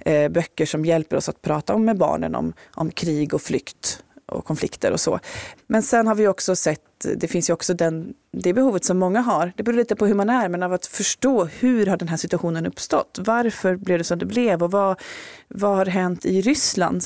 Eh, 0.00 0.28
böcker 0.28 0.66
som 0.66 0.84
hjälper 0.84 1.16
oss 1.16 1.28
att 1.28 1.42
prata 1.42 1.74
om 1.74 1.84
med 1.84 1.98
barnen 1.98 2.34
om, 2.34 2.52
om 2.74 2.90
krig 2.90 3.34
och 3.34 3.42
flykt 3.42 4.02
och 4.28 4.44
konflikter 4.44 4.92
och 4.92 5.00
så. 5.00 5.20
Men 5.66 5.82
sen 5.82 6.06
har 6.06 6.14
vi 6.14 6.28
också 6.28 6.56
sett, 6.56 7.06
det 7.16 7.28
finns 7.28 7.50
ju 7.50 7.54
också 7.54 7.74
den, 7.74 8.14
det 8.32 8.52
behovet 8.52 8.84
som 8.84 8.98
många 8.98 9.20
har, 9.20 9.52
det 9.56 9.62
beror 9.62 9.76
lite 9.76 9.96
på 9.96 10.06
hur 10.06 10.14
man 10.14 10.30
är, 10.30 10.48
men 10.48 10.62
av 10.62 10.72
att 10.72 10.86
förstå 10.86 11.44
hur 11.44 11.86
har 11.86 11.96
den 11.96 12.08
här 12.08 12.16
situationen 12.16 12.66
uppstått? 12.66 13.18
Varför 13.20 13.76
blev 13.76 13.98
det 13.98 14.04
som 14.04 14.18
det 14.18 14.26
blev 14.26 14.62
och 14.62 14.70
vad, 14.70 15.00
vad 15.48 15.76
har 15.76 15.86
hänt 15.86 16.24
i 16.24 16.40
Ryssland 16.40 17.04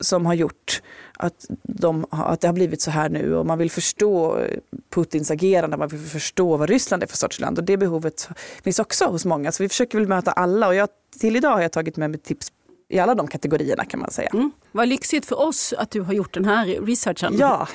som 0.00 0.26
har 0.26 0.34
gjort 0.34 0.82
att, 1.12 1.46
de, 1.62 2.06
att 2.10 2.40
det 2.40 2.48
har 2.48 2.52
blivit 2.52 2.80
så 2.80 2.90
här 2.90 3.08
nu 3.08 3.36
och 3.36 3.46
man 3.46 3.58
vill 3.58 3.70
förstå 3.70 4.46
Putins 4.94 5.30
agerande, 5.30 5.76
man 5.76 5.88
vill 5.88 6.00
förstå 6.00 6.56
vad 6.56 6.70
Ryssland 6.70 7.02
är 7.02 7.06
för 7.06 7.16
sorts 7.16 7.40
land 7.40 7.58
och 7.58 7.64
det 7.64 7.76
behovet 7.76 8.28
finns 8.64 8.78
också 8.78 9.04
hos 9.04 9.24
många. 9.24 9.52
Så 9.52 9.62
vi 9.62 9.68
försöker 9.68 9.98
väl 9.98 10.08
möta 10.08 10.32
alla 10.32 10.68
och 10.68 10.74
jag, 10.74 10.88
till 11.20 11.36
idag 11.36 11.50
har 11.50 11.62
jag 11.62 11.72
tagit 11.72 11.96
med 11.96 12.10
mig 12.10 12.20
tips 12.20 12.52
i 12.88 12.98
alla 12.98 13.14
de 13.14 13.26
kategorierna 13.26 13.84
kan 13.84 14.00
man 14.00 14.10
säga. 14.10 14.30
Mm. 14.32 14.52
Vad 14.72 14.88
lyxigt 14.88 15.26
för 15.26 15.40
oss 15.40 15.74
att 15.78 15.90
du 15.90 16.00
har 16.00 16.12
gjort 16.12 16.34
den 16.34 16.44
här 16.44 16.66
researchen. 16.66 17.36
Ja, 17.38 17.68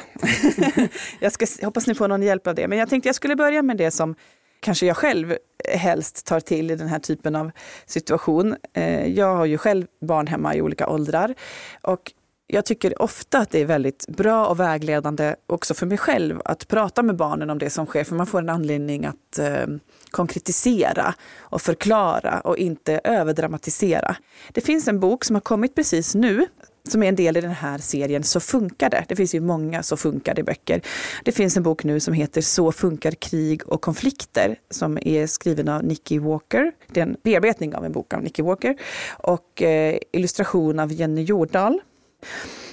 jag 1.20 1.32
ska, 1.32 1.46
hoppas 1.66 1.88
ni 1.88 1.96
får 1.96 2.08
någon 2.08 2.24
hjälp 2.24 2.48
av 2.48 2.56
det. 2.56 2.68
Men 2.68 2.78
jag 2.78 2.90
tänkte 2.90 3.10
jag 3.10 3.16
skulle 3.16 3.36
börja 3.36 3.62
med 3.62 3.78
det 3.78 3.92
som 3.92 4.16
kanske 4.60 4.86
jag 4.86 4.98
själv 4.98 5.38
helst 5.68 6.26
tar 6.26 6.40
till 6.40 6.72
i 6.72 6.76
den 6.76 6.88
här 6.88 7.00
typen 7.00 7.36
av 7.36 7.52
situation. 7.86 8.56
Eh, 8.74 9.08
jag 9.08 9.36
har 9.36 9.46
ju 9.46 9.58
själv 9.58 9.88
barn 10.02 10.28
hemma 10.28 10.56
i 10.56 10.62
olika 10.62 10.88
åldrar 10.88 11.36
och 11.82 12.14
jag 12.52 12.66
tycker 12.66 13.02
ofta 13.02 13.40
att 13.40 13.50
det 13.50 13.62
är 13.62 13.66
väldigt 13.66 14.08
bra 14.08 14.48
och 14.48 14.60
vägledande 14.60 15.36
också 15.48 15.74
för 15.74 15.86
mig 15.86 15.98
själv 15.98 16.42
att 16.46 16.68
prata 16.68 17.04
med 17.04 17.16
barnen 17.16 17.50
om 17.50 17.58
det 17.58 17.70
som 17.70 17.86
sker 17.86 18.04
för 18.04 18.16
man 18.16 18.28
får 18.28 18.40
en 18.40 18.50
anledning 18.50 19.06
att 19.06 19.40
eh, 19.40 19.68
konkretisera 20.12 21.14
och 21.40 21.62
förklara 21.62 22.40
och 22.40 22.58
inte 22.58 23.02
överdramatisera. 23.04 24.16
Det 24.52 24.62
finns 24.62 24.88
en 24.88 25.00
bok 25.00 25.26
som 25.26 25.36
har 25.36 25.42
kommit 25.42 25.76
precis 25.76 26.16
nu 26.16 26.48
som 26.88 27.04
är 27.04 27.10
en 27.10 27.16
del 27.16 27.38
i 27.38 27.42
den 27.42 27.52
här 27.52 27.78
serien 27.78 28.24
Så 28.24 28.40
funkar 28.40 28.90
det. 28.90 29.06
Det 29.08 29.16
finns 29.16 29.36
ju 29.36 29.40
många 29.40 29.84
Så 29.84 29.98
funkar 29.98 30.36
det 30.36 30.44
böcker. 30.44 30.82
Det 31.24 31.32
finns 31.32 31.58
en 31.58 31.64
bok 31.64 31.84
nu 31.84 32.00
som 32.00 32.14
heter 32.14 32.42
Så 32.42 32.72
funkar 32.72 33.12
krig 33.12 33.68
och 33.68 33.82
konflikter 33.82 34.60
som 34.70 34.98
är 35.02 35.28
skriven 35.28 35.68
av 35.68 35.84
Nicky 35.84 36.20
Walker. 36.20 36.72
Det 36.88 37.00
är 37.00 37.06
en 37.06 37.18
bearbetning 37.24 37.76
av 37.76 37.86
en 37.86 37.92
bok 37.92 38.14
av 38.14 38.24
Nicky 38.24 38.44
Walker 38.44 38.76
och 39.10 39.62
eh, 39.62 39.98
illustration 40.12 40.80
av 40.80 40.92
Jenny 40.92 41.24
Jordahl. 41.24 41.82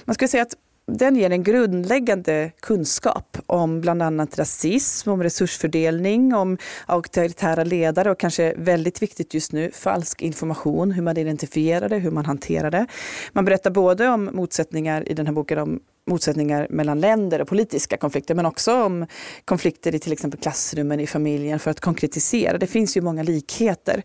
Man 0.05 0.13
skulle 0.13 0.27
säga 0.27 0.43
att 0.43 0.55
den 0.91 1.15
ger 1.15 1.29
en 1.29 1.43
grundläggande 1.43 2.51
kunskap 2.59 3.37
om 3.45 3.81
bland 3.81 4.01
annat 4.01 4.39
rasism, 4.39 5.09
om 5.09 5.23
resursfördelning, 5.23 6.35
om 6.35 6.57
auktoritära 6.85 7.63
ledare 7.63 8.11
och 8.11 8.19
kanske 8.19 8.53
väldigt 8.57 9.01
viktigt 9.01 9.33
just 9.33 9.51
nu, 9.51 9.71
falsk 9.71 10.21
information, 10.21 10.91
hur 10.91 11.03
man 11.03 11.17
identifierar 11.17 11.89
det, 11.89 11.97
hur 11.97 12.11
man 12.11 12.25
hanterar 12.25 12.71
det. 12.71 12.85
Man 13.31 13.45
berättar 13.45 13.71
både 13.71 14.07
om 14.07 14.29
motsättningar 14.33 15.09
i 15.09 15.13
den 15.13 15.25
här 15.25 15.33
boken 15.33 15.59
om 15.59 15.79
motsättningar 16.07 16.67
mellan 16.69 16.99
länder 16.99 17.41
och 17.41 17.47
politiska 17.47 17.97
konflikter 17.97 18.35
men 18.35 18.45
också 18.45 18.83
om 18.83 19.05
konflikter 19.45 19.95
i 19.95 19.99
till 19.99 20.11
exempel 20.11 20.39
klassrummen, 20.39 20.99
i 20.99 21.07
familjen 21.07 21.59
för 21.59 21.71
att 21.71 21.79
konkretisera. 21.79 22.57
Det 22.57 22.67
finns 22.67 22.97
ju 22.97 23.01
många 23.01 23.23
likheter 23.23 24.03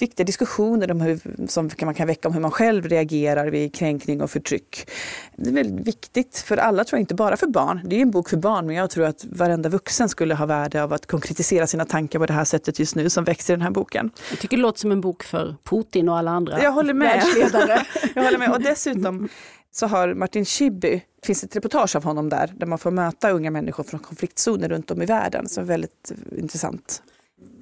viktiga 0.00 0.24
diskussioner 0.24 0.90
om 0.90 1.00
hur, 1.00 1.46
som 1.48 1.70
man 1.82 1.94
kan 1.94 2.06
väcka 2.06 2.28
om 2.28 2.34
hur 2.34 2.40
man 2.40 2.50
själv 2.50 2.88
reagerar 2.88 3.46
vid 3.46 3.74
kränkning 3.74 4.20
och 4.22 4.30
förtryck. 4.30 4.90
Det 5.36 5.50
är 5.50 5.54
väldigt 5.54 5.86
viktigt 5.86 6.36
för 6.36 6.56
alla, 6.56 6.84
tror 6.84 6.98
jag, 6.98 7.02
inte 7.02 7.14
bara 7.14 7.36
för 7.36 7.46
barn. 7.46 7.80
Det 7.84 7.96
är 7.96 8.00
en 8.00 8.10
bok 8.10 8.28
för 8.28 8.36
barn, 8.36 8.66
men 8.66 8.76
jag 8.76 8.90
tror 8.90 9.04
att 9.06 9.24
varenda 9.24 9.68
vuxen 9.68 10.08
skulle 10.08 10.34
ha 10.34 10.46
värde 10.46 10.82
av 10.82 10.92
att 10.92 11.06
konkretisera 11.06 11.66
sina 11.66 11.84
tankar 11.84 12.18
på 12.18 12.26
det 12.26 12.32
här 12.32 12.44
sättet 12.44 12.78
just 12.78 12.96
nu 12.96 13.10
som 13.10 13.24
växer 13.24 13.54
i 13.54 13.56
den 13.56 13.62
här 13.62 13.70
boken. 13.70 14.10
Jag 14.30 14.38
tycker 14.38 14.56
det 14.56 14.62
låter 14.62 14.80
som 14.80 14.92
en 14.92 15.00
bok 15.00 15.22
för 15.22 15.56
Putin 15.64 16.08
och 16.08 16.18
alla 16.18 16.30
andra 16.30 16.62
Jag 16.62 16.72
håller 16.72 16.94
med. 16.94 17.08
världsledare. 17.08 17.86
jag 18.14 18.24
håller 18.24 18.38
med. 18.38 18.50
Och 18.50 18.60
dessutom 18.60 19.28
så 19.72 19.86
har 19.86 20.14
Martin 20.14 20.44
Schibbye, 20.44 21.00
finns 21.22 21.44
ett 21.44 21.56
reportage 21.56 21.96
av 21.96 22.04
honom 22.04 22.28
där, 22.28 22.52
där 22.56 22.66
man 22.66 22.78
får 22.78 22.90
möta 22.90 23.30
unga 23.30 23.50
människor 23.50 23.84
från 23.84 24.00
konfliktzoner 24.00 24.68
runt 24.68 24.90
om 24.90 25.02
i 25.02 25.06
världen, 25.06 25.46
är 25.58 25.62
väldigt 25.62 26.12
intressant. 26.36 27.02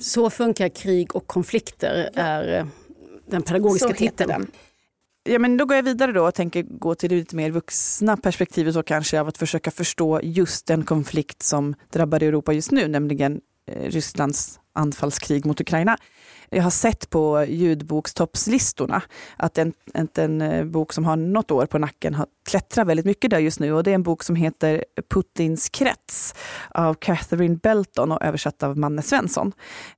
Så 0.03 0.31
funkar 0.31 0.69
krig 0.69 1.17
och 1.17 1.27
konflikter 1.27 2.11
är 2.15 2.59
eh, 2.59 2.67
den 3.27 3.43
pedagogiska 3.43 3.89
Så 3.89 3.95
titeln. 3.95 4.29
den. 4.29 4.47
Ja, 5.25 5.39
men 5.39 5.57
då 5.57 5.65
går 5.65 5.77
jag 5.77 5.83
vidare 5.83 6.13
då 6.13 6.27
och 6.27 6.35
tänker 6.35 6.63
gå 6.63 6.95
till 6.95 7.11
det 7.11 7.17
lite 7.17 7.37
mer 7.37 7.51
vuxna 7.51 8.17
perspektivet 8.17 8.87
kanske 8.87 9.21
av 9.21 9.29
att 9.29 9.39
försöka 9.39 9.71
förstå 9.71 10.21
just 10.23 10.67
den 10.67 10.85
konflikt 10.85 11.43
som 11.43 11.75
drabbar 11.93 12.23
Europa 12.23 12.53
just 12.53 12.71
nu, 12.71 12.89
nämligen 12.89 13.41
eh, 13.67 13.91
Rysslands 13.91 14.61
anfallskrig 14.73 15.47
mot 15.47 15.61
Ukraina. 15.61 15.97
Jag 16.51 16.63
har 16.63 16.71
sett 16.71 17.11
på 17.11 17.45
ljudbokstoppslistorna 17.49 19.03
att 19.37 19.59
en, 19.59 19.73
en, 19.95 20.09
en 20.15 20.43
eh, 20.43 20.65
bok 20.65 20.93
som 20.93 21.05
har 21.05 21.17
något 21.17 21.51
år 21.51 21.67
på 21.67 21.79
nacken 21.79 22.15
har 22.15 22.27
klättrar 22.45 22.85
väldigt 22.85 23.07
mycket 23.07 23.31
där 23.31 23.39
just 23.39 23.61
nu 23.61 23.73
och 23.73 23.83
det 23.83 23.91
är 23.91 23.95
en 23.95 24.03
bok 24.03 24.23
som 24.23 24.37
heter 24.37 24.85
Putins 25.11 25.69
krets 25.69 26.35
av 26.71 26.95
Catherine 26.95 27.59
Belton 27.63 28.13
och 28.13 28.23
översatt 28.23 28.63
av 28.63 28.79
Manne 28.79 29.03
Svensson. 29.03 29.53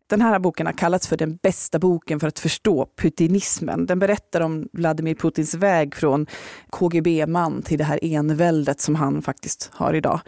Den 0.07 0.21
här 0.21 0.39
boken 0.39 0.67
har 0.67 0.73
kallats 0.73 1.09
för 1.09 1.17
den 1.17 1.37
bästa 1.37 1.79
boken 1.79 2.21
för 2.21 2.29
att 2.29 2.39
förstå 2.39 2.89
putinismen. 2.97 3.87
Den 3.87 3.99
berättar 3.99 4.41
om 4.41 4.69
Vladimir 4.73 5.15
Putins 5.15 5.55
väg 5.55 5.95
från 5.95 6.27
KGB-man 6.71 7.63
till 7.63 7.79
det 7.79 7.85
här 7.85 7.99
enväldet 8.03 8.81
som 8.81 8.95
han 8.95 9.23
faktiskt 9.23 9.71
har 9.73 9.95
idag. 9.95 10.21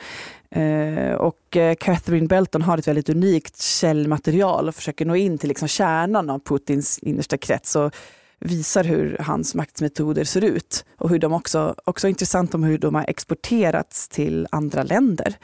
Eh, 0.50 1.14
och 1.14 1.56
eh, 1.56 1.74
Catherine 1.74 2.26
Belton 2.26 2.62
har 2.62 2.78
ett 2.78 2.88
väldigt 2.88 3.08
unikt 3.08 3.62
källmaterial 3.62 4.68
och 4.68 4.74
försöker 4.74 5.04
nå 5.04 5.16
in 5.16 5.38
till 5.38 5.48
liksom 5.48 5.68
kärnan 5.68 6.30
av 6.30 6.38
Putins 6.38 6.98
innersta 6.98 7.36
krets 7.36 7.76
och 7.76 7.94
visar 8.40 8.84
hur 8.84 9.18
hans 9.18 9.54
maktmetoder 9.54 10.24
ser 10.24 10.44
ut 10.44 10.84
och 10.98 11.10
hur 11.10 11.18
de 11.18 11.32
också, 11.32 11.74
också 11.84 12.06
är 12.06 12.08
intressant 12.08 12.54
om 12.54 12.64
hur 12.64 12.78
de 12.78 12.94
har 12.94 13.04
exporterats 13.08 14.08
till 14.08 14.46
andra 14.50 14.82
länder. 14.82 15.36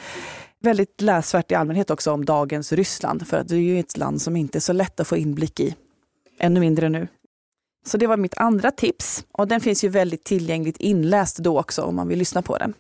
Väldigt 0.61 1.00
läsvärt 1.00 1.52
i 1.52 1.55
allmänhet 1.55 1.90
också 1.90 2.12
om 2.12 2.24
dagens 2.24 2.72
Ryssland 2.72 3.28
för 3.28 3.37
att 3.37 3.48
det 3.48 3.55
är 3.55 3.61
ju 3.61 3.81
ett 3.81 3.96
land 3.96 4.22
som 4.22 4.37
inte 4.37 4.59
är 4.59 4.61
så 4.61 4.72
lätt 4.72 5.00
att 5.00 5.09
få 5.09 5.16
inblick 5.16 5.61
i. 5.61 5.74
Ännu 6.38 6.61
mindre 6.61 6.88
nu. 6.88 7.09
Så 7.87 7.98
det 7.98 8.07
var 8.07 8.16
mitt 8.16 8.35
andra 8.37 8.70
tips 8.70 9.24
och 9.33 9.48
den 9.48 9.61
finns 9.61 9.85
ju 9.85 9.88
väldigt 9.88 10.24
tillgängligt 10.24 10.76
inläst 10.76 11.37
då 11.37 11.61
också 11.61 11.83
om 11.83 11.96
man 11.96 12.09
vill 12.09 12.18
lyssna 12.18 12.42
på 12.42 12.59
den. 12.59 12.74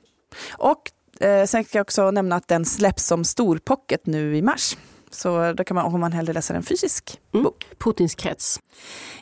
Och 0.50 0.90
eh, 1.20 1.46
sen 1.46 1.64
ska 1.64 1.78
jag 1.78 1.84
också 1.84 2.10
nämna 2.10 2.36
att 2.36 2.48
den 2.48 2.64
släpps 2.64 3.06
som 3.06 3.24
storpocket 3.24 4.06
nu 4.06 4.36
i 4.36 4.42
mars. 4.42 4.76
Så 5.14 5.52
då 5.52 5.64
kan 5.64 5.74
man, 5.74 5.94
om 5.94 6.00
man 6.00 6.12
hellre 6.12 6.32
läser 6.32 6.54
en 6.54 6.62
fysisk 6.62 7.20
Mm. 7.34 7.44
bok. 7.44 7.66
Putins 7.78 8.14
krets. 8.14 8.60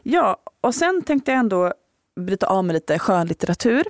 Ja, 0.03 0.37
och 0.61 0.75
sen 0.75 1.03
tänkte 1.03 1.31
jag 1.31 1.39
ändå 1.41 1.73
bryta 2.21 2.47
av 2.47 2.65
med 2.65 2.75
lite 2.75 2.99
skönlitteratur. 2.99 3.85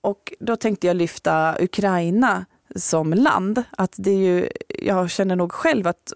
Och 0.00 0.32
då 0.40 0.56
tänkte 0.56 0.86
jag 0.86 0.96
lyfta 0.96 1.56
Ukraina 1.60 2.44
som 2.76 3.14
land. 3.14 3.62
Att 3.70 3.94
det 3.96 4.10
är 4.10 4.18
ju, 4.18 4.48
jag 4.68 5.10
känner 5.10 5.36
nog 5.36 5.52
själv 5.52 5.86
att 5.86 6.12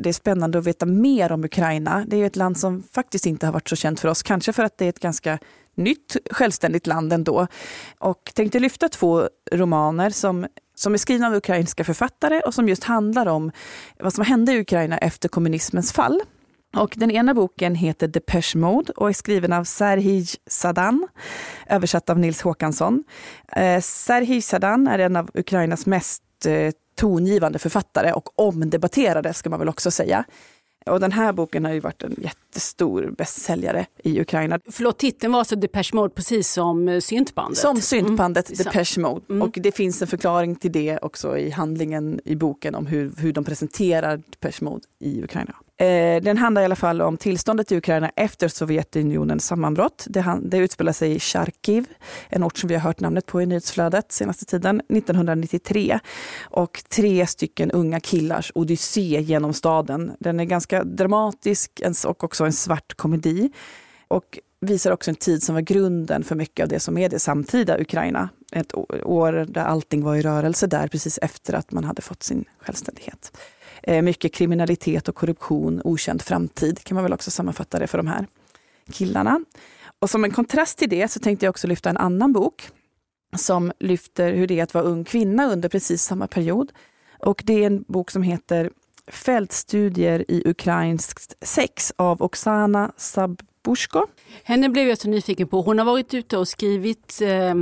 det 0.00 0.08
är 0.08 0.12
spännande 0.12 0.58
att 0.58 0.66
veta 0.66 0.86
mer 0.86 1.32
om 1.32 1.44
Ukraina. 1.44 2.04
Det 2.08 2.16
är 2.16 2.26
ett 2.26 2.36
land 2.36 2.58
som 2.58 2.82
faktiskt 2.82 3.26
inte 3.26 3.46
har 3.46 3.52
varit 3.52 3.68
så 3.68 3.76
känt 3.76 4.00
för 4.00 4.08
oss, 4.08 4.22
kanske 4.22 4.52
för 4.52 4.62
att 4.62 4.78
det 4.78 4.84
är 4.84 4.88
ett 4.88 5.00
ganska 5.00 5.38
nytt 5.78 6.16
självständigt 6.30 6.86
land 6.86 7.12
ändå. 7.12 7.46
Och 7.98 8.30
tänkte 8.34 8.58
lyfta 8.58 8.88
två 8.88 9.28
romaner 9.52 10.10
som, 10.10 10.46
som 10.74 10.94
är 10.94 10.98
skrivna 10.98 11.26
av 11.26 11.34
ukrainska 11.34 11.84
författare 11.84 12.40
och 12.40 12.54
som 12.54 12.68
just 12.68 12.84
handlar 12.84 13.26
om 13.26 13.52
vad 13.98 14.14
som 14.14 14.24
hände 14.24 14.52
i 14.52 14.60
Ukraina 14.60 14.98
efter 14.98 15.28
kommunismens 15.28 15.92
fall. 15.92 16.22
Och 16.76 16.94
den 16.96 17.10
ena 17.10 17.34
boken 17.34 17.74
heter 17.74 18.08
Depeche 18.08 18.56
Mode 18.56 18.92
och 18.92 19.08
är 19.08 19.12
skriven 19.12 19.52
av 19.52 19.64
Serhij 19.64 20.26
Sadan, 20.46 21.08
översatt 21.66 22.10
av 22.10 22.18
Nils 22.18 22.42
Håkansson. 22.42 23.04
Eh, 23.52 23.80
Serhij 23.80 24.42
Sadan 24.42 24.86
är 24.86 24.98
en 24.98 25.16
av 25.16 25.30
Ukrainas 25.34 25.86
mest 25.86 26.22
eh, 26.46 26.72
tongivande 26.96 27.58
författare 27.58 28.12
och 28.12 28.38
omdebatterade 28.38 29.34
ska 29.34 29.50
man 29.50 29.58
väl 29.58 29.68
också 29.68 29.90
säga. 29.90 30.24
Och 30.88 31.00
den 31.00 31.12
här 31.12 31.32
boken 31.32 31.64
har 31.64 31.72
ju 31.72 31.80
varit 31.80 32.02
en 32.02 32.14
jättestor 32.18 33.14
bästsäljare 33.18 33.86
i 34.02 34.20
Ukraina. 34.20 34.60
Förlåt, 34.70 34.98
titeln 34.98 35.32
var 35.32 35.38
alltså 35.38 35.56
Depeche 35.56 35.90
Mode 35.92 36.14
precis 36.14 36.52
som 36.52 36.88
eh, 36.88 37.00
syntbandet? 37.00 37.58
Som 37.58 37.80
syntbandet 37.80 38.50
mm. 38.50 38.64
Depeche 38.64 39.00
Mode. 39.00 39.24
Mm. 39.28 39.42
Och 39.42 39.58
det 39.60 39.72
finns 39.72 40.02
en 40.02 40.08
förklaring 40.08 40.56
till 40.56 40.72
det 40.72 40.98
också 40.98 41.38
i 41.38 41.50
handlingen 41.50 42.20
i 42.24 42.36
boken 42.36 42.74
om 42.74 42.86
hur, 42.86 43.12
hur 43.18 43.32
de 43.32 43.44
presenterar 43.44 44.16
Depeche 44.16 44.64
Mode 44.64 44.82
i 44.98 45.24
Ukraina. 45.24 45.54
Eh, 45.80 46.22
den 46.22 46.38
handlar 46.38 46.62
i 46.62 46.64
alla 46.64 46.76
fall 46.76 47.00
om 47.00 47.16
tillståndet 47.16 47.72
i 47.72 47.76
Ukraina 47.76 48.10
efter 48.16 48.48
Sovjetunionens 48.48 49.46
sammanbrott. 49.46 50.06
Det, 50.08 50.38
det 50.42 50.58
utspelar 50.58 50.92
sig 50.92 51.14
i 51.14 51.20
Charkiv, 51.20 51.86
en 52.28 52.44
ort 52.44 52.58
som 52.58 52.68
vi 52.68 52.74
har 52.74 52.82
hört 52.82 53.00
namnet 53.00 53.26
på 53.26 53.42
i 53.42 53.46
nyhetsflödet 53.46 54.12
senaste 54.12 54.44
tiden, 54.44 54.80
1993. 54.88 55.98
Och 56.42 56.82
tre 56.88 57.26
stycken 57.26 57.70
unga 57.70 58.00
killars 58.00 58.52
odyssé 58.54 59.20
genom 59.20 59.52
staden. 59.52 60.12
Den 60.20 60.40
är 60.40 60.44
ganska 60.44 60.84
dramatisk 60.84 61.82
och 62.06 62.24
också 62.24 62.44
en 62.44 62.52
svart 62.52 62.94
komedi. 62.94 63.50
Och 64.08 64.38
visar 64.60 64.90
också 64.90 65.10
en 65.10 65.16
tid 65.16 65.42
som 65.42 65.54
var 65.54 65.62
grunden 65.62 66.24
för 66.24 66.34
mycket 66.34 66.62
av 66.62 66.68
det 66.68 66.80
som 66.80 66.98
är 66.98 67.08
det 67.08 67.18
samtida 67.18 67.80
Ukraina. 67.80 68.28
Ett 68.52 68.74
år 69.04 69.46
där 69.48 69.64
allting 69.64 70.02
var 70.02 70.16
i 70.16 70.22
rörelse 70.22 70.66
där 70.66 70.88
precis 70.88 71.18
efter 71.22 71.54
att 71.54 71.72
man 71.72 71.84
hade 71.84 72.02
fått 72.02 72.22
sin 72.22 72.44
självständighet. 72.58 73.32
Eh, 73.82 74.02
mycket 74.02 74.32
kriminalitet 74.32 75.08
och 75.08 75.14
korruption, 75.14 75.80
okänd 75.84 76.22
framtid 76.22 76.84
kan 76.84 76.94
man 76.94 77.04
väl 77.04 77.12
också 77.12 77.30
sammanfatta 77.30 77.78
det 77.78 77.86
för 77.86 77.98
de 77.98 78.06
här 78.06 78.26
killarna. 78.92 79.40
Och 79.98 80.10
som 80.10 80.24
en 80.24 80.30
kontrast 80.30 80.78
till 80.78 80.88
det 80.88 81.08
så 81.08 81.20
tänkte 81.20 81.46
jag 81.46 81.50
också 81.50 81.66
lyfta 81.66 81.90
en 81.90 81.96
annan 81.96 82.32
bok 82.32 82.70
som 83.36 83.72
lyfter 83.78 84.32
hur 84.32 84.46
det 84.46 84.58
är 84.58 84.62
att 84.62 84.74
vara 84.74 84.84
ung 84.84 85.04
kvinna 85.04 85.52
under 85.52 85.68
precis 85.68 86.02
samma 86.02 86.26
period. 86.26 86.72
Och 87.18 87.42
det 87.46 87.62
är 87.62 87.66
en 87.66 87.84
bok 87.88 88.10
som 88.10 88.22
heter 88.22 88.70
Fältstudier 89.06 90.24
i 90.28 90.42
ukrainskt 90.46 91.36
sex 91.40 91.92
av 91.96 92.22
Oksana 92.22 92.92
Sab 92.96 93.42
Bushko. 93.68 94.06
Henne 94.42 94.68
blev 94.68 94.88
jag 94.88 94.98
så 94.98 95.08
nyfiken 95.08 95.48
på. 95.48 95.62
Hon 95.62 95.78
har 95.78 95.86
varit 95.86 96.14
ute 96.14 96.38
och 96.38 96.48
skrivit, 96.48 97.20
eh, 97.22 97.54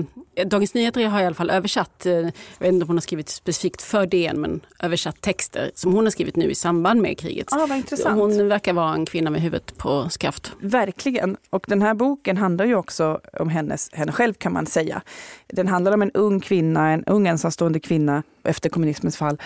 Dagens 0.44 0.74
Nyheter 0.74 1.06
har 1.06 1.20
i 1.20 1.26
alla 1.26 1.34
fall 1.34 1.50
översatt, 1.50 2.06
eh, 2.06 2.12
jag 2.12 2.32
vet 2.58 2.72
inte 2.72 2.84
om 2.84 2.88
hon 2.88 2.96
har 2.96 3.00
skrivit 3.00 3.28
specifikt 3.28 3.82
för 3.82 4.06
DN, 4.06 4.40
men 4.40 4.60
översatt 4.82 5.20
texter 5.20 5.70
som 5.74 5.92
hon 5.92 6.04
har 6.04 6.10
skrivit 6.10 6.36
nu 6.36 6.50
i 6.50 6.54
samband 6.54 7.02
med 7.02 7.18
kriget. 7.18 7.52
Ah, 7.52 7.66
vad 7.66 7.78
intressant. 7.78 8.18
Hon 8.18 8.48
verkar 8.48 8.72
vara 8.72 8.94
en 8.94 9.06
kvinna 9.06 9.30
med 9.30 9.42
huvudet 9.42 9.78
på 9.78 10.08
skaft. 10.08 10.52
Verkligen. 10.60 11.36
Och 11.50 11.64
den 11.68 11.82
här 11.82 11.94
boken 11.94 12.36
handlar 12.36 12.64
ju 12.64 12.74
också 12.74 13.20
om 13.32 13.48
hennes, 13.48 13.90
henne 13.92 14.12
själv 14.12 14.34
kan 14.34 14.52
man 14.52 14.66
säga. 14.66 15.02
Den 15.46 15.68
handlar 15.68 15.92
om 15.92 16.02
en 16.02 16.10
ung 16.10 16.40
kvinna, 16.40 16.90
en 16.90 17.04
ung 17.04 17.26
ensamstående 17.26 17.80
kvinna 17.80 18.22
efter 18.42 18.68
kommunismens 18.68 19.16
fall 19.16 19.38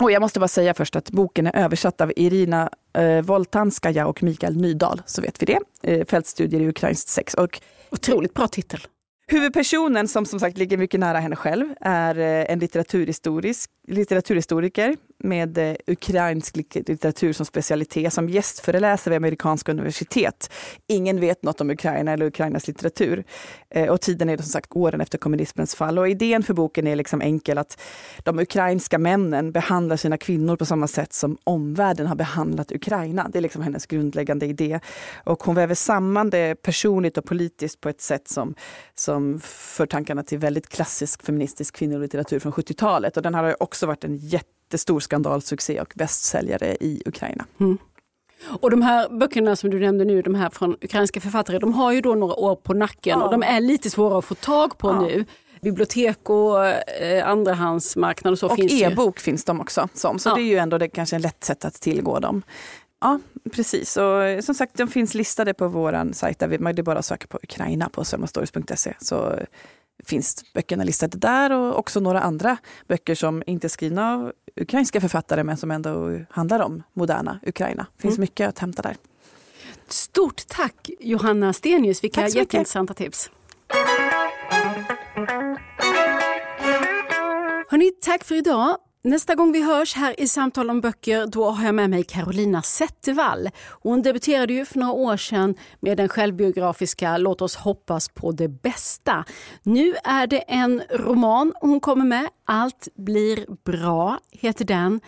och 0.00 0.10
jag 0.10 0.20
måste 0.20 0.40
bara 0.40 0.48
säga 0.48 0.74
först 0.74 0.96
att 0.96 1.10
boken 1.10 1.46
är 1.46 1.56
översatt 1.56 2.00
av 2.00 2.12
Irina 2.16 2.70
eh, 2.98 3.22
Voltanskaja 3.22 4.06
och 4.06 4.22
Mikael 4.22 4.56
Nydahl, 4.56 5.02
så 5.06 5.22
vet 5.22 5.42
vi 5.42 5.46
det. 5.46 5.58
Eh, 5.82 6.06
Fältstudier 6.06 6.60
i 6.60 6.68
ukrainskt 6.68 7.08
sex. 7.08 7.34
Och, 7.34 7.60
Otroligt 7.90 8.34
bra 8.34 8.48
titel. 8.48 8.80
Huvudpersonen, 9.28 10.08
som 10.08 10.26
som 10.26 10.40
sagt 10.40 10.58
ligger 10.58 10.76
mycket 10.76 11.00
nära 11.00 11.18
henne 11.18 11.36
själv, 11.36 11.66
är 11.80 12.18
eh, 12.18 12.52
en 12.52 12.58
litteraturhistorisk, 12.58 13.70
litteraturhistoriker 13.88 14.96
med 15.18 15.58
eh, 15.58 15.76
ukrainsk 15.86 16.56
litteratur 16.56 17.32
som 17.32 17.46
specialitet, 17.46 18.12
som 18.12 18.28
gästföreläser 18.28 19.10
vid 19.10 19.16
amerikanska 19.16 19.72
universitet. 19.72 20.52
Ingen 20.86 21.20
vet 21.20 21.42
något 21.42 21.60
om 21.60 21.70
Ukraina 21.70 22.12
eller 22.12 22.26
Ukrainas 22.26 22.68
litteratur. 22.68 23.24
Eh, 23.70 23.88
och 23.88 24.00
tiden 24.00 24.28
är 24.28 24.36
som 24.36 24.46
sagt 24.46 24.70
åren 24.76 25.00
efter 25.00 25.18
kommunismens 25.18 25.74
fall. 25.74 25.98
Och 25.98 26.08
idén 26.08 26.42
för 26.42 26.54
boken 26.54 26.86
är 26.86 26.96
liksom 26.96 27.20
enkel, 27.20 27.58
att 27.58 27.80
de 28.18 28.38
ukrainska 28.38 28.98
männen 28.98 29.52
behandlar 29.52 29.96
sina 29.96 30.18
kvinnor 30.18 30.56
på 30.56 30.66
samma 30.66 30.86
sätt 30.86 31.12
som 31.12 31.38
omvärlden 31.44 32.06
har 32.06 32.16
behandlat 32.16 32.72
Ukraina. 32.72 33.28
Det 33.32 33.38
är 33.38 33.42
liksom 33.42 33.62
hennes 33.62 33.86
grundläggande 33.86 34.46
idé. 34.46 34.80
Och 35.24 35.42
hon 35.42 35.54
väver 35.54 35.74
samman 35.74 36.30
det 36.30 36.54
personligt 36.54 37.18
och 37.18 37.24
politiskt 37.24 37.80
på 37.80 37.88
ett 37.88 38.00
sätt 38.00 38.28
som, 38.28 38.54
som 38.94 39.40
för 39.42 39.86
tankarna 39.86 40.22
till 40.22 40.38
väldigt 40.38 40.68
klassisk 40.68 41.22
feministisk 41.22 41.76
kvinnolitteratur 41.76 42.38
från 42.38 42.52
70-talet. 42.52 43.16
Och 43.16 43.22
den 43.22 43.34
har 43.34 43.62
också 43.62 43.86
varit 43.86 44.04
en 44.04 44.16
jätte 44.16 44.55
jättestor 44.66 45.00
skandalsuccé 45.00 45.80
och 45.80 45.92
bästsäljare 45.96 46.76
i 46.80 47.02
Ukraina. 47.06 47.46
Mm. 47.60 47.78
Och 48.60 48.70
de 48.70 48.82
här 48.82 49.08
böckerna 49.08 49.56
som 49.56 49.70
du 49.70 49.80
nämnde 49.80 50.04
nu, 50.04 50.22
de 50.22 50.34
här 50.34 50.50
från 50.50 50.76
ukrainska 50.80 51.20
författare, 51.20 51.58
de 51.58 51.72
har 51.72 51.92
ju 51.92 52.00
då 52.00 52.14
några 52.14 52.34
år 52.34 52.56
på 52.56 52.74
nacken 52.74 53.18
ja. 53.18 53.24
och 53.24 53.30
de 53.30 53.42
är 53.42 53.60
lite 53.60 53.90
svåra 53.90 54.18
att 54.18 54.24
få 54.24 54.34
tag 54.34 54.78
på 54.78 54.88
ja. 54.88 55.00
nu. 55.00 55.24
Bibliotek 55.62 56.30
och 56.30 56.66
eh, 56.66 57.28
andrahandsmarknad 57.28 58.32
och 58.32 58.38
så 58.38 58.46
och 58.46 58.56
finns 58.56 58.72
e-bok 58.72 59.18
finns 59.18 59.44
de 59.44 59.60
också 59.60 59.88
som, 59.94 60.18
så 60.18 60.28
ja. 60.28 60.34
det 60.34 60.40
är 60.40 60.50
ju 60.50 60.56
ändå 60.56 60.78
det, 60.78 60.88
kanske 60.88 61.16
en 61.16 61.22
lätt 61.22 61.44
sätt 61.44 61.64
att 61.64 61.74
tillgå 61.74 62.18
dem. 62.18 62.42
Ja, 63.00 63.20
precis. 63.52 63.96
Och 63.96 64.44
som 64.44 64.54
sagt, 64.54 64.76
de 64.76 64.88
finns 64.88 65.14
listade 65.14 65.54
på 65.54 65.68
vår 65.68 66.12
sajt. 66.12 66.38
Där 66.38 66.48
vi, 66.48 66.56
det 66.56 66.80
är 66.80 66.82
bara 66.82 66.98
att 66.98 67.04
söka 67.04 67.26
på 67.26 67.38
Ukraina 67.42 67.88
på 67.88 68.04
selmastories.se 68.04 68.94
så 68.98 69.38
finns 70.04 70.52
böckerna 70.54 70.84
listade 70.84 71.18
där 71.18 71.52
och 71.52 71.78
också 71.78 72.00
några 72.00 72.20
andra 72.20 72.56
böcker 72.88 73.14
som 73.14 73.42
inte 73.46 73.66
är 73.66 73.68
skrivna 73.68 74.12
av 74.14 74.32
ukrainska 74.60 75.00
författare 75.00 75.44
men 75.44 75.56
som 75.56 75.70
ändå 75.70 76.20
handlar 76.30 76.60
om 76.60 76.82
moderna 76.92 77.40
Ukraina. 77.46 77.86
Det 77.96 78.02
finns 78.02 78.16
mm. 78.16 78.20
mycket 78.20 78.48
att 78.48 78.58
hämta 78.58 78.82
där. 78.82 78.96
Stort 79.88 80.46
tack 80.46 80.90
Johanna 81.00 81.52
Stenius, 81.52 82.04
vilka 82.04 82.28
jätteintressanta 82.28 82.94
tips. 82.94 83.30
Hörrni, 87.68 87.90
tack 88.00 88.24
för 88.24 88.34
idag. 88.34 88.76
Nästa 89.06 89.34
gång 89.34 89.52
vi 89.52 89.62
hörs 89.62 89.94
här 89.94 90.20
i 90.20 90.28
Samtal 90.28 90.70
om 90.70 90.80
böcker 90.80 91.26
då 91.26 91.50
har 91.50 91.64
jag 91.64 91.74
med 91.74 91.90
mig 91.90 92.04
Carolina 92.04 92.62
Zettervall. 92.62 93.50
Hon 93.82 94.02
debuterade 94.02 94.52
ju 94.52 94.64
för 94.64 94.78
några 94.78 94.92
år 94.92 95.16
sedan 95.16 95.54
med 95.80 95.96
den 95.96 96.08
självbiografiska 96.08 97.16
Låt 97.16 97.42
oss 97.42 97.56
hoppas 97.56 98.08
på 98.08 98.32
det 98.32 98.48
bästa. 98.48 99.24
Nu 99.62 99.94
är 100.04 100.26
det 100.26 100.38
en 100.38 100.82
roman 100.90 101.52
hon 101.60 101.80
kommer 101.80 102.04
med. 102.04 102.28
Allt 102.44 102.88
blir 102.96 103.46
bra 103.64 104.18
heter 104.30 104.64
den 104.64 105.00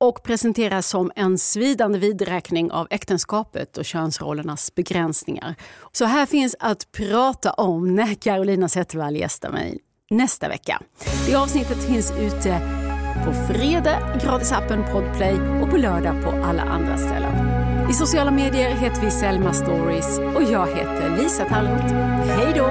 och 0.00 0.22
presenteras 0.22 0.88
som 0.88 1.12
en 1.16 1.38
svidande 1.38 1.98
vidräkning 1.98 2.70
av 2.70 2.86
äktenskapet 2.90 3.78
och 3.78 3.84
könsrollernas 3.84 4.74
begränsningar. 4.74 5.54
Så 5.92 6.04
här 6.04 6.26
finns 6.26 6.56
att 6.58 6.92
prata 6.92 7.52
om 7.52 7.94
när 7.94 8.14
Carolina 8.14 8.68
Zettervall 8.68 9.16
gästar 9.16 9.50
mig 9.50 9.78
nästa 10.10 10.48
vecka. 10.48 10.82
Det 11.26 11.34
avsnittet 11.34 11.84
finns 11.84 12.12
ute 12.18 12.83
på 13.24 13.52
fredag 13.52 13.98
i 14.16 14.24
gratisappen 14.24 14.84
Podplay 14.92 15.34
och 15.62 15.70
på 15.70 15.76
lördag 15.76 16.22
på 16.22 16.30
alla 16.30 16.62
andra 16.62 16.96
ställen. 16.96 17.64
I 17.90 17.92
sociala 17.92 18.30
medier 18.30 18.70
heter 18.70 19.00
vi 19.00 19.10
Selma 19.10 19.52
Stories 19.52 20.18
och 20.18 20.42
jag 20.42 20.66
heter 20.66 21.16
Lisa 21.18 21.44
Tallroth. 21.44 21.94
Hej 22.24 22.52
då! 22.56 22.70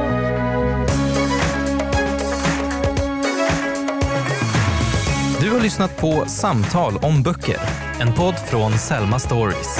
Du 5.41 5.51
har 5.51 5.59
lyssnat 5.59 5.97
på 5.97 6.25
Samtal 6.27 6.97
om 7.01 7.23
böcker, 7.23 7.57
en 7.99 8.13
podd 8.13 8.35
från 8.35 8.77
Selma 8.77 9.19
Stories. 9.19 9.79